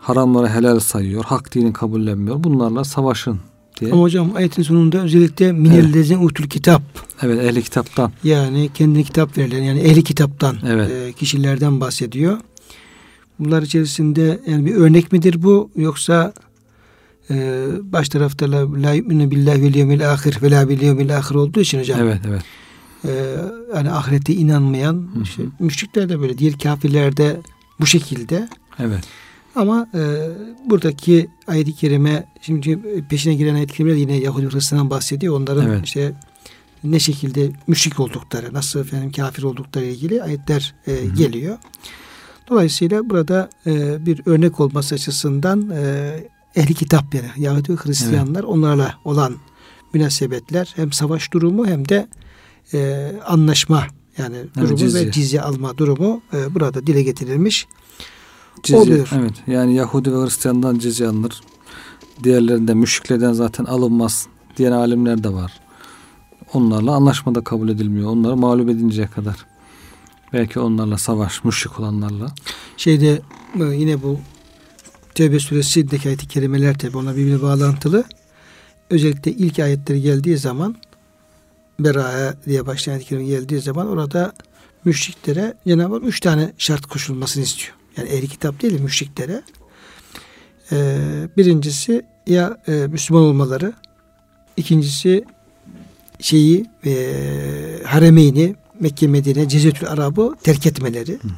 Haramları 0.00 0.48
helal 0.48 0.80
sayıyor, 0.80 1.24
hak 1.24 1.54
dini 1.54 1.72
kabullenmiyor. 1.72 2.44
Bunlarla 2.44 2.84
savaşın 2.84 3.40
diye. 3.80 3.92
Ama 3.92 4.02
hocam 4.02 4.36
ayetin 4.36 4.62
sonunda 4.62 5.02
özellikle 5.02 5.52
minellezin 5.52 6.18
evet. 6.18 6.26
utul 6.26 6.44
kitap. 6.44 6.82
Evet 7.22 7.44
ehli 7.44 7.62
kitaptan. 7.62 8.12
Yani 8.24 8.70
kendine 8.74 9.02
kitap 9.02 9.38
verilen 9.38 9.62
yani 9.62 9.80
ehli 9.80 10.04
kitaptan 10.04 10.56
evet. 10.66 10.90
e, 10.90 11.12
kişilerden 11.12 11.80
bahsediyor. 11.80 12.38
Bunlar 13.38 13.62
içerisinde 13.62 14.40
yani 14.46 14.66
bir 14.66 14.74
örnek 14.74 15.12
midir 15.12 15.42
bu 15.42 15.70
yoksa 15.76 16.32
e, 17.30 17.66
baş 17.82 18.08
tarafta 18.08 18.50
la, 18.50 18.82
la 18.82 18.92
yu'minu 18.92 19.30
billahi 19.30 19.62
vel 19.62 19.74
yevmil 19.74 20.12
ahir 20.12 20.42
ve 20.42 20.50
la 20.50 20.68
bil 20.68 20.82
yevmil 20.82 21.16
ahir 21.16 21.34
olduğu 21.34 21.60
için 21.60 21.78
hocam. 21.78 22.00
Evet 22.00 22.18
evet. 22.28 22.42
E, 23.04 23.36
yani 23.76 23.90
ahirete 23.90 24.34
inanmayan 24.34 25.08
işte, 25.22 25.42
müşrikler 25.58 26.08
de 26.08 26.20
böyle 26.20 26.38
diğer 26.38 26.58
kafirler 26.58 27.16
de 27.16 27.40
bu 27.80 27.86
şekilde. 27.86 28.48
Evet. 28.78 29.04
Ama 29.56 29.88
e, 29.94 30.00
buradaki 30.64 31.28
ayet-i 31.46 31.74
kerime 31.74 32.24
şimdi 32.40 32.78
peşine 33.08 33.34
giren 33.34 33.54
ayet-i 33.54 33.74
kerime 33.74 34.00
yine 34.00 34.16
Yahudi 34.16 34.54
Hristiyan 34.54 34.90
bahsediyor. 34.90 35.36
Onların 35.36 35.70
evet. 35.70 35.86
işte 35.86 36.12
ne 36.84 36.98
şekilde 36.98 37.50
müşrik 37.66 38.00
oldukları, 38.00 38.54
nasıl 38.54 38.80
efendim 38.80 39.12
kafir 39.12 39.42
oldukları 39.42 39.84
ilgili 39.84 40.22
ayetler 40.22 40.74
e, 40.86 41.06
geliyor. 41.16 41.58
Dolayısıyla 42.48 43.10
burada 43.10 43.50
e, 43.66 44.06
bir 44.06 44.22
örnek 44.26 44.60
olması 44.60 44.94
açısından 44.94 45.70
e, 45.70 46.12
ehli 46.56 46.74
kitap 46.74 47.14
yani 47.14 47.28
Yahudi 47.36 47.72
ve 47.72 47.76
Hristiyanlar 47.76 48.40
evet. 48.40 48.48
onlarla 48.48 48.94
olan 49.04 49.36
münasebetler 49.94 50.72
hem 50.76 50.92
savaş 50.92 51.32
durumu 51.32 51.66
hem 51.66 51.88
de 51.88 52.08
e, 52.74 53.10
anlaşma 53.26 53.86
yani 54.18 54.36
durumu 54.54 54.68
evet, 54.68 54.78
cizye. 54.78 55.06
ve 55.06 55.12
cizye 55.12 55.40
alma 55.40 55.78
durumu 55.78 56.22
e, 56.32 56.54
burada 56.54 56.86
dile 56.86 57.02
getirilmiş 57.02 57.66
cizye, 58.62 58.80
oluyor. 58.80 59.08
Evet 59.14 59.34
yani 59.46 59.74
Yahudi 59.74 60.12
ve 60.12 60.24
Hristiyandan 60.24 60.78
cizye 60.78 61.08
alınır. 61.08 61.40
Diğerlerinden 62.24 62.76
müşriklerden 62.76 63.32
zaten 63.32 63.64
alınmaz 63.64 64.26
diyen 64.56 64.72
alimler 64.72 65.24
de 65.24 65.32
var. 65.32 65.60
Onlarla 66.52 66.94
anlaşmada 66.94 67.44
kabul 67.44 67.68
edilmiyor. 67.68 68.10
Onları 68.10 68.36
mağlup 68.36 68.68
edinceye 68.68 69.06
kadar. 69.06 69.46
Belki 70.32 70.60
onlarla 70.60 70.98
savaş, 70.98 71.44
müşrik 71.44 71.80
olanlarla. 71.80 72.26
Şeyde 72.76 73.22
e, 73.60 73.64
yine 73.64 74.02
bu 74.02 74.18
Tevbe 75.14 75.40
suresindeki 75.40 76.08
ayet-i 76.08 76.28
kerimeler 76.28 76.78
tabi 76.78 76.96
ona 76.96 77.16
birbirine 77.16 77.42
bağlantılı. 77.42 78.04
Özellikle 78.90 79.32
ilk 79.32 79.58
ayetleri 79.58 80.02
geldiği 80.02 80.36
zaman 80.38 80.76
Bera'ya 81.80 82.34
diye 82.46 82.66
başlayan 82.66 83.00
kerime 83.00 83.24
geldiği 83.24 83.60
zaman 83.60 83.88
orada 83.88 84.32
müşriklere 84.84 85.54
Cenab-ı 85.66 85.94
Hak 85.94 86.04
üç 86.04 86.20
tane 86.20 86.52
şart 86.58 86.86
koşulmasını 86.86 87.42
istiyor. 87.44 87.79
Yani 88.00 88.12
ehli 88.12 88.28
kitap 88.28 88.62
değil 88.62 88.80
müşriklere. 88.80 89.42
Ee, 90.72 90.98
birincisi 91.36 92.02
ya 92.26 92.62
e, 92.68 92.72
Müslüman 92.72 93.22
olmaları, 93.22 93.72
ikincisi 94.56 95.24
şeyi 96.20 96.66
e, 96.86 96.92
haremeyni 97.84 98.54
Mekke 98.80 99.06
Medine 99.06 99.48
Cezretül 99.48 99.88
Arab'ı 99.88 100.34
terk 100.42 100.66
etmeleri. 100.66 101.12
Hı 101.12 101.28
hı. 101.28 101.32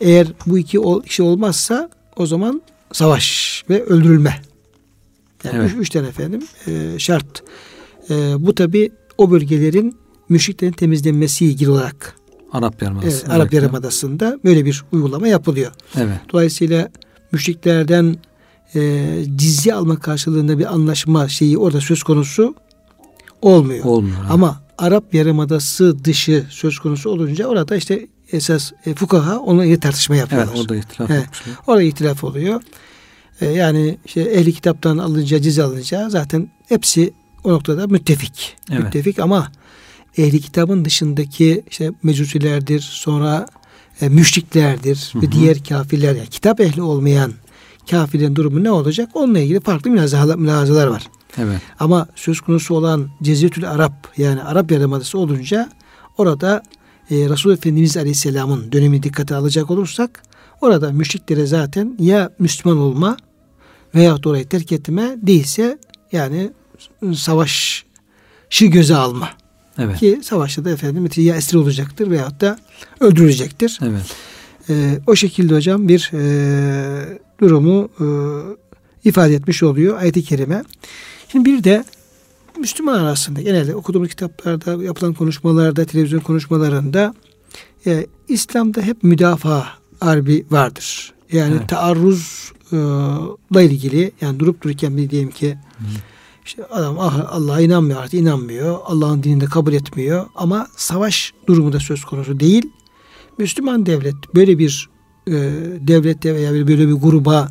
Eğer 0.00 0.26
bu 0.46 0.58
iki 0.58 0.78
şey 1.06 1.26
olmazsa 1.26 1.90
o 2.16 2.26
zaman 2.26 2.62
savaş 2.92 3.64
ve 3.70 3.84
öldürülme. 3.84 4.42
Yani 5.44 5.56
evet. 5.56 5.70
üç, 5.70 5.76
üç 5.76 5.90
tane 5.90 6.08
efendim 6.08 6.42
e, 6.66 6.98
şart. 6.98 7.42
E, 8.10 8.14
bu 8.38 8.54
tabi 8.54 8.92
o 9.18 9.30
bölgelerin 9.30 9.96
müşriklerin 10.28 10.72
temizlenmesi 10.72 11.46
ilgili 11.46 11.70
olarak 11.70 12.16
Arap 12.52 12.82
Yarımadası. 12.82 13.26
E, 13.26 13.30
Arap 13.30 13.52
Yarımadası'nda 13.52 14.38
böyle 14.44 14.64
bir 14.64 14.84
uygulama 14.92 15.28
yapılıyor. 15.28 15.72
Evet. 15.96 16.20
Dolayısıyla 16.32 16.88
müşriklerden 17.32 18.16
e, 18.74 19.24
cizye 19.36 19.74
alma 19.74 19.96
karşılığında 19.96 20.58
bir 20.58 20.74
anlaşma 20.74 21.28
şeyi 21.28 21.58
orada 21.58 21.80
söz 21.80 22.02
konusu 22.02 22.54
olmuyor. 23.42 23.84
Olmuyor. 23.84 24.16
Ama 24.30 24.62
Arap 24.78 25.14
Yarımadası 25.14 26.04
dışı 26.04 26.46
söz 26.50 26.78
konusu 26.78 27.10
olunca 27.10 27.46
orada 27.46 27.76
işte 27.76 28.08
esas 28.32 28.72
e, 28.86 28.94
fukaha 28.94 29.38
onunla 29.38 29.64
ilgili 29.64 29.80
tartışma 29.80 30.16
yapıyorlar. 30.16 30.48
Evet 30.52 30.60
orada 30.60 30.76
ihtilaf 30.76 31.10
evet, 31.10 31.26
Orada 31.66 31.82
ihtilaf 31.82 32.24
oluyor. 32.24 32.62
E, 33.40 33.46
yani 33.46 33.98
işte 34.04 34.20
ehli 34.20 34.52
kitaptan 34.52 34.98
alınca 34.98 35.42
cize 35.42 35.62
alınca 35.62 36.08
zaten 36.08 36.50
hepsi 36.68 37.14
o 37.44 37.52
noktada 37.52 37.86
müttefik. 37.86 38.56
Evet. 38.70 38.84
Müttefik 38.84 39.18
ama 39.18 39.52
ehli 40.16 40.40
kitabın 40.40 40.84
dışındaki 40.84 41.62
işte 41.70 41.92
mecusilerdir 42.02 42.80
sonra 42.80 43.46
e, 44.00 44.08
müşriklerdir 44.08 45.10
hı 45.12 45.18
hı. 45.18 45.22
ve 45.22 45.32
diğer 45.32 45.64
kafirler 45.64 46.14
yani 46.14 46.28
kitap 46.28 46.60
ehli 46.60 46.82
olmayan 46.82 47.32
kafirin 47.90 48.36
durumu 48.36 48.64
ne 48.64 48.70
olacak? 48.70 49.08
Onunla 49.14 49.38
ilgili 49.38 49.60
farklı 49.60 49.90
mülazalar, 49.90 50.36
mülazalar 50.36 50.86
var. 50.86 51.06
Evet. 51.38 51.60
Ama 51.80 52.06
söz 52.14 52.40
konusu 52.40 52.74
olan 52.74 53.08
Cezretül 53.22 53.70
Arap 53.70 53.92
yani 54.16 54.42
Arap 54.42 54.72
Yarımadası 54.72 55.18
olunca 55.18 55.70
orada 56.18 56.62
e, 57.10 57.14
Resul 57.14 57.52
Efendimiz 57.52 57.96
Aleyhisselam'ın 57.96 58.72
dönemi 58.72 59.02
dikkate 59.02 59.34
alacak 59.34 59.70
olursak 59.70 60.22
orada 60.60 60.92
müşriklere 60.92 61.46
zaten 61.46 61.96
ya 62.00 62.30
Müslüman 62.38 62.78
olma 62.78 63.16
veya 63.94 64.16
orayı 64.24 64.48
terk 64.48 64.72
etme 64.72 65.16
değilse 65.22 65.78
yani 66.12 66.50
savaşı 67.14 67.84
göze 68.60 68.96
alma. 68.96 69.28
Evet. 69.78 69.98
Ki 69.98 70.20
savaşta 70.22 70.64
da 70.64 70.70
efendim 70.70 71.08
ya 71.16 71.36
esir 71.36 71.56
olacaktır 71.56 72.10
veyahut 72.10 72.40
da 72.40 72.58
öldürülecektir. 73.00 73.78
Evet. 73.82 74.16
Ee, 74.68 74.98
o 75.06 75.16
şekilde 75.16 75.54
hocam 75.54 75.88
bir 75.88 76.10
e, 76.14 77.18
durumu 77.40 77.88
e, 78.00 78.06
ifade 79.08 79.34
etmiş 79.34 79.62
oluyor 79.62 79.98
ayet-i 79.98 80.24
kerime. 80.24 80.64
Şimdi 81.28 81.44
bir 81.44 81.64
de 81.64 81.84
Müslüman 82.58 82.98
arasında 82.98 83.40
genelde 83.40 83.74
okuduğumuz 83.74 84.08
kitaplarda, 84.08 84.84
yapılan 84.84 85.14
konuşmalarda, 85.14 85.84
televizyon 85.84 86.20
konuşmalarında 86.20 87.14
e, 87.86 88.06
İslam'da 88.28 88.82
hep 88.82 89.02
müdafaa 89.02 89.66
harbi 90.00 90.46
vardır. 90.50 91.12
Yani 91.32 91.54
evet. 91.58 91.68
taarruzla 91.68 93.62
ilgili 93.62 94.12
yani 94.20 94.38
durup 94.38 94.62
dururken 94.62 94.96
bir 94.96 95.10
diyelim 95.10 95.30
ki 95.30 95.58
işte 96.46 96.64
adam 96.64 96.96
ah, 96.98 97.26
Allah'a 97.28 97.60
inanmıyor 97.60 98.02
artık 98.02 98.14
inanmıyor. 98.14 98.78
Allah'ın 98.84 99.22
dinini 99.22 99.40
de 99.40 99.44
kabul 99.44 99.72
etmiyor 99.72 100.26
ama 100.34 100.66
savaş 100.76 101.32
durumu 101.46 101.72
da 101.72 101.80
söz 101.80 102.04
konusu 102.04 102.40
değil. 102.40 102.70
Müslüman 103.38 103.86
devlet 103.86 104.14
böyle 104.34 104.58
bir 104.58 104.88
e, 105.26 105.32
devlette 105.80 106.34
veya 106.34 106.52
böyle 106.52 106.88
bir 106.88 106.92
gruba 106.92 107.48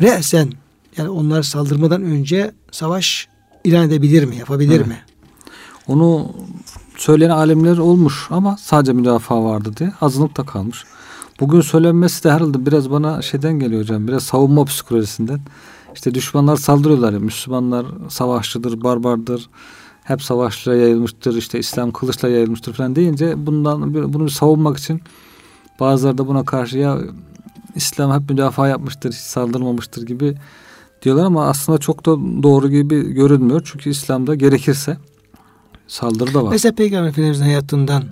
re'sen 0.00 0.52
yani 0.96 1.08
onlar 1.08 1.42
saldırmadan 1.42 2.02
önce 2.02 2.52
savaş 2.70 3.28
ilan 3.64 3.86
edebilir 3.86 4.24
mi? 4.24 4.36
Yapabilir 4.36 4.76
evet. 4.76 4.86
mi? 4.86 4.98
Onu 5.86 6.32
söyleyen 6.96 7.30
alimler 7.30 7.78
olmuş 7.78 8.26
ama 8.30 8.56
sadece 8.56 8.92
müdafaa 8.92 9.44
vardı 9.44 9.70
diye 9.78 9.92
azınlıkta 10.00 10.46
kalmış. 10.46 10.84
Bugün 11.40 11.60
söylenmesi 11.60 12.24
de 12.24 12.32
herhalde 12.32 12.66
biraz 12.66 12.90
bana 12.90 13.22
şeyden 13.22 13.58
geliyor 13.58 13.82
hocam. 13.82 14.08
Biraz 14.08 14.22
savunma 14.22 14.64
psikolojisinden. 14.64 15.40
İşte 15.98 16.14
düşmanlar 16.14 16.56
saldırıyorlar. 16.56 17.12
Müslümanlar 17.12 17.86
savaşçıdır, 18.08 18.82
barbardır. 18.82 19.50
Hep 20.04 20.22
savaşla 20.22 20.74
yayılmıştır. 20.74 21.36
İşte 21.36 21.58
İslam 21.58 21.90
kılıçla 21.90 22.28
yayılmıştır 22.28 22.72
falan 22.72 22.96
deyince 22.96 23.46
bundan 23.46 23.94
bunu 24.12 24.30
savunmak 24.30 24.78
için 24.78 25.00
bazıları 25.80 26.18
da 26.18 26.26
buna 26.26 26.44
karşı 26.44 26.78
ya 26.78 26.98
İslam 27.74 28.20
hep 28.20 28.30
müdafaa 28.30 28.68
yapmıştır, 28.68 29.12
hiç 29.12 29.18
saldırmamıştır 29.18 30.06
gibi 30.06 30.34
diyorlar 31.02 31.24
ama 31.24 31.46
aslında 31.46 31.78
çok 31.78 32.06
da 32.06 32.10
doğru 32.42 32.70
gibi 32.70 33.12
görünmüyor. 33.12 33.62
Çünkü 33.72 33.90
İslam'da 33.90 34.34
gerekirse 34.34 34.96
saldırı 35.88 36.34
da 36.34 36.44
var. 36.44 36.50
Mesela 36.50 36.74
Peygamber 36.74 37.08
Efendimiz'in 37.08 37.44
hayatından 37.44 38.04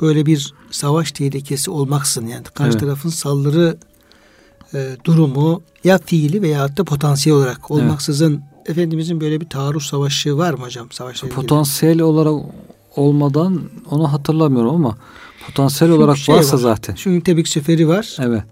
böyle 0.00 0.26
bir 0.26 0.54
savaş 0.70 1.12
tehlikesi 1.12 1.70
olmaksın 1.70 2.26
yani 2.26 2.44
karşı 2.44 2.70
evet. 2.70 2.80
tarafın 2.80 3.08
saldırı 3.08 3.78
e, 4.74 4.96
durumu 5.04 5.62
ya 5.84 5.98
fiili 5.98 6.42
veya 6.42 6.76
da 6.76 6.84
potansiyel 6.84 7.38
olarak 7.38 7.70
olmaksızın 7.70 8.32
evet. 8.32 8.42
Efendimizin 8.70 9.20
böyle 9.20 9.40
bir 9.40 9.48
taarruz 9.48 9.86
savaşı 9.86 10.36
var 10.36 10.54
mı 10.54 10.64
hocam? 10.64 10.86
Savaşla 10.90 11.28
potansiyel 11.28 12.00
olarak 12.00 12.34
olmadan 12.96 13.60
onu 13.90 14.12
hatırlamıyorum 14.12 14.74
ama 14.74 14.96
potansiyel 15.46 15.90
Çünkü 15.92 16.02
olarak 16.02 16.18
şey 16.18 16.34
varsa 16.34 16.56
var. 16.56 16.60
zaten. 16.62 16.94
Çünkü 16.94 17.24
Tebük 17.24 17.48
seferi 17.48 17.88
var. 17.88 18.16
Evet. 18.20 18.42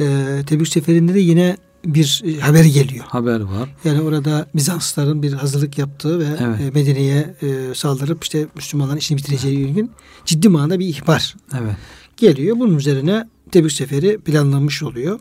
Ee, 0.00 0.42
Tebük 0.46 0.68
seferinde 0.68 1.14
de 1.14 1.20
yine 1.20 1.56
bir 1.84 2.22
e, 2.24 2.40
haber 2.40 2.64
geliyor. 2.64 3.04
Haber 3.08 3.40
var. 3.40 3.74
Yani 3.84 4.02
orada 4.02 4.46
Bizansların 4.54 5.22
bir 5.22 5.32
hazırlık 5.32 5.78
yaptığı 5.78 6.18
ve 6.18 6.26
evet. 6.40 6.60
E, 6.60 6.70
Medine'ye 6.70 7.34
e, 7.42 7.74
saldırıp 7.74 8.24
işte 8.24 8.46
Müslümanların 8.54 8.98
işini 8.98 9.18
bitireceği 9.18 9.58
ilgin 9.58 9.90
ciddi 10.24 10.48
manada 10.48 10.78
bir 10.78 10.86
ihbar. 10.86 11.34
Evet. 11.60 11.76
Geliyor. 12.16 12.56
Bunun 12.58 12.76
üzerine 12.76 13.28
Tebük 13.50 13.72
seferi 13.72 14.18
planlanmış 14.18 14.82
oluyor. 14.82 15.20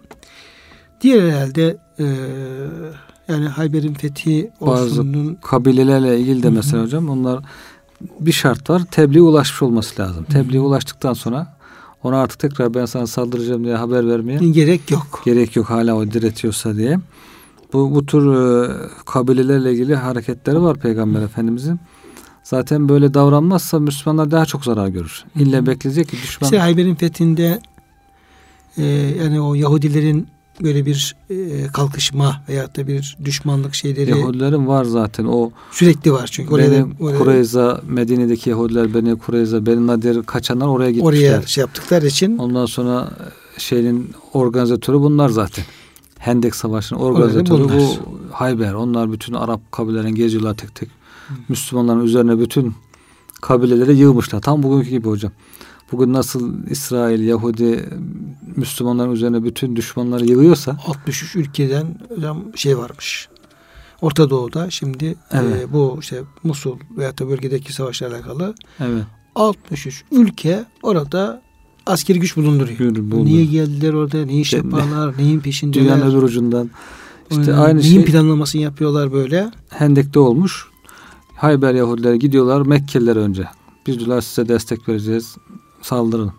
Diğer 1.02 1.30
herhalde 1.30 1.78
e, 2.00 2.06
yani 3.28 3.48
Hayber'in 3.48 3.94
fethi 3.94 4.52
olsunun... 4.60 5.28
Bazı 5.28 5.42
kabilelerle 5.42 6.20
ilgili 6.20 6.44
de 6.44 6.50
mesela 6.50 6.78
Hı-hı. 6.78 6.86
hocam 6.86 7.10
onlar 7.10 7.44
bir 8.20 8.32
şart 8.32 8.70
var. 8.70 8.82
Tebliğ 8.92 9.22
ulaşmış 9.22 9.62
olması 9.62 10.02
lazım. 10.02 10.24
Tebliğ 10.24 10.60
ulaştıktan 10.60 11.14
sonra 11.14 11.58
ona 12.04 12.22
artık 12.22 12.40
tekrar 12.40 12.74
ben 12.74 12.86
sana 12.86 13.08
saldıracağım 13.08 13.64
diye 13.64 13.76
haber 13.76 14.08
vermeye 14.08 14.38
gerek 14.38 14.92
yok. 14.92 15.22
Gerek 15.26 15.56
yok 15.56 15.70
hala 15.70 15.96
o 15.96 16.12
diretiyorsa 16.12 16.76
diye. 16.76 17.00
Bu, 17.74 17.96
bu 17.96 18.06
tür 18.06 18.34
e, 18.34 18.72
kabilelerle 19.06 19.72
ilgili 19.72 19.96
hareketleri 19.96 20.62
var 20.62 20.78
Peygamber 20.78 21.20
Hı. 21.20 21.24
Efendimizin. 21.24 21.80
Zaten 22.44 22.90
böyle 22.90 23.14
davranmazsa 23.14 23.80
Müslümanlar 23.80 24.32
daha 24.32 24.46
çok 24.46 24.66
zarar 24.66 24.88
görür. 24.88 25.24
İlle 25.36 25.66
bekleyecek 25.66 26.10
ki 26.10 26.18
düşman... 26.24 26.48
İşte 26.48 26.60
Hayber'in 26.60 26.96
fethinde 26.96 27.60
e, 28.78 28.84
yani 29.24 29.42
o 29.42 29.54
Yahudilerin 29.54 30.28
böyle 30.64 30.86
bir 30.86 31.16
e, 31.30 31.68
kalkışma 31.68 32.44
veyahut 32.50 32.78
da 32.78 32.88
bir 32.88 33.18
düşmanlık 33.26 33.76
şeyleri 33.76 34.10
Yahudilerin 34.10 34.68
var 34.68 34.84
zaten 34.84 35.26
o 35.26 35.52
sürekli 35.72 36.12
var 36.14 36.28
çünkü 36.32 36.54
oraya 36.54 36.72
Beni 36.72 36.86
oraya, 37.00 37.18
Kureyza 37.18 37.82
Medine'deki 37.88 38.50
Yahudiler 38.50 38.94
Beni 38.94 39.18
Kureyza 39.18 39.66
Beni 39.66 39.88
Nadir 39.88 40.24
kaçanlar 40.24 40.68
oraya 40.68 40.92
gitmişler. 40.92 41.30
Oraya 41.30 41.48
şey 41.48 41.62
yaptıkları 41.62 42.08
için 42.08 42.38
ondan 42.38 42.66
sonra 42.66 43.10
şeyin 43.58 44.12
organizatörü 44.34 45.00
bunlar 45.00 45.30
zaten. 45.30 45.66
Hendek 46.20 46.56
Savaşı'nın 46.56 47.00
organizatörü 47.00 47.64
bu 47.64 47.96
Hayber. 48.32 48.74
Onlar 48.74 49.12
bütün 49.12 49.34
Arap 49.34 49.72
kabilelerin 49.72 50.16
geziyorlar 50.16 50.54
tek 50.54 50.76
tek. 50.76 50.90
Hı. 50.90 51.34
Müslümanların 51.50 52.04
üzerine 52.04 52.40
bütün 52.40 52.74
kabileleri 53.42 53.96
yığmışlar. 53.96 54.42
Tam 54.42 54.64
bugünkü 54.64 54.90
gibi 54.90 55.08
hocam. 55.08 55.32
Bugün 55.92 56.14
nasıl 56.14 56.54
İsrail, 56.70 57.28
Yahudi, 57.28 57.90
Müslümanların 58.56 59.12
üzerine 59.12 59.44
bütün 59.44 59.76
düşmanları 59.76 60.26
yığıyorsa 60.26 60.78
63 60.88 61.36
ülkeden 61.36 61.86
şey 62.56 62.78
varmış. 62.78 63.30
Orta 64.02 64.30
Doğu'da 64.30 64.70
şimdi 64.70 65.06
e, 65.06 65.16
evet. 65.32 65.62
e, 65.62 65.74
bu 65.74 65.98
işte 66.02 66.22
Musul 66.44 66.78
veya 66.98 67.18
da 67.18 67.30
bölgedeki 67.30 67.74
savaşlarla 67.74 68.16
alakalı 68.16 68.56
evet. 68.80 69.04
63 69.36 70.04
ülke 70.12 70.66
orada 70.84 71.42
askeri 71.86 72.20
güç 72.20 72.38
bulunduruyor. 72.38 72.96
Bulundur. 72.96 73.26
Niye 73.26 73.46
geldiler 73.46 73.94
orada? 73.94 74.26
Ne 74.26 74.40
iş 74.40 74.54
yaparlar? 74.54 75.18
neyin 75.18 75.40
peşindeler? 75.40 75.86
Dünyanın 75.86 76.12
öbür 76.12 76.24
ucundan. 76.24 76.70
İşte 77.30 77.52
ee, 77.52 77.54
aynı 77.54 77.80
neyin 77.80 77.94
şey, 77.94 78.06
planlamasını 78.06 78.62
yapıyorlar 78.62 79.12
böyle? 79.12 79.52
Hendek'te 79.70 80.20
olmuş. 80.20 80.68
Hayber 81.36 81.74
Yahudiler 81.74 82.14
gidiyorlar 82.14 82.62
Mekkeliler 82.62 83.16
önce. 83.16 83.48
Biz 83.88 84.00
diyorlar 84.00 84.22
size 84.22 84.48
destek 84.48 84.90
vereceğiz 84.90 85.36
saldırın. 85.86 86.32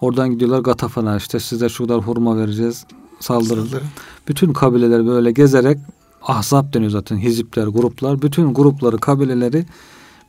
Oradan 0.00 0.30
gidiyorlar 0.30 0.58
Gatafan'a 0.58 1.16
işte 1.16 1.40
size 1.40 1.68
şu 1.68 1.86
kadar 1.86 2.00
hurma 2.00 2.36
vereceğiz 2.36 2.86
saldırın. 3.20 3.64
saldırın. 3.64 3.86
Bütün 4.28 4.52
kabileler 4.52 5.06
böyle 5.06 5.32
gezerek 5.32 5.78
ahzap 6.22 6.74
deniyor 6.74 6.90
zaten 6.90 7.16
hizipler, 7.16 7.66
gruplar. 7.66 8.22
Bütün 8.22 8.54
grupları, 8.54 8.98
kabileleri 8.98 9.66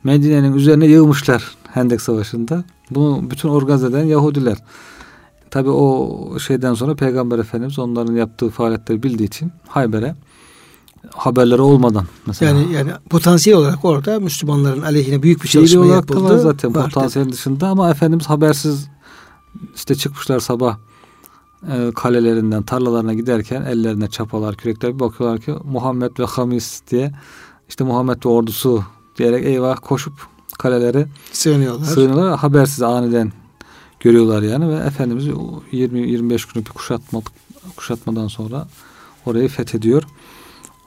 Medine'nin 0.04 0.52
üzerine 0.54 0.86
yığmışlar 0.86 1.56
Hendek 1.72 2.00
Savaşı'nda. 2.00 2.64
Bunu 2.90 3.30
bütün 3.30 3.48
organize 3.48 3.86
eden 3.86 4.04
Yahudiler. 4.04 4.58
Tabi 5.50 5.70
o 5.70 6.38
şeyden 6.38 6.74
sonra 6.74 6.94
Peygamber 6.94 7.38
Efendimiz 7.38 7.78
onların 7.78 8.14
yaptığı 8.14 8.48
faaliyetleri 8.48 9.02
bildiği 9.02 9.24
için 9.24 9.52
Hayber'e 9.68 10.14
haberleri 11.10 11.60
olmadan 11.60 12.06
mesela. 12.26 12.58
Yani 12.58 12.72
yani 12.72 12.90
potansiyel 13.10 13.58
olarak 13.58 13.84
orada 13.84 14.20
Müslümanların 14.20 14.82
aleyhine 14.82 15.22
büyük 15.22 15.42
bir 15.42 15.48
çalışma 15.48 15.82
Fiili 15.82 15.94
yapıldı. 15.94 16.34
var 16.34 16.38
zaten 16.38 16.74
var 16.74 16.84
potansiyel 16.84 17.32
dışında 17.32 17.68
ama 17.68 17.90
Efendimiz 17.90 18.26
habersiz 18.26 18.88
işte 19.74 19.94
çıkmışlar 19.94 20.40
sabah 20.40 20.76
e, 21.72 21.92
kalelerinden 21.94 22.62
tarlalarına 22.62 23.14
giderken 23.14 23.62
ellerine 23.62 24.08
çapalar 24.08 24.56
kürekler 24.56 24.94
bir 24.94 25.00
bakıyorlar 25.00 25.40
ki 25.40 25.54
Muhammed 25.64 26.18
ve 26.18 26.24
Hamis 26.24 26.80
diye 26.90 27.12
işte 27.68 27.84
Muhammed 27.84 28.24
ve 28.24 28.28
ordusu 28.28 28.84
diyerek 29.18 29.44
eyvah 29.44 29.76
koşup 29.82 30.12
kaleleri 30.58 31.06
sığınıyorlar. 31.32 31.84
Sığınıyorlar 31.84 32.38
habersiz 32.38 32.82
aniden 32.82 33.32
görüyorlar 34.00 34.42
yani 34.42 34.68
ve 34.68 34.74
Efendimiz 34.74 35.26
20-25 35.26 36.28
günlük 36.28 36.56
bir 36.56 36.72
kuşatma, 36.74 37.22
kuşatmadan 37.76 38.28
sonra 38.28 38.68
orayı 39.26 39.48
fethediyor. 39.48 40.02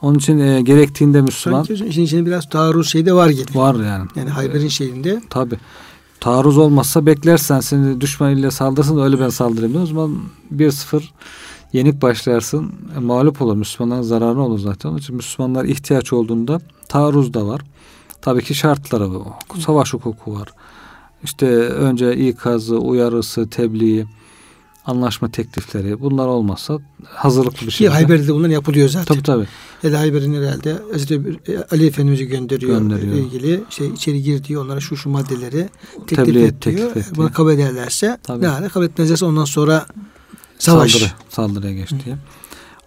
Onun 0.02 0.18
için 0.18 0.38
e, 0.38 0.60
gerektiğinde 0.62 1.20
Müslüman. 1.20 1.62
Sanki 1.62 1.84
işin 1.84 2.02
içinde 2.02 2.26
biraz 2.26 2.48
taarruz 2.48 2.88
şey 2.88 3.06
de 3.06 3.12
var 3.12 3.30
gibi. 3.30 3.54
Var 3.54 3.74
yani. 3.74 4.08
Yani 4.16 4.30
Hayber'in 4.30 4.68
şeyinde. 4.68 5.22
Tabi. 5.30 5.54
Taarruz 6.20 6.58
olmazsa 6.58 7.06
beklersen 7.06 7.60
seni 7.60 8.00
düşman 8.00 8.36
ile 8.36 8.50
saldırsın 8.50 8.96
da 8.96 9.04
öyle 9.04 9.20
ben 9.20 9.28
saldırayım. 9.28 9.82
O 9.82 9.86
zaman 9.86 10.18
1-0 10.56 11.02
yenik 11.72 12.02
başlarsın. 12.02 12.72
E, 12.96 13.00
mağlup 13.00 13.42
olur. 13.42 13.56
Müslümanların 13.56 14.02
zararı 14.02 14.40
olur 14.40 14.58
zaten. 14.58 14.88
Onun 14.88 14.98
için 14.98 15.16
Müslümanlar 15.16 15.64
ihtiyaç 15.64 16.12
olduğunda 16.12 16.60
taarruz 16.88 17.34
da 17.34 17.46
var. 17.46 17.60
Tabii 18.20 18.44
ki 18.44 18.54
şartları 18.54 19.14
var. 19.14 19.26
Savaş 19.58 19.94
hukuku 19.94 20.34
var. 20.34 20.48
işte 21.22 21.46
önce 21.58 22.16
ikazı, 22.16 22.78
uyarısı, 22.78 23.50
tebliği, 23.50 24.06
anlaşma 24.86 25.30
teklifleri 25.30 26.00
bunlar 26.00 26.26
olmazsa 26.26 26.78
hazırlıklı 27.04 27.66
bir 27.66 27.72
şey. 27.72 27.86
Ki 27.86 27.92
Hayber'de 27.92 28.34
bunlar 28.34 28.48
yapılıyor 28.48 28.88
zaten. 28.88 29.14
Tabii 29.14 29.22
tabii. 29.22 29.46
Ya 29.82 29.92
da 29.92 29.98
Hayber'in 29.98 30.34
herhalde 30.42 30.76
Hazreti 30.92 31.20
Ali 31.70 31.86
Efendimiz'i 31.86 32.26
gönderiyor, 32.26 32.78
Gönderiyor. 32.78 33.14
ilgili 33.14 33.64
şey 33.70 33.88
içeri 33.88 34.22
gir 34.22 34.44
diyor 34.44 34.64
onlara 34.64 34.80
şu 34.80 34.96
şu 34.96 35.10
maddeleri 35.10 35.68
teklif 36.06 36.16
Tebliğ 36.26 36.42
et 36.44 36.62
diyor. 36.62 36.88
teklif 36.92 36.96
et 36.96 37.16
Bunu 37.16 37.32
kabul 37.32 37.52
ederlerse 37.52 38.18
Tabii. 38.22 38.42
ne 38.42 38.46
hale 38.46 38.68
kabul 38.68 38.84
etmezlerse 38.84 39.24
ondan 39.24 39.44
sonra 39.44 39.86
savaş. 40.58 40.92
Saldırı, 40.92 41.10
saldırıya 41.28 41.72
geç 41.72 41.90
diye. 41.90 42.16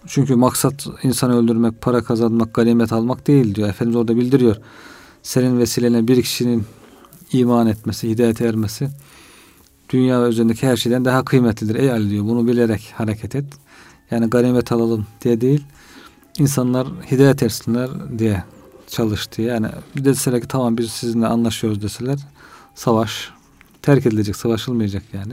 Çünkü 0.06 0.34
maksat 0.34 0.86
insanı 1.02 1.38
öldürmek, 1.38 1.80
para 1.80 2.04
kazanmak, 2.04 2.54
ganimet 2.54 2.92
almak 2.92 3.26
değil 3.26 3.54
diyor. 3.54 3.68
Efendimiz 3.68 3.96
orada 3.96 4.16
bildiriyor. 4.16 4.56
Senin 5.22 5.58
vesilene 5.58 6.08
bir 6.08 6.22
kişinin 6.22 6.64
iman 7.32 7.66
etmesi, 7.66 8.08
hidayete 8.08 8.44
ermesi 8.46 8.88
dünya 9.90 10.28
üzerindeki 10.28 10.66
her 10.66 10.76
şeyden 10.76 11.04
daha 11.04 11.24
kıymetlidir. 11.24 11.74
Ey 11.74 11.90
Ali 11.90 12.10
diyor 12.10 12.24
bunu 12.24 12.46
bilerek 12.46 12.92
hareket 12.96 13.34
et. 13.34 13.44
Yani 14.10 14.30
ganimet 14.30 14.72
alalım 14.72 15.06
diye 15.22 15.40
değil. 15.40 15.64
insanlar 16.38 16.88
hidayet 17.10 17.42
etsinler 17.42 17.90
diye 18.18 18.44
çalıştı. 18.88 19.42
Yani 19.42 19.66
deseler 19.96 20.40
ki 20.40 20.48
tamam 20.48 20.78
biz 20.78 20.90
sizinle 20.90 21.26
anlaşıyoruz 21.26 21.82
deseler 21.82 22.18
savaş 22.74 23.30
terk 23.82 24.06
edilecek, 24.06 24.36
savaşılmayacak 24.36 25.02
yani. 25.12 25.32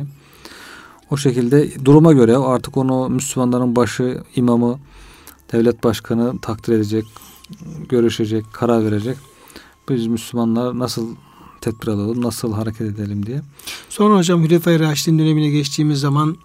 O 1.12 1.18
şekilde 1.18 1.86
duruma 1.86 2.14
göre 2.14 2.38
artık 2.38 2.78
onu 2.78 3.10
Müslümanların 3.10 3.76
başı, 3.76 4.24
imamı, 4.36 4.80
devlet 5.54 5.84
başkanı 5.84 6.39
takdir 6.41 6.74
edecek, 6.74 7.06
görüşecek, 7.89 8.45
karar 8.54 8.86
verecek. 8.86 9.18
Biz 9.89 10.08
Müslümanlar 10.08 10.80
nasıl 10.80 11.16
tedbir 11.62 11.88
alalım, 11.88 12.22
nasıl 12.22 12.53
hareket 12.53 12.82
edelim 12.82 13.26
diye. 13.26 13.41
Sonra 13.89 14.16
hocam 14.18 14.43
Hülefai 14.43 14.80
Raşid'in 14.80 15.20
dönemine 15.20 15.49
geçtiğimiz 15.49 15.99
zaman 15.99 16.38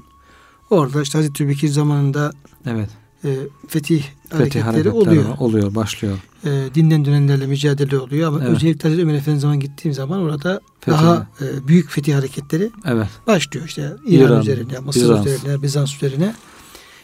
orada 0.71 1.03
işte 1.03 1.19
Hazreti 1.19 1.43
Ebubekir 1.45 1.69
zamanında 1.69 2.33
Evet. 2.67 2.89
e, 3.25 3.37
fetih, 3.69 4.03
Fetih 4.03 4.39
hareketleri 4.39 4.63
hareketleri 4.65 4.95
oluyor. 4.95 5.25
oluyor, 5.39 5.75
başlıyor. 5.75 6.19
E, 6.45 6.65
dinden 6.75 7.05
dönenlerle 7.05 7.47
mücadele 7.47 7.99
oluyor 7.99 8.29
ama 8.29 8.39
Evet. 8.45 8.57
özellikle 8.57 8.89
Hazreti 8.89 9.03
Ömer 9.03 9.15
Efendi 9.15 9.41
zaman 9.41 9.61
gittiğim 9.61 9.95
zaman 9.95 10.21
orada 10.21 10.61
Fetih. 10.81 10.99
daha 10.99 11.27
e, 11.41 11.69
büyük 11.69 11.91
fetih 11.91 12.15
hareketleri 12.15 12.71
Evet. 12.85 13.09
başlıyor 13.27 13.67
işte 13.67 13.93
İran, 14.07 14.27
İran, 14.27 14.41
üzerine, 14.43 14.79
Mısır 14.79 15.01
Bizans. 15.01 15.27
üzerine, 15.27 15.63
Bizans 15.63 15.97
üzerine. 15.97 16.35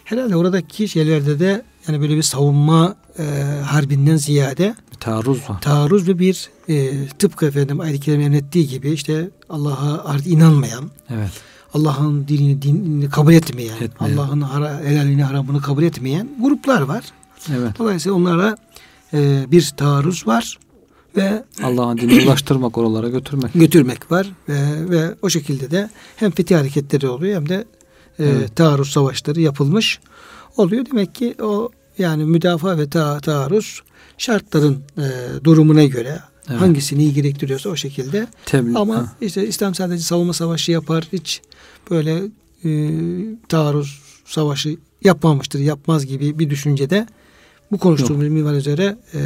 Herhalde 0.05 0.37
oradaki 0.37 0.89
şeylerde 0.89 1.41
de 1.41 1.63
yani 1.89 2.01
böyle 2.01 2.17
bir 2.17 2.23
savunma 2.23 2.97
e, 3.19 3.23
harbinden 3.65 4.17
ziyade 4.17 4.75
Bir 4.93 4.97
taarruz 4.97 5.39
var. 5.51 5.61
taarruz 5.61 6.09
ve 6.09 6.19
bir 6.19 6.51
e, 6.69 6.91
tıpkı 7.09 7.47
efendim 7.47 7.81
ayet-i 7.81 8.13
emrettiği 8.13 8.69
gibi 8.69 8.91
işte 8.91 9.31
Allah'a 9.49 10.05
artık 10.05 10.27
inanmayan, 10.27 10.91
Evet. 11.11 11.31
Allah'ın 11.75 12.29
dinini, 12.29 12.63
dinini 12.63 13.11
kabul 13.11 13.33
etmeyen, 13.33 13.77
Etmeyen. 13.81 14.17
Allah'ın 14.17 14.41
hara, 14.41 14.81
helalini 14.81 15.23
haramını 15.25 15.61
kabul 15.61 15.83
etmeyen 15.83 16.29
gruplar 16.41 16.83
var. 16.83 17.05
Evet. 17.53 17.79
Dolayısıyla 17.79 18.17
onlara 18.19 18.57
e, 19.15 19.45
bir 19.51 19.73
taarruz 19.77 20.27
var 20.27 20.59
ve 21.17 21.45
Allah'ın 21.63 21.99
dinini 21.99 22.23
ulaştırmak, 22.27 22.79
oralara 22.79 23.09
götürmek. 23.09 23.53
götürmek 23.55 24.13
var 24.13 24.27
ve, 24.49 24.91
ve 24.91 25.15
o 25.23 25.29
şekilde 25.31 25.71
de 25.71 25.91
hem 26.17 26.31
fetih 26.31 26.57
hareketleri 26.57 27.09
oluyor 27.09 27.37
hem 27.37 27.49
de 27.49 27.65
e, 28.19 28.25
Evet. 28.25 28.57
taarruz 28.57 28.91
savaşları 28.91 29.41
yapılmış 29.41 30.01
oluyor. 30.57 30.87
Demek 30.91 31.15
ki 31.15 31.35
o 31.43 31.71
yani 31.99 32.25
müdafaa 32.25 32.79
ve 32.79 32.89
ta, 32.91 33.21
taarruz 33.21 33.83
şartların 34.19 34.83
e, 34.99 35.05
durumuna 35.45 35.85
göre 35.85 36.21
Evet. 36.51 36.61
hangisini 36.61 37.03
iyi 37.03 37.15
gerektiriyorsa 37.15 37.71
o 37.71 37.77
şekilde 37.77 38.27
Tebliğ. 38.47 38.79
ama 38.79 38.97
Ha, 38.97 39.13
işte 39.21 39.47
İslam 39.49 39.75
sadece 39.75 40.03
savunma 40.03 40.33
savaşı 40.33 40.73
yapar 40.73 41.09
hiç 41.13 41.43
böyle 41.91 42.23
e, 42.65 42.71
taarruz 43.49 44.03
savaşı 44.25 44.77
yapmamıştır 45.05 45.59
yapmaz 45.59 46.07
gibi 46.07 46.39
bir 46.39 46.51
düşüncede 46.51 47.07
bu 47.73 47.79
konuştuğumuz 47.79 48.29
minval 48.29 48.55
üzere 48.55 48.97
e, 49.15 49.21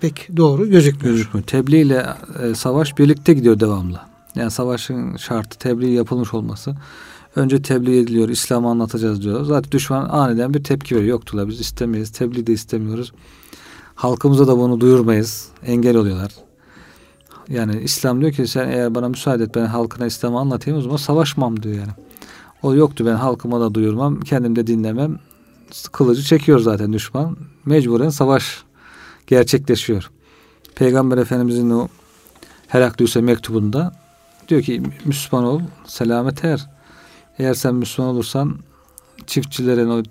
pek 0.00 0.28
doğru 0.36 0.70
gözükmüyor. 0.70 1.14
gözükmüyor. 1.16 1.46
Tebliğ 1.46 1.80
ile 1.80 2.06
e, 2.42 2.54
savaş 2.54 2.98
birlikte 2.98 3.32
gidiyor 3.34 3.60
devamlı. 3.60 4.00
Yani 4.34 4.50
savaşın 4.50 5.16
şartı 5.16 5.58
tebliğ 5.58 5.90
yapılmış 5.90 6.34
olması. 6.34 6.74
Önce 7.36 7.62
tebliğ 7.62 7.98
ediliyor, 7.98 8.28
İslam'ı 8.28 8.68
anlatacağız 8.68 9.22
diyor. 9.22 9.44
Zaten 9.44 9.72
düşman 9.72 10.08
aniden 10.08 10.54
bir 10.54 10.64
tepki 10.64 10.96
veriyor. 10.96 11.10
Yoktu 11.10 11.36
la 11.36 11.48
biz 11.48 11.60
istemeyiz, 11.60 12.10
tebliğ 12.10 12.46
de 12.46 12.52
istemiyoruz. 12.52 13.12
Halkımıza 13.94 14.46
da 14.46 14.58
bunu 14.58 14.80
duyurmayız. 14.80 15.48
Engel 15.66 15.96
oluyorlar. 15.96 16.32
Yani 17.48 17.80
İslam 17.80 18.20
diyor 18.20 18.32
ki 18.32 18.46
sen 18.46 18.68
eğer 18.68 18.94
bana 18.94 19.08
müsaade 19.08 19.42
et 19.42 19.54
ben 19.54 19.66
halkına 19.66 20.06
İslam'ı 20.06 20.38
anlatayım 20.38 20.78
o 20.78 20.82
zaman 20.82 20.96
savaşmam 20.96 21.62
diyor 21.62 21.74
yani. 21.74 21.92
O 22.62 22.74
yoktu 22.74 23.06
ben 23.06 23.14
halkıma 23.14 23.60
da 23.60 23.74
duyurmam, 23.74 24.20
kendim 24.20 24.56
de 24.56 24.66
dinlemem. 24.66 25.18
Kılıcı 25.92 26.22
çekiyor 26.22 26.58
zaten 26.58 26.92
düşman. 26.92 27.36
Mecburen 27.64 28.08
savaş 28.08 28.62
gerçekleşiyor. 29.26 30.10
Peygamber 30.74 31.18
Efendimizin 31.18 31.70
o 31.70 31.88
Heraklüs'e 32.68 33.20
mektubunda 33.20 33.92
diyor 34.48 34.62
ki 34.62 34.82
Müslüman 35.04 35.44
ol, 35.44 35.60
selamet 35.86 36.44
er. 36.44 36.79
Eğer 37.38 37.54
sen 37.54 37.74
Müslüman 37.74 38.14
olursan 38.14 38.58
çiftçilerin 39.26 39.88
o 39.88 40.02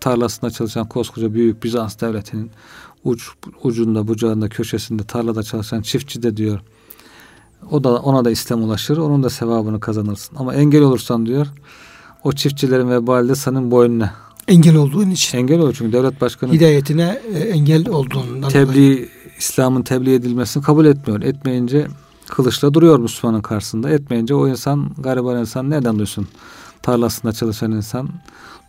tarlasında 0.00 0.50
çalışan 0.50 0.88
koskoca 0.88 1.34
büyük 1.34 1.64
Bizans 1.64 2.00
devletinin 2.00 2.50
uç, 3.04 3.28
ucunda, 3.62 4.08
bucağında, 4.08 4.48
köşesinde 4.48 5.04
tarlada 5.04 5.42
çalışan 5.42 5.82
çiftçi 5.82 6.22
de 6.22 6.36
diyor. 6.36 6.60
O 7.70 7.84
da 7.84 7.96
ona 7.96 8.24
da 8.24 8.30
İslam 8.30 8.62
ulaşır, 8.62 8.96
onun 8.96 9.22
da 9.22 9.30
sevabını 9.30 9.80
kazanırsın. 9.80 10.36
Ama 10.36 10.54
engel 10.54 10.82
olursan 10.82 11.26
diyor, 11.26 11.46
o 12.24 12.32
çiftçilerin 12.32 12.90
vebali 12.90 13.28
de 13.28 13.34
senin 13.34 13.70
boynuna. 13.70 14.14
Engel 14.48 14.76
olduğun 14.76 15.10
için 15.10 15.38
Engel 15.38 15.58
olur 15.60 15.74
çünkü 15.78 15.92
devlet 15.92 16.20
başkanı 16.20 16.52
hidayetine 16.52 17.20
e, 17.34 17.38
engel 17.38 17.88
olduğundan 17.88 18.50
dolayı. 18.50 18.66
tebliğ 18.66 19.08
İslam'ın 19.38 19.82
tebliğ 19.82 20.14
edilmesini 20.14 20.62
kabul 20.62 20.84
etmiyor. 20.84 21.22
Etmeyince 21.22 21.86
kılıçla 22.28 22.74
duruyor 22.74 22.98
Müslümanın 22.98 23.40
karşısında. 23.40 23.90
Etmeyince 23.90 24.34
o 24.34 24.48
insan 24.48 24.90
gariban 24.98 25.40
insan 25.40 25.70
nereden 25.70 25.98
duysun? 25.98 26.28
Tarlasında 26.82 27.32
çalışan 27.32 27.72
insan 27.72 28.08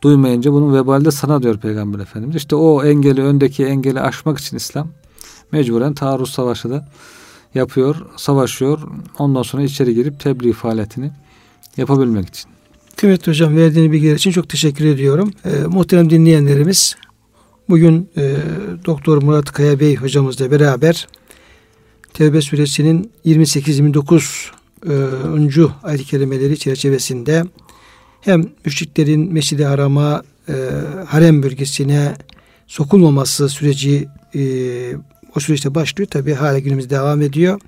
duymayınca 0.02 0.52
bunun 0.52 0.74
vebali 0.74 1.06
de 1.06 1.12
sana 1.12 1.44
diyor 1.44 1.58
Peygamber 1.58 2.00
Efendimiz. 2.00 2.36
İşte 2.36 2.56
o 2.56 2.84
engeli 2.84 3.24
öndeki 3.24 3.66
engeli 3.66 4.02
aşmak 4.02 4.38
için 4.38 4.58
İslam 4.58 4.88
mecburen 5.52 5.94
taarruz 5.94 6.32
savaşı 6.32 6.70
da 6.70 6.88
yapıyor, 7.56 7.96
savaşıyor. 8.18 8.80
Ondan 9.20 9.42
sonra 9.42 9.64
içeri 9.64 9.96
girip 9.96 10.20
tebliğ 10.20 10.54
faaliyetini 10.54 11.12
yapabilmek 11.78 12.28
için. 12.28 12.52
Kıymetli 12.96 13.30
hocam 13.30 13.56
verdiğiniz 13.56 13.92
bilgiler 13.92 14.16
için 14.16 14.32
çok 14.32 14.50
teşekkür 14.50 14.86
ediyorum. 14.86 15.32
E, 15.46 15.50
muhterem 15.68 16.10
dinleyenlerimiz 16.10 16.96
bugün 17.70 18.10
e, 18.18 18.36
Doktor 18.86 19.24
Murat 19.24 19.52
Kaya 19.52 19.80
Bey 19.80 19.96
hocamızla 19.96 20.52
beraber 20.52 21.08
Tevbe 22.18 22.42
suresinin 22.42 23.12
28-29 23.26 24.50
e, 24.90 24.94
ayet-i 25.84 26.06
kerimeleri 26.06 26.60
çerçevesinde 26.60 27.44
hem 28.22 28.44
müşriklerin 28.66 29.34
Mescid-i 29.34 29.66
Haram'a 29.66 30.24
e, 30.50 30.54
harem 31.08 31.44
bölgesine 31.44 32.16
sokulmaması 32.68 33.50
süreci 33.50 34.08
e, 34.36 34.42
o 35.36 35.40
süreçte 35.40 35.76
başlıyor. 35.76 36.10
Tabi 36.10 36.34
hala 36.34 36.60
günümüzde 36.60 36.90
devam 36.90 37.22
ediyor. 37.22 37.60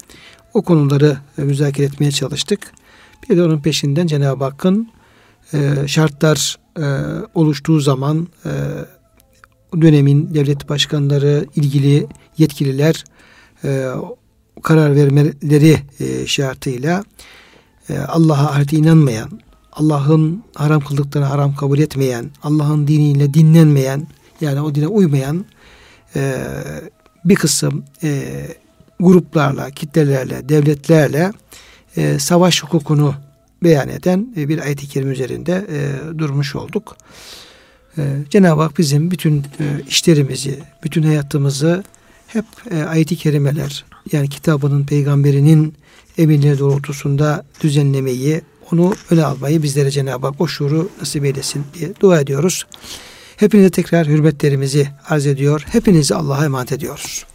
O 0.53 0.61
konuları 0.61 1.17
e, 1.37 1.41
müzakere 1.41 1.85
etmeye 1.85 2.11
çalıştık. 2.11 2.71
Bir 3.29 3.37
de 3.37 3.43
onun 3.43 3.61
peşinden 3.61 4.07
Cenab-ı 4.07 4.43
Hakk'ın 4.43 4.89
e, 5.53 5.87
şartlar 5.87 6.57
e, 6.79 6.85
oluştuğu 7.33 7.79
zaman 7.79 8.27
e, 8.45 8.51
dönemin 9.81 10.33
devlet 10.33 10.69
başkanları, 10.69 11.45
ilgili 11.55 12.07
yetkililer 12.37 13.03
e, 13.63 13.87
karar 14.61 14.95
vermeleri 14.95 15.77
e, 15.99 16.27
şartıyla 16.27 17.03
e, 17.89 17.97
Allah'a 17.97 18.51
ahirete 18.51 18.77
inanmayan, 18.77 19.29
Allah'ın 19.73 20.43
haram 20.55 20.81
kıldıklarını 20.81 21.27
haram 21.27 21.55
kabul 21.55 21.79
etmeyen, 21.79 22.29
Allah'ın 22.43 22.87
diniyle 22.87 23.33
dinlenmeyen, 23.33 24.07
yani 24.41 24.61
o 24.61 24.75
dine 24.75 24.87
uymayan 24.87 25.45
e, 26.15 26.45
bir 27.25 27.35
kısım 27.35 27.83
e, 28.03 28.21
gruplarla, 28.99 29.71
kitlelerle, 29.71 30.49
devletlerle 30.49 31.31
e, 31.97 32.19
savaş 32.19 32.63
hukukunu 32.63 33.15
beyan 33.63 33.89
eden 33.89 34.33
e, 34.37 34.49
bir 34.49 34.59
ayet-i 34.59 34.87
kerime 34.87 35.11
üzerinde 35.11 35.65
e, 35.71 36.17
durmuş 36.17 36.55
olduk. 36.55 36.97
E, 37.97 38.01
Cenab-ı 38.29 38.61
Hak 38.61 38.77
bizim 38.77 39.11
bütün 39.11 39.39
e, 39.39 39.65
işlerimizi, 39.87 40.59
bütün 40.83 41.03
hayatımızı 41.03 41.83
hep 42.27 42.45
e, 42.71 42.83
ayet-i 42.83 43.15
kerimeler 43.15 43.85
yani 44.11 44.29
kitabının, 44.29 44.83
peygamberinin 44.83 45.73
emirleri 46.17 46.59
doğrultusunda 46.59 47.45
düzenlemeyi, 47.61 48.41
onu 48.71 48.93
öne 49.11 49.25
almayı 49.25 49.63
bizlere 49.63 49.91
Cenab-ı 49.91 50.27
Hak 50.27 50.41
o 50.41 50.47
şuuru 50.47 50.89
nasip 50.99 51.25
eylesin 51.25 51.63
diye 51.73 51.93
dua 51.99 52.19
ediyoruz. 52.19 52.65
Hepinize 53.37 53.69
tekrar 53.69 54.07
hürmetlerimizi 54.07 54.87
arz 55.09 55.25
ediyor. 55.25 55.65
Hepinizi 55.71 56.15
Allah'a 56.15 56.45
emanet 56.45 56.71
ediyoruz. 56.71 57.25